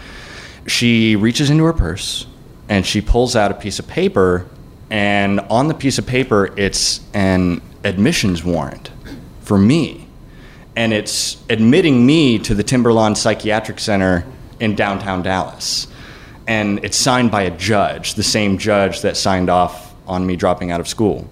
She 0.66 1.16
reaches 1.18 1.50
into 1.50 1.66
her 1.66 1.74
purse 1.74 2.26
and 2.70 2.86
she 2.86 3.02
pulls 3.02 3.36
out 3.36 3.52
a 3.52 3.54
piece 3.54 3.80
of 3.80 3.88
paper, 3.88 4.48
and 4.90 5.40
on 5.42 5.68
the 5.68 5.74
piece 5.74 5.98
of 5.98 6.06
paper, 6.06 6.54
it's 6.58 7.02
an 7.14 7.62
admissions 7.84 8.44
warrant 8.44 8.90
for 9.42 9.58
me 9.58 10.07
and 10.78 10.94
it's 10.94 11.38
admitting 11.50 12.06
me 12.06 12.38
to 12.38 12.54
the 12.54 12.62
Timberlawn 12.62 13.16
Psychiatric 13.16 13.80
Center 13.80 14.24
in 14.60 14.76
downtown 14.76 15.24
Dallas. 15.24 15.88
And 16.46 16.86
it's 16.86 16.96
signed 16.96 17.32
by 17.32 17.42
a 17.42 17.50
judge, 17.50 18.14
the 18.14 18.22
same 18.22 18.60
judge 18.60 19.02
that 19.02 19.18
signed 19.18 19.50
off 19.50 19.96
on 20.06 20.28
me 20.28 20.36
dropping 20.36 20.70
out 20.70 20.80
of 20.80 20.88
school. 20.88 21.28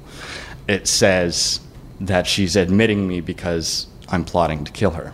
It 0.68 0.88
says 0.88 1.60
that 2.02 2.26
she's 2.26 2.56
admitting 2.56 3.08
me 3.08 3.22
because 3.22 3.86
I'm 4.10 4.26
plotting 4.26 4.66
to 4.66 4.72
kill 4.72 4.92
her. 4.92 5.14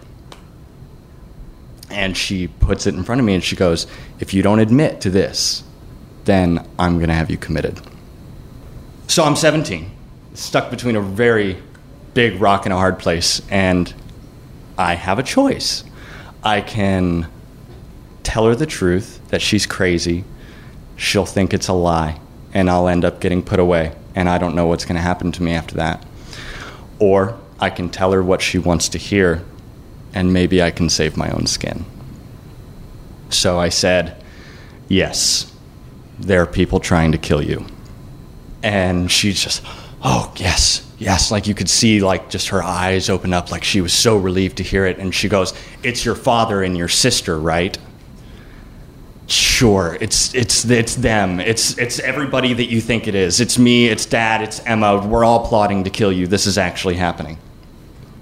And 1.90 2.16
she 2.16 2.48
puts 2.48 2.88
it 2.88 2.96
in 2.96 3.04
front 3.04 3.20
of 3.20 3.26
me 3.26 3.36
and 3.36 3.44
she 3.44 3.58
goes, 3.58 3.86
If 4.22 4.34
you 4.34 4.42
don't 4.42 4.60
admit 4.60 5.02
to 5.02 5.10
this, 5.10 5.62
then 6.24 6.66
I'm 6.80 7.00
going 7.00 7.10
to 7.10 7.16
have 7.16 7.30
you 7.30 7.38
committed. 7.38 7.82
So 9.08 9.26
I'm 9.26 9.36
17 9.36 9.92
stuck 10.36 10.72
between 10.72 10.96
a 10.96 11.02
very 11.02 11.62
big 12.14 12.40
rock 12.40 12.66
and 12.66 12.72
a 12.72 12.78
hard 12.78 12.98
place, 12.98 13.42
and 13.50 13.94
I 14.82 14.96
have 14.96 15.20
a 15.20 15.24
choice. 15.24 15.84
I 16.44 16.62
can 16.62 17.28
tell 18.24 18.48
her 18.48 18.56
the 18.56 18.66
truth 18.66 19.22
that 19.28 19.40
she's 19.40 19.68
crazy. 19.68 20.24
She'll 20.96 21.28
think 21.28 21.54
it's 21.54 21.68
a 21.68 21.74
lie, 21.74 22.20
and 22.52 22.68
I'll 22.68 22.88
end 22.88 23.06
up 23.06 23.22
getting 23.22 23.44
put 23.44 23.60
away, 23.60 23.94
and 24.16 24.28
I 24.28 24.40
don't 24.40 24.56
know 24.56 24.66
what's 24.66 24.84
going 24.84 24.96
to 24.96 25.02
happen 25.02 25.32
to 25.34 25.44
me 25.44 25.52
after 25.54 25.76
that. 25.76 26.04
Or 26.98 27.40
I 27.60 27.70
can 27.70 27.90
tell 27.90 28.12
her 28.12 28.24
what 28.24 28.42
she 28.42 28.58
wants 28.58 28.90
to 28.90 28.98
hear, 28.98 29.44
and 30.16 30.34
maybe 30.34 30.64
I 30.64 30.72
can 30.72 30.90
save 30.90 31.16
my 31.16 31.30
own 31.30 31.46
skin. 31.46 31.86
So 33.30 33.60
I 33.60 33.70
said, 33.70 34.22
Yes, 34.88 35.54
there 36.20 36.42
are 36.42 36.48
people 36.48 36.80
trying 36.80 37.12
to 37.12 37.20
kill 37.20 37.44
you. 37.44 37.68
And 38.64 39.12
she's 39.12 39.44
just, 39.44 39.64
Oh, 40.04 40.34
yes, 40.38 40.91
yes. 41.02 41.32
Like 41.32 41.48
you 41.48 41.56
could 41.56 41.70
see, 41.70 42.02
like, 42.02 42.30
just 42.30 42.50
her 42.50 42.64
eyes 42.64 43.10
open 43.10 43.34
up, 43.34 43.52
like 43.52 43.64
she 43.64 43.82
was 43.82 43.94
so 43.94 44.18
relieved 44.18 44.58
to 44.58 44.64
hear 44.64 44.86
it. 44.86 44.98
And 45.00 45.14
she 45.14 45.28
goes, 45.28 45.54
It's 45.84 46.06
your 46.06 46.16
father 46.16 46.64
and 46.64 46.78
your 46.78 46.88
sister, 46.88 47.40
right? 47.40 47.78
Sure, 49.28 49.98
it's 50.02 50.34
it's 50.36 50.66
it's 50.70 50.96
them. 50.96 51.40
It's 51.40 51.78
it's 51.78 52.00
everybody 52.00 52.54
that 52.54 52.66
you 52.70 52.82
think 52.82 53.08
it 53.08 53.16
is. 53.16 53.40
It's 53.40 53.58
me, 53.58 53.88
it's 53.88 54.06
dad, 54.06 54.42
it's 54.42 54.60
Emma. 54.66 55.08
We're 55.08 55.24
all 55.24 55.48
plotting 55.48 55.86
to 55.86 55.90
kill 55.90 56.12
you. 56.12 56.28
This 56.28 56.46
is 56.46 56.58
actually 56.58 56.96
happening. 56.96 57.38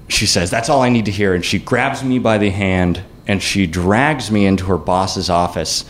She 0.08 0.28
says, 0.28 0.52
"That's 0.52 0.70
all 0.70 0.84
I 0.84 0.90
need 0.90 1.06
to 1.06 1.12
hear." 1.12 1.34
And 1.34 1.44
she 1.44 1.58
grabs 1.58 2.04
me 2.04 2.20
by 2.20 2.38
the 2.38 2.52
hand 2.52 3.02
and 3.26 3.42
she 3.42 3.66
drags 3.66 4.30
me 4.30 4.46
into 4.46 4.66
her 4.66 4.78
boss's 4.78 5.32
office. 5.32 5.84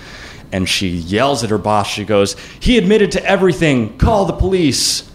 And 0.53 0.69
she 0.69 0.87
yells 0.87 1.43
at 1.43 1.49
her 1.49 1.57
boss. 1.57 1.87
She 1.87 2.05
goes, 2.05 2.37
"He 2.61 2.77
admitted 2.77 3.11
to 3.13 3.25
everything. 3.25 3.97
Call 3.97 4.23
the 4.23 4.33
police." 4.33 5.08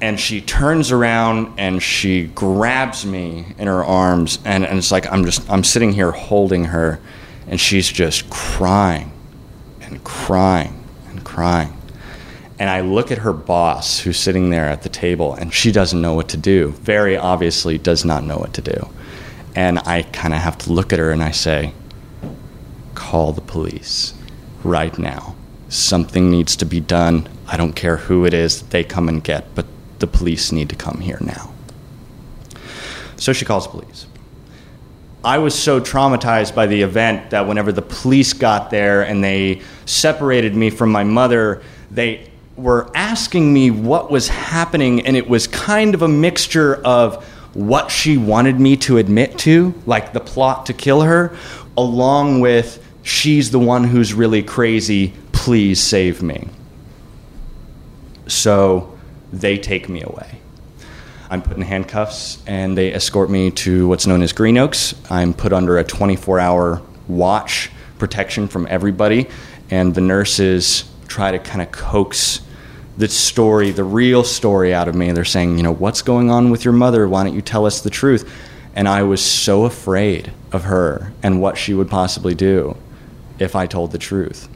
And 0.00 0.20
she 0.20 0.40
turns 0.40 0.92
around 0.92 1.58
and 1.58 1.82
she 1.82 2.26
grabs 2.26 3.06
me 3.06 3.54
in 3.58 3.66
her 3.66 3.84
arms 3.84 4.38
and, 4.44 4.64
and 4.64 4.78
it's 4.78 4.92
like 4.92 5.10
I'm 5.10 5.24
just 5.24 5.48
I'm 5.50 5.64
sitting 5.64 5.92
here 5.92 6.10
holding 6.10 6.64
her 6.64 7.00
and 7.48 7.60
she's 7.60 7.88
just 7.88 8.28
crying 8.28 9.10
and 9.80 10.02
crying 10.04 10.84
and 11.08 11.24
crying. 11.24 11.72
And 12.58 12.70
I 12.70 12.80
look 12.80 13.10
at 13.10 13.18
her 13.18 13.32
boss 13.32 14.00
who's 14.00 14.18
sitting 14.18 14.50
there 14.50 14.66
at 14.66 14.82
the 14.82 14.88
table 14.88 15.34
and 15.34 15.52
she 15.52 15.72
doesn't 15.72 16.00
know 16.00 16.14
what 16.14 16.28
to 16.30 16.36
do. 16.36 16.70
Very 16.70 17.16
obviously 17.16 17.78
does 17.78 18.04
not 18.04 18.24
know 18.24 18.38
what 18.38 18.54
to 18.54 18.62
do. 18.62 18.88
And 19.54 19.78
I 19.80 20.02
kind 20.02 20.34
of 20.34 20.40
have 20.40 20.58
to 20.58 20.72
look 20.72 20.92
at 20.92 20.98
her 20.98 21.10
and 21.10 21.22
I 21.22 21.30
say, 21.30 21.72
call 22.94 23.32
the 23.32 23.40
police 23.40 24.14
right 24.62 24.98
now. 24.98 25.36
Something 25.68 26.30
needs 26.30 26.56
to 26.56 26.64
be 26.64 26.80
done. 26.80 27.28
I 27.46 27.56
don't 27.56 27.74
care 27.74 27.96
who 27.96 28.24
it 28.24 28.34
is 28.34 28.60
that 28.60 28.70
they 28.70 28.84
come 28.84 29.08
and 29.08 29.22
get, 29.22 29.54
but 29.54 29.66
the 29.98 30.06
police 30.06 30.52
need 30.52 30.68
to 30.70 30.76
come 30.76 31.00
here 31.00 31.18
now. 31.20 31.52
So 33.16 33.32
she 33.32 33.44
calls 33.44 33.66
police. 33.66 34.06
I 35.24 35.38
was 35.38 35.58
so 35.58 35.80
traumatized 35.80 36.54
by 36.54 36.66
the 36.66 36.82
event 36.82 37.30
that 37.30 37.48
whenever 37.48 37.72
the 37.72 37.82
police 37.82 38.32
got 38.32 38.70
there 38.70 39.02
and 39.02 39.24
they 39.24 39.62
separated 39.84 40.54
me 40.54 40.70
from 40.70 40.92
my 40.92 41.02
mother, 41.02 41.62
they 41.90 42.30
were 42.56 42.90
asking 42.94 43.52
me 43.52 43.70
what 43.70 44.10
was 44.10 44.28
happening, 44.28 45.04
and 45.06 45.16
it 45.16 45.28
was 45.28 45.46
kind 45.46 45.94
of 45.94 46.02
a 46.02 46.08
mixture 46.08 46.76
of 46.84 47.24
what 47.54 47.90
she 47.90 48.16
wanted 48.16 48.60
me 48.60 48.76
to 48.76 48.98
admit 48.98 49.38
to, 49.38 49.74
like 49.86 50.12
the 50.12 50.20
plot 50.20 50.66
to 50.66 50.72
kill 50.72 51.02
her, 51.02 51.36
along 51.76 52.40
with 52.40 52.82
she's 53.02 53.50
the 53.50 53.58
one 53.58 53.84
who's 53.84 54.14
really 54.14 54.42
crazy, 54.42 55.12
please 55.32 55.80
save 55.80 56.22
me. 56.22 56.48
So 58.26 58.95
they 59.32 59.58
take 59.58 59.88
me 59.88 60.02
away. 60.02 60.40
I'm 61.28 61.42
put 61.42 61.56
in 61.56 61.62
handcuffs 61.62 62.42
and 62.46 62.76
they 62.76 62.92
escort 62.92 63.30
me 63.30 63.50
to 63.52 63.88
what's 63.88 64.06
known 64.06 64.22
as 64.22 64.32
Green 64.32 64.56
Oaks. 64.58 64.94
I'm 65.10 65.34
put 65.34 65.52
under 65.52 65.78
a 65.78 65.84
24 65.84 66.38
hour 66.38 66.82
watch 67.08 67.70
protection 67.98 68.46
from 68.48 68.66
everybody, 68.68 69.28
and 69.70 69.94
the 69.94 70.00
nurses 70.00 70.84
try 71.08 71.32
to 71.32 71.38
kind 71.38 71.62
of 71.62 71.72
coax 71.72 72.40
the 72.96 73.08
story, 73.08 73.70
the 73.72 73.84
real 73.84 74.24
story 74.24 74.72
out 74.72 74.88
of 74.88 74.94
me. 74.94 75.12
They're 75.12 75.24
saying, 75.24 75.56
you 75.56 75.62
know, 75.62 75.72
what's 75.72 76.02
going 76.02 76.30
on 76.30 76.50
with 76.50 76.64
your 76.64 76.72
mother? 76.72 77.08
Why 77.08 77.24
don't 77.24 77.34
you 77.34 77.42
tell 77.42 77.66
us 77.66 77.80
the 77.80 77.90
truth? 77.90 78.30
And 78.74 78.88
I 78.88 79.02
was 79.02 79.24
so 79.24 79.64
afraid 79.64 80.32
of 80.52 80.64
her 80.64 81.12
and 81.22 81.40
what 81.40 81.58
she 81.58 81.74
would 81.74 81.88
possibly 81.88 82.34
do 82.34 82.76
if 83.38 83.56
I 83.56 83.66
told 83.66 83.92
the 83.92 83.98
truth. 83.98 84.48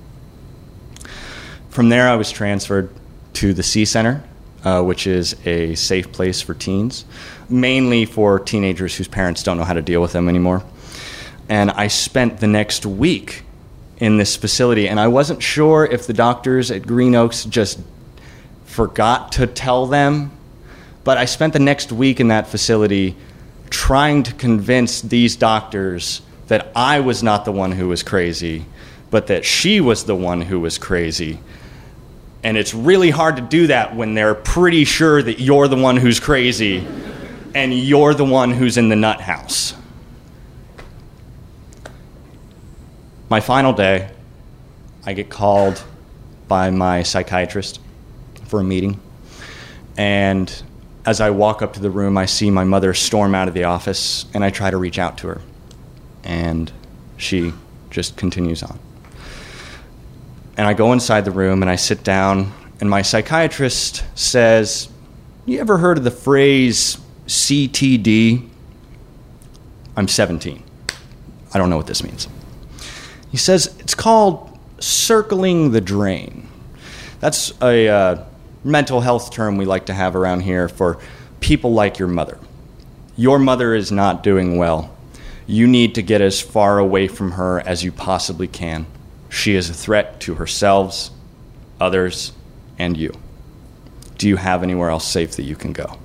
From 1.68 1.88
there, 1.88 2.08
I 2.08 2.16
was 2.16 2.30
transferred 2.30 2.90
to 3.34 3.54
the 3.54 3.62
C 3.62 3.84
Center, 3.84 4.22
uh, 4.64 4.82
which 4.82 5.06
is 5.06 5.34
a 5.46 5.74
safe 5.74 6.12
place 6.12 6.40
for 6.40 6.54
teens, 6.54 7.04
mainly 7.48 8.04
for 8.04 8.38
teenagers 8.38 8.96
whose 8.96 9.08
parents 9.08 9.42
don't 9.42 9.56
know 9.56 9.64
how 9.64 9.72
to 9.72 9.82
deal 9.82 10.00
with 10.00 10.12
them 10.12 10.28
anymore. 10.28 10.62
And 11.48 11.70
I 11.70 11.88
spent 11.88 12.40
the 12.40 12.46
next 12.46 12.86
week 12.86 13.42
in 13.98 14.16
this 14.16 14.36
facility, 14.36 14.88
and 14.88 15.00
I 15.00 15.08
wasn't 15.08 15.42
sure 15.42 15.84
if 15.84 16.06
the 16.06 16.12
doctors 16.12 16.70
at 16.70 16.86
Green 16.86 17.14
Oaks 17.14 17.44
just 17.44 17.80
forgot 18.64 19.32
to 19.32 19.46
tell 19.46 19.86
them, 19.86 20.30
but 21.04 21.18
I 21.18 21.24
spent 21.24 21.52
the 21.52 21.58
next 21.58 21.92
week 21.92 22.20
in 22.20 22.28
that 22.28 22.46
facility 22.46 23.16
trying 23.68 24.22
to 24.24 24.32
convince 24.32 25.00
these 25.00 25.36
doctors 25.36 26.22
that 26.48 26.70
I 26.74 27.00
was 27.00 27.22
not 27.22 27.44
the 27.44 27.52
one 27.52 27.72
who 27.72 27.88
was 27.88 28.02
crazy, 28.02 28.64
but 29.10 29.26
that 29.28 29.44
she 29.44 29.80
was 29.80 30.04
the 30.04 30.16
one 30.16 30.42
who 30.42 30.60
was 30.60 30.78
crazy. 30.78 31.38
And 32.42 32.56
it's 32.56 32.72
really 32.72 33.10
hard 33.10 33.36
to 33.36 33.42
do 33.42 33.66
that 33.66 33.94
when 33.94 34.14
they're 34.14 34.34
pretty 34.34 34.84
sure 34.84 35.22
that 35.22 35.40
you're 35.40 35.68
the 35.68 35.76
one 35.76 35.96
who's 35.96 36.20
crazy 36.20 36.86
and 37.54 37.74
you're 37.74 38.14
the 38.14 38.24
one 38.24 38.52
who's 38.52 38.76
in 38.76 38.88
the 38.88 38.96
nut 38.96 39.20
house. 39.20 39.74
My 43.28 43.40
final 43.40 43.72
day, 43.72 44.10
I 45.04 45.12
get 45.12 45.28
called 45.28 45.82
by 46.48 46.70
my 46.70 47.02
psychiatrist 47.02 47.80
for 48.46 48.60
a 48.60 48.64
meeting. 48.64 49.00
And 49.96 50.62
as 51.06 51.20
I 51.20 51.30
walk 51.30 51.62
up 51.62 51.74
to 51.74 51.80
the 51.80 51.90
room, 51.90 52.18
I 52.18 52.26
see 52.26 52.50
my 52.50 52.64
mother 52.64 52.92
storm 52.94 53.34
out 53.34 53.48
of 53.48 53.54
the 53.54 53.64
office, 53.64 54.26
and 54.34 54.44
I 54.44 54.50
try 54.50 54.70
to 54.70 54.76
reach 54.76 54.98
out 54.98 55.18
to 55.18 55.28
her. 55.28 55.40
And 56.24 56.72
she 57.16 57.52
just 57.90 58.16
continues 58.16 58.62
on. 58.62 58.78
And 60.60 60.68
I 60.68 60.74
go 60.74 60.92
inside 60.92 61.24
the 61.24 61.30
room 61.30 61.62
and 61.62 61.70
I 61.70 61.76
sit 61.76 62.04
down, 62.04 62.52
and 62.82 62.90
my 62.90 63.00
psychiatrist 63.00 64.04
says, 64.14 64.90
You 65.46 65.58
ever 65.58 65.78
heard 65.78 65.96
of 65.96 66.04
the 66.04 66.10
phrase 66.10 66.98
CTD? 67.26 68.46
I'm 69.96 70.06
17. 70.06 70.62
I 71.54 71.58
don't 71.58 71.70
know 71.70 71.78
what 71.78 71.86
this 71.86 72.04
means. 72.04 72.28
He 73.30 73.38
says 73.38 73.74
it's 73.78 73.94
called 73.94 74.58
circling 74.78 75.70
the 75.70 75.80
drain. 75.80 76.46
That's 77.20 77.54
a 77.62 77.88
uh, 77.88 78.24
mental 78.62 79.00
health 79.00 79.32
term 79.32 79.56
we 79.56 79.64
like 79.64 79.86
to 79.86 79.94
have 79.94 80.14
around 80.14 80.40
here 80.40 80.68
for 80.68 80.98
people 81.40 81.72
like 81.72 81.98
your 81.98 82.08
mother. 82.08 82.38
Your 83.16 83.38
mother 83.38 83.74
is 83.74 83.90
not 83.90 84.22
doing 84.22 84.58
well. 84.58 84.94
You 85.46 85.66
need 85.66 85.94
to 85.94 86.02
get 86.02 86.20
as 86.20 86.38
far 86.38 86.78
away 86.78 87.08
from 87.08 87.30
her 87.30 87.60
as 87.60 87.82
you 87.82 87.92
possibly 87.92 88.46
can. 88.46 88.84
She 89.30 89.54
is 89.54 89.70
a 89.70 89.74
threat 89.74 90.20
to 90.20 90.34
herself, 90.34 91.08
others, 91.80 92.32
and 92.78 92.96
you. 92.96 93.14
Do 94.18 94.28
you 94.28 94.36
have 94.36 94.62
anywhere 94.62 94.90
else 94.90 95.06
safe 95.06 95.36
that 95.36 95.44
you 95.44 95.56
can 95.56 95.72
go? 95.72 95.96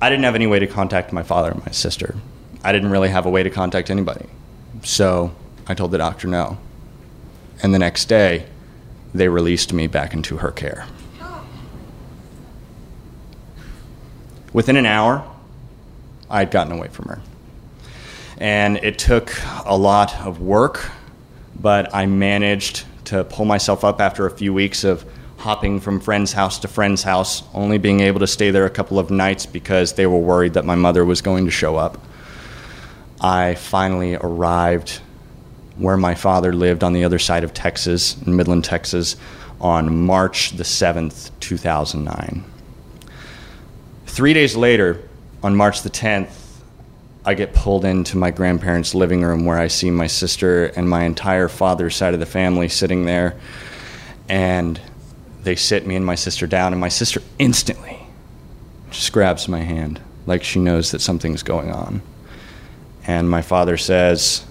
I 0.00 0.10
didn't 0.10 0.24
have 0.24 0.34
any 0.34 0.46
way 0.46 0.58
to 0.58 0.66
contact 0.66 1.12
my 1.12 1.22
father 1.22 1.52
and 1.52 1.64
my 1.64 1.70
sister. 1.70 2.16
I 2.64 2.72
didn't 2.72 2.90
really 2.90 3.10
have 3.10 3.26
a 3.26 3.30
way 3.30 3.42
to 3.42 3.50
contact 3.50 3.90
anybody. 3.90 4.26
So 4.82 5.32
I 5.66 5.74
told 5.74 5.92
the 5.92 5.98
doctor 5.98 6.26
no. 6.26 6.58
And 7.62 7.72
the 7.72 7.78
next 7.78 8.06
day, 8.06 8.46
they 9.14 9.28
released 9.28 9.72
me 9.72 9.86
back 9.86 10.12
into 10.12 10.38
her 10.38 10.50
care. 10.50 10.86
Within 14.52 14.76
an 14.76 14.86
hour, 14.86 15.24
I 16.30 16.40
had 16.40 16.50
gotten 16.50 16.72
away 16.72 16.88
from 16.88 17.06
her. 17.06 17.20
And 18.38 18.76
it 18.78 18.98
took 18.98 19.32
a 19.64 19.76
lot 19.76 20.14
of 20.26 20.40
work, 20.40 20.90
but 21.58 21.94
I 21.94 22.06
managed 22.06 22.84
to 23.06 23.24
pull 23.24 23.44
myself 23.44 23.84
up 23.84 24.00
after 24.00 24.26
a 24.26 24.30
few 24.30 24.52
weeks 24.52 24.84
of 24.84 25.04
hopping 25.38 25.80
from 25.80 26.00
friend's 26.00 26.32
house 26.32 26.58
to 26.58 26.68
friend's 26.68 27.02
house, 27.02 27.42
only 27.54 27.78
being 27.78 28.00
able 28.00 28.20
to 28.20 28.26
stay 28.26 28.50
there 28.50 28.66
a 28.66 28.70
couple 28.70 28.98
of 28.98 29.10
nights 29.10 29.46
because 29.46 29.92
they 29.92 30.06
were 30.06 30.18
worried 30.18 30.54
that 30.54 30.64
my 30.64 30.74
mother 30.74 31.04
was 31.04 31.22
going 31.22 31.44
to 31.44 31.50
show 31.50 31.76
up. 31.76 31.98
I 33.20 33.54
finally 33.54 34.16
arrived 34.16 35.00
where 35.76 35.96
my 35.96 36.14
father 36.14 36.52
lived 36.52 36.82
on 36.82 36.92
the 36.92 37.04
other 37.04 37.18
side 37.18 37.44
of 37.44 37.52
Texas, 37.54 38.20
in 38.22 38.34
Midland, 38.34 38.64
Texas, 38.64 39.16
on 39.60 40.04
March 40.04 40.52
the 40.52 40.64
7th, 40.64 41.30
2009. 41.40 42.44
Three 44.06 44.32
days 44.32 44.56
later, 44.56 45.02
on 45.42 45.54
March 45.54 45.82
the 45.82 45.90
10th, 45.90 46.45
I 47.28 47.34
get 47.34 47.52
pulled 47.52 47.84
into 47.84 48.16
my 48.16 48.30
grandparents' 48.30 48.94
living 48.94 49.22
room 49.22 49.44
where 49.44 49.58
I 49.58 49.66
see 49.66 49.90
my 49.90 50.06
sister 50.06 50.66
and 50.66 50.88
my 50.88 51.02
entire 51.02 51.48
father's 51.48 51.96
side 51.96 52.14
of 52.14 52.20
the 52.20 52.26
family 52.26 52.68
sitting 52.68 53.04
there. 53.04 53.36
And 54.28 54.80
they 55.42 55.56
sit 55.56 55.88
me 55.88 55.96
and 55.96 56.06
my 56.06 56.14
sister 56.14 56.46
down, 56.46 56.72
and 56.72 56.80
my 56.80 56.88
sister 56.88 57.20
instantly 57.40 57.98
just 58.90 59.12
grabs 59.12 59.48
my 59.48 59.60
hand 59.60 60.00
like 60.24 60.44
she 60.44 60.60
knows 60.60 60.92
that 60.92 61.00
something's 61.00 61.42
going 61.42 61.72
on. 61.72 62.00
And 63.08 63.28
my 63.28 63.42
father 63.42 63.76
says, 63.76 64.46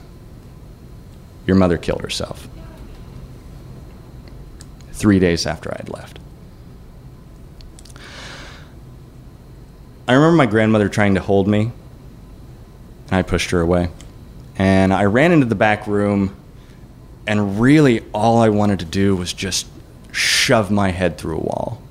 Your 1.48 1.56
mother 1.56 1.78
killed 1.78 2.02
herself. 2.02 2.48
Three 4.92 5.20
days 5.20 5.46
after 5.46 5.72
I 5.74 5.78
had 5.78 5.90
left. 5.90 6.20
I 10.08 10.14
remember 10.14 10.36
my 10.36 10.46
grandmother 10.46 10.90
trying 10.90 11.16
to 11.16 11.22
hold 11.22 11.48
me, 11.48 11.72
I 13.12 13.22
pushed 13.22 13.52
her 13.52 13.62
away. 13.62 13.90
And 14.58 14.94
I 14.94 15.06
ran 15.06 15.32
into 15.32 15.46
the 15.46 15.56
back 15.56 15.86
room, 15.88 16.36
and 17.28 17.60
really 17.60 18.04
all 18.14 18.42
I 18.42 18.50
wanted 18.50 18.80
to 18.80 18.86
do 18.86 19.16
was 19.16 19.34
just 19.34 19.68
shove 20.12 20.72
my 20.72 20.92
head 20.92 21.18
through 21.18 21.38
a 21.38 21.42
wall 21.42 21.82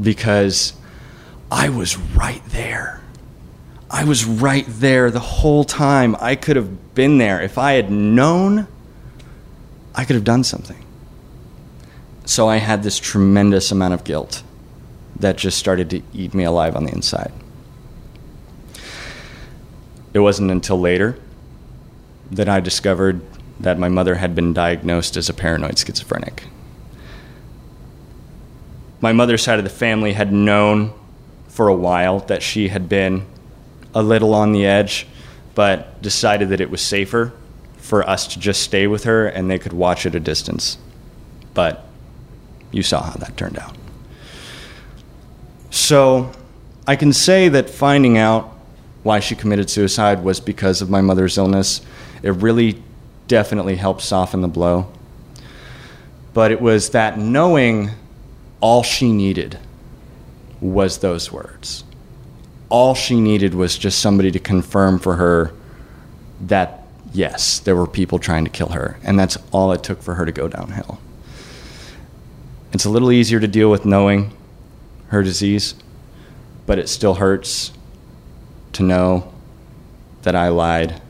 because 0.00 0.74
I 1.50 1.68
was 1.68 1.96
right 1.96 2.42
there. 2.46 3.00
I 3.90 4.04
was 4.04 4.24
right 4.24 4.64
there 4.66 5.10
the 5.10 5.20
whole 5.20 5.64
time. 5.64 6.16
I 6.18 6.36
could 6.36 6.56
have 6.56 6.94
been 6.94 7.18
there. 7.18 7.42
If 7.42 7.58
I 7.58 7.72
had 7.72 7.90
known, 7.90 8.66
I 9.94 10.04
could 10.04 10.14
have 10.14 10.24
done 10.24 10.44
something. 10.44 10.82
So 12.24 12.48
I 12.48 12.56
had 12.56 12.82
this 12.82 12.98
tremendous 12.98 13.70
amount 13.70 13.94
of 13.94 14.04
guilt 14.04 14.42
that 15.18 15.36
just 15.36 15.58
started 15.58 15.90
to 15.90 16.02
eat 16.14 16.32
me 16.32 16.44
alive 16.44 16.74
on 16.76 16.84
the 16.84 16.92
inside. 16.92 17.32
It 20.12 20.18
wasn't 20.18 20.50
until 20.50 20.78
later 20.78 21.18
that 22.30 22.48
I 22.48 22.60
discovered 22.60 23.20
that 23.60 23.78
my 23.78 23.88
mother 23.88 24.16
had 24.16 24.34
been 24.34 24.52
diagnosed 24.52 25.16
as 25.16 25.28
a 25.28 25.34
paranoid 25.34 25.78
schizophrenic. 25.78 26.44
My 29.00 29.12
mother's 29.12 29.42
side 29.42 29.58
of 29.58 29.64
the 29.64 29.70
family 29.70 30.12
had 30.12 30.32
known 30.32 30.92
for 31.48 31.68
a 31.68 31.74
while 31.74 32.20
that 32.20 32.42
she 32.42 32.68
had 32.68 32.88
been 32.88 33.26
a 33.94 34.02
little 34.02 34.34
on 34.34 34.52
the 34.52 34.64
edge, 34.64 35.06
but 35.54 36.00
decided 36.00 36.48
that 36.50 36.60
it 36.60 36.70
was 36.70 36.80
safer 36.80 37.32
for 37.76 38.08
us 38.08 38.26
to 38.28 38.38
just 38.38 38.62
stay 38.62 38.86
with 38.86 39.04
her 39.04 39.26
and 39.26 39.50
they 39.50 39.58
could 39.58 39.72
watch 39.72 40.06
at 40.06 40.14
a 40.14 40.20
distance. 40.20 40.78
But 41.52 41.84
you 42.70 42.82
saw 42.82 43.02
how 43.02 43.18
that 43.18 43.36
turned 43.36 43.58
out. 43.58 43.76
So 45.70 46.32
I 46.86 46.96
can 46.96 47.12
say 47.12 47.48
that 47.48 47.68
finding 47.68 48.18
out 48.18 48.56
why 49.02 49.20
she 49.20 49.34
committed 49.34 49.68
suicide 49.68 50.22
was 50.22 50.40
because 50.40 50.80
of 50.80 50.90
my 50.90 51.00
mother's 51.00 51.36
illness. 51.38 51.80
It 52.22 52.30
really 52.30 52.82
definitely 53.28 53.76
helped 53.76 54.02
soften 54.02 54.40
the 54.40 54.48
blow. 54.48 54.90
But 56.34 56.50
it 56.50 56.60
was 56.60 56.90
that 56.90 57.18
knowing 57.18 57.90
all 58.60 58.82
she 58.82 59.12
needed 59.12 59.58
was 60.60 60.98
those 60.98 61.32
words. 61.32 61.84
All 62.68 62.94
she 62.94 63.20
needed 63.20 63.54
was 63.54 63.76
just 63.76 63.98
somebody 63.98 64.30
to 64.30 64.38
confirm 64.38 64.98
for 64.98 65.16
her 65.16 65.52
that, 66.42 66.84
yes, 67.12 67.58
there 67.58 67.76
were 67.76 67.86
people 67.86 68.18
trying 68.18 68.44
to 68.44 68.50
kill 68.50 68.68
her. 68.68 68.98
And 69.02 69.18
that's 69.18 69.36
all 69.50 69.72
it 69.72 69.82
took 69.82 70.00
for 70.00 70.14
her 70.14 70.24
to 70.24 70.32
go 70.32 70.48
downhill. 70.48 70.98
It's 72.72 72.84
a 72.84 72.90
little 72.90 73.12
easier 73.12 73.40
to 73.40 73.48
deal 73.48 73.70
with 73.70 73.84
knowing 73.84 74.32
her 75.08 75.22
disease, 75.22 75.74
but 76.64 76.78
it 76.78 76.88
still 76.88 77.14
hurts 77.14 77.72
to 78.72 78.82
know 78.82 79.32
that 80.22 80.34
I 80.34 80.48
lied 80.48 81.00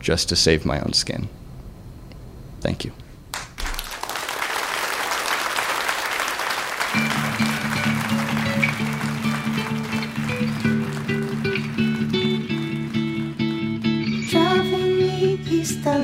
just 0.00 0.28
to 0.28 0.36
save 0.36 0.64
my 0.64 0.80
own 0.80 0.92
skin. 0.92 1.28
Thank 2.60 2.84
you. 2.84 2.92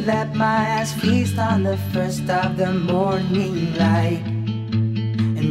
Let 0.06 0.34
my 0.34 0.84
feast 1.00 1.38
on 1.38 1.62
the 1.62 1.76
first 1.92 2.28
of 2.28 2.56
the 2.56 2.72
morning 2.72 3.72
light. 3.76 4.41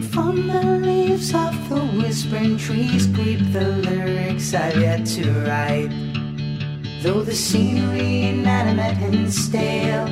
From 0.10 0.48
the 0.48 0.64
leaves 0.80 1.34
of 1.34 1.70
the 1.70 1.80
whispering 1.80 2.58
trees 2.58 3.08
creep 3.14 3.40
the 3.54 3.68
lyrics 3.68 4.54
I've 4.54 4.78
yet 4.78 5.06
to 5.06 5.32
write. 5.46 5.92
Though 7.02 7.22
the 7.22 7.36
scenery 7.36 8.26
inanimate 8.26 8.98
and 8.98 9.32
stale, 9.32 10.08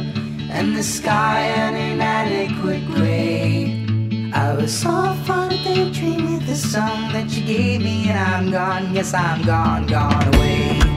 and 0.52 0.76
the 0.76 0.84
sky 0.84 1.40
an 1.40 1.76
inadequate 1.76 2.86
gray. 2.88 3.86
I 4.34 4.54
was 4.54 4.86
off 4.86 5.30
on 5.30 5.52
a 5.52 5.64
daydream 5.64 6.34
with 6.34 6.48
the 6.48 6.56
song 6.56 7.12
that 7.14 7.30
you 7.32 7.46
gave 7.46 7.82
me, 7.82 8.10
and 8.10 8.18
I'm 8.18 8.52
gone, 8.52 8.94
yes, 8.94 9.14
I'm 9.14 9.44
gone, 9.44 9.88
gone 9.88 10.36
away. 10.36 10.89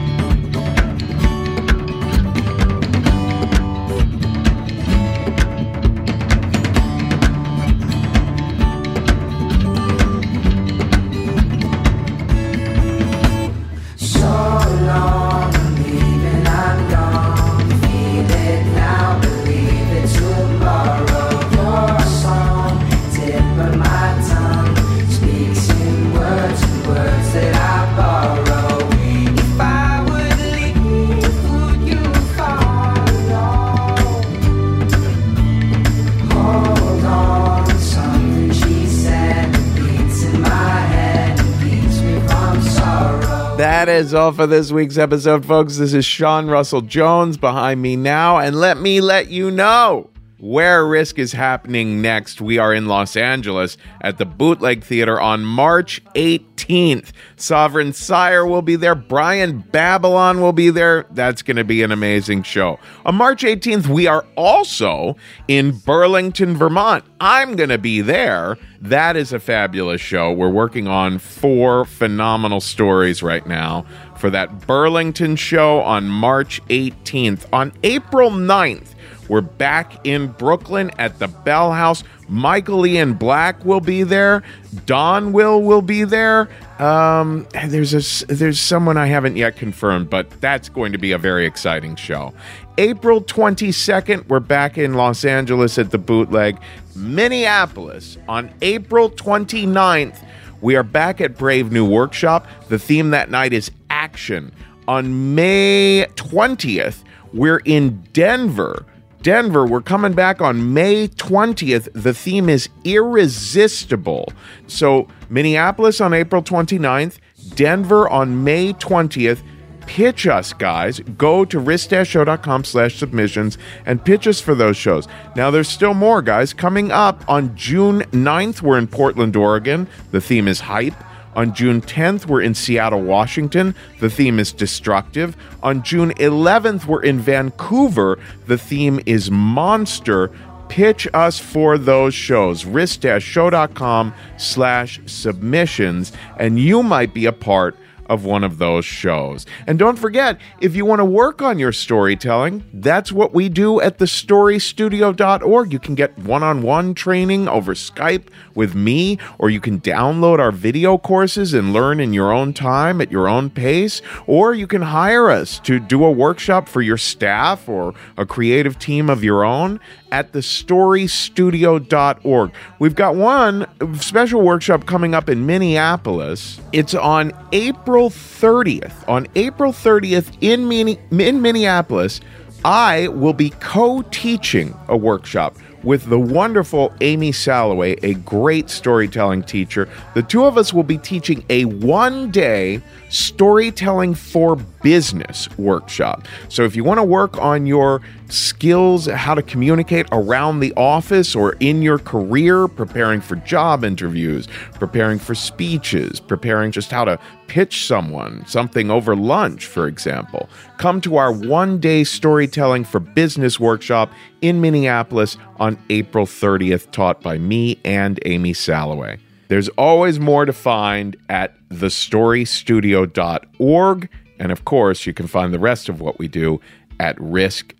That 43.83 43.89
is 43.89 44.13
all 44.13 44.31
for 44.31 44.47
this 44.47 44.71
week's 44.71 44.97
episode, 44.97 45.45
folks. 45.45 45.75
This 45.75 45.93
is 45.93 46.05
Sean 46.05 46.47
Russell 46.47 46.79
Jones 46.79 47.35
behind 47.35 47.81
me 47.81 47.97
now, 47.97 48.37
and 48.37 48.55
let 48.55 48.77
me 48.77 49.01
let 49.01 49.29
you 49.29 49.51
know 49.51 50.09
where 50.43 50.85
Risk 50.85 51.19
is 51.19 51.31
happening 51.31 52.01
next. 52.01 52.41
We 52.41 52.57
are 52.57 52.73
in 52.73 52.85
Los 52.85 53.15
Angeles 53.15 53.77
at 54.01 54.17
the 54.17 54.25
Bootleg 54.25 54.83
Theater 54.83 55.17
on 55.17 55.45
March 55.45 56.03
18th. 56.15 57.13
Sovereign 57.37 57.93
Syre 57.93 58.45
will 58.45 58.61
be 58.61 58.75
there. 58.75 58.93
Brian 58.93 59.59
Babylon 59.59 60.41
will 60.41 60.51
be 60.51 60.69
there. 60.69 61.05
That's 61.11 61.43
going 61.43 61.55
to 61.55 61.63
be 61.63 61.81
an 61.81 61.93
amazing 61.93 62.43
show. 62.43 62.77
On 63.05 63.15
March 63.15 63.43
18th, 63.43 63.87
we 63.87 64.05
are 64.05 64.25
also 64.35 65.15
in 65.47 65.77
Burlington, 65.77 66.57
Vermont. 66.57 67.05
I'm 67.21 67.55
going 67.55 67.69
to 67.69 67.77
be 67.77 68.01
there. 68.01 68.57
That 68.81 69.15
is 69.15 69.31
a 69.31 69.39
fabulous 69.39 70.01
show. 70.01 70.33
We're 70.33 70.49
working 70.49 70.89
on 70.89 71.19
four 71.19 71.85
phenomenal 71.85 72.59
stories 72.59 73.23
right 73.23 73.47
now 73.47 73.85
for 74.17 74.29
that 74.31 74.67
Burlington 74.67 75.37
show 75.37 75.79
on 75.79 76.09
March 76.09 76.61
18th. 76.65 77.45
On 77.53 77.71
April 77.83 78.29
9th, 78.29 78.92
we're 79.33 79.41
back 79.41 80.05
in 80.05 80.27
Brooklyn 80.27 80.91
at 80.99 81.17
the 81.17 81.27
Bell 81.27 81.71
House. 81.71 82.03
Michael 82.29 82.85
Ian 82.85 83.15
Black 83.15 83.65
will 83.65 83.79
be 83.79 84.03
there. 84.03 84.43
Don 84.85 85.33
Will 85.33 85.63
will 85.63 85.81
be 85.81 86.03
there. 86.03 86.47
Um, 86.77 87.47
there's 87.65 87.95
a 87.95 88.27
there's 88.27 88.59
someone 88.59 88.95
I 88.95 89.07
haven't 89.07 89.35
yet 89.35 89.55
confirmed, 89.55 90.11
but 90.11 90.29
that's 90.39 90.69
going 90.69 90.91
to 90.91 90.99
be 90.99 91.13
a 91.13 91.17
very 91.17 91.47
exciting 91.47 91.95
show. 91.95 92.31
April 92.77 93.21
22nd, 93.21 94.27
we're 94.27 94.39
back 94.39 94.77
in 94.77 94.93
Los 94.93 95.25
Angeles 95.25 95.79
at 95.79 95.89
the 95.89 95.97
Bootleg. 95.97 96.59
Minneapolis 96.95 98.19
on 98.29 98.53
April 98.61 99.09
29th. 99.09 100.23
We 100.61 100.75
are 100.75 100.83
back 100.83 101.21
at 101.21 101.39
Brave 101.39 101.71
New 101.71 101.89
Workshop. 101.89 102.45
The 102.69 102.77
theme 102.77 103.09
that 103.09 103.31
night 103.31 103.51
is 103.51 103.71
action. 103.89 104.51
On 104.87 105.33
May 105.33 106.05
20th, 106.17 107.03
we're 107.33 107.61
in 107.65 108.03
Denver. 108.13 108.85
Denver, 109.23 109.65
we're 109.65 109.81
coming 109.81 110.11
back 110.11 110.41
on 110.41 110.73
May 110.73 111.07
20th. 111.07 111.87
The 111.93 112.13
theme 112.13 112.49
is 112.49 112.67
irresistible. 112.83 114.27
So, 114.67 115.07
Minneapolis 115.29 116.01
on 116.01 116.13
April 116.13 116.43
29th, 116.43 117.19
Denver 117.55 118.09
on 118.09 118.43
May 118.43 118.73
20th. 118.73 119.41
Pitch 119.85 120.27
us, 120.27 120.51
guys. 120.51 120.99
Go 120.99 121.45
to 121.45 121.57
risk-show.com 121.57 122.65
slash 122.65 122.97
submissions 122.97 123.57
and 123.85 124.03
pitch 124.03 124.27
us 124.27 124.41
for 124.41 124.55
those 124.55 124.75
shows. 124.75 125.07
Now, 125.37 125.51
there's 125.51 125.69
still 125.69 125.93
more, 125.93 126.21
guys. 126.21 126.53
Coming 126.53 126.91
up 126.91 127.23
on 127.29 127.55
June 127.55 128.01
9th, 128.11 128.61
we're 128.61 128.77
in 128.77 128.87
Portland, 128.87 129.37
Oregon. 129.37 129.87
The 130.11 130.19
theme 130.19 130.49
is 130.49 130.59
hype. 130.59 130.95
On 131.35 131.53
June 131.53 131.81
10th, 131.81 132.27
we're 132.27 132.41
in 132.41 132.53
Seattle, 132.53 133.01
Washington. 133.01 133.75
The 133.99 134.09
theme 134.09 134.39
is 134.39 134.51
destructive. 134.51 135.35
On 135.63 135.83
June 135.83 136.11
11th, 136.11 136.85
we're 136.85 137.03
in 137.03 137.19
Vancouver. 137.19 138.19
The 138.47 138.57
theme 138.57 138.99
is 139.05 139.31
monster. 139.31 140.31
pitch 140.69 141.07
us 141.13 141.37
for 141.39 141.77
those 141.77 142.13
shows. 142.13 142.65
risk-show.com 142.65 144.13
slash 144.37 144.99
submissions, 145.05 146.11
and 146.37 146.59
you 146.59 146.81
might 146.81 147.13
be 147.13 147.25
a 147.25 147.31
part 147.31 147.77
of 148.13 148.23
one 148.23 148.43
of 148.43 148.59
those 148.59 148.85
shows. 148.85 149.45
And 149.67 149.79
don't 149.79 149.97
forget, 149.97 150.39
if 150.61 150.75
you 150.75 150.85
want 150.85 150.99
to 150.99 151.05
work 151.05 151.41
on 151.41 151.59
your 151.59 151.71
storytelling, 151.71 152.63
that's 152.73 153.11
what 153.11 153.33
we 153.33 153.49
do 153.49 153.81
at 153.81 153.97
thestorystudio.org. 153.97 155.73
You 155.73 155.79
can 155.79 155.95
get 155.95 156.17
one 156.19 156.43
on 156.43 156.61
one 156.61 156.93
training 156.93 157.47
over 157.47 157.73
Skype 157.73 158.27
with 158.53 158.75
me, 158.75 159.17
or 159.39 159.49
you 159.49 159.59
can 159.59 159.81
download 159.81 160.39
our 160.39 160.51
video 160.51 160.97
courses 160.97 161.53
and 161.53 161.73
learn 161.73 161.99
in 161.99 162.13
your 162.13 162.31
own 162.31 162.53
time 162.53 163.01
at 163.01 163.11
your 163.11 163.27
own 163.27 163.49
pace, 163.49 164.01
or 164.27 164.53
you 164.53 164.67
can 164.67 164.83
hire 164.83 165.29
us 165.29 165.59
to 165.59 165.79
do 165.79 166.05
a 166.05 166.11
workshop 166.11 166.69
for 166.69 166.81
your 166.81 166.97
staff 166.97 167.67
or 167.67 167.93
a 168.15 168.25
creative 168.25 168.77
team 168.77 169.09
of 169.09 169.23
your 169.23 169.43
own 169.43 169.79
at 170.13 170.31
thestorystudio.org. 170.31 172.51
We've 172.77 172.95
got 172.95 173.15
one 173.15 173.65
special 173.99 174.43
workshop 174.43 174.85
coming 174.85 175.15
up 175.15 175.27
in 175.27 175.47
Minneapolis. 175.47 176.61
It's 176.71 176.93
on 176.93 177.33
April 177.51 178.11
30th. 178.11 178.93
On 179.09 179.25
April 179.35 179.73
30th 179.73 180.37
in, 180.39 180.69
Mini- 180.69 180.99
in 181.11 181.41
Minneapolis, 181.41 182.21
I 182.63 183.07
will 183.09 183.33
be 183.33 183.49
co 183.59 184.03
teaching 184.03 184.73
a 184.87 184.95
workshop 184.95 185.57
with 185.83 186.05
the 186.05 186.19
wonderful 186.19 186.93
Amy 187.01 187.31
Salloway, 187.31 187.97
a 188.03 188.13
great 188.13 188.69
storytelling 188.69 189.41
teacher. 189.43 189.89
The 190.13 190.21
two 190.23 190.45
of 190.45 190.57
us 190.57 190.73
will 190.73 190.83
be 190.83 190.99
teaching 190.99 191.43
a 191.49 191.65
one 191.65 192.31
day 192.31 192.81
storytelling 193.13 194.15
for 194.15 194.55
business 194.81 195.47
workshop. 195.57 196.27
So 196.49 196.63
if 196.63 196.75
you 196.75 196.83
want 196.83 196.97
to 196.97 197.03
work 197.03 197.37
on 197.37 197.67
your 197.67 198.01
skills, 198.29 199.05
how 199.05 199.35
to 199.35 199.43
communicate 199.43 200.07
around 200.11 200.59
the 200.59 200.73
office 200.75 201.35
or 201.35 201.55
in 201.59 201.83
your 201.83 201.99
career, 201.99 202.67
preparing 202.67 203.21
for 203.21 203.35
job 203.37 203.83
interviews, 203.83 204.47
preparing 204.73 205.19
for 205.19 205.35
speeches, 205.35 206.19
preparing 206.19 206.71
just 206.71 206.89
how 206.89 207.05
to 207.05 207.19
pitch 207.47 207.85
someone 207.85 208.43
something 208.47 208.89
over 208.89 209.15
lunch, 209.15 209.67
for 209.67 209.87
example, 209.87 210.49
come 210.77 210.99
to 210.99 211.17
our 211.17 211.31
one 211.31 211.79
day 211.79 212.03
storytelling 212.03 212.83
for 212.83 212.99
business 212.99 213.59
workshop 213.59 214.11
in 214.41 214.59
Minneapolis 214.59 215.37
on 215.57 215.77
April 215.91 216.25
30th, 216.25 216.89
taught 216.91 217.21
by 217.21 217.37
me 217.37 217.79
and 217.85 218.19
Amy 218.25 218.53
Salloway. 218.53 219.19
There's 219.47 219.69
always 219.69 220.19
more 220.19 220.45
to 220.45 220.53
find 220.53 221.15
at 221.29 221.55
thestorystudio.org. 221.69 224.09
And 224.39 224.51
of 224.51 224.65
course, 224.65 225.05
you 225.05 225.13
can 225.13 225.27
find 225.27 225.53
the 225.53 225.59
rest 225.59 225.87
of 225.89 226.01
what 226.01 226.17
we 226.19 226.27
do 226.27 226.59
at 226.99 227.19
risk 227.19 227.73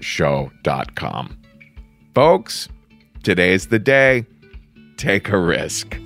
show.com. 0.00 1.38
Folks, 2.14 2.68
today's 3.22 3.68
the 3.68 3.78
day. 3.78 4.26
Take 4.96 5.28
a 5.30 5.38
risk. 5.38 5.94
So 5.94 6.00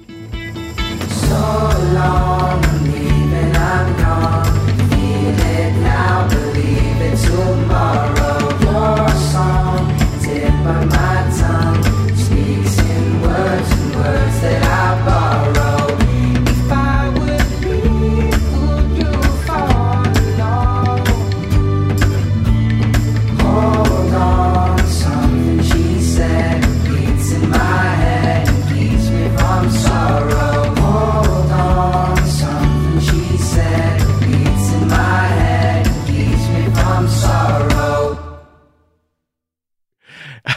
long, 1.94 2.62
I'm 3.61 3.96
gone. 3.96 4.44
Feel 4.90 5.38
it 5.38 5.72
now, 5.80 6.28
believe 6.28 7.01
it 7.01 7.16
tomorrow. 7.18 8.39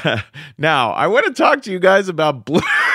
now, 0.58 0.92
I 0.92 1.08
want 1.08 1.26
to 1.28 1.34
talk 1.34 1.62
to 1.64 1.72
you 1.72 1.80
guys 1.80 2.08
about 2.10 2.46
blue. 2.46 2.62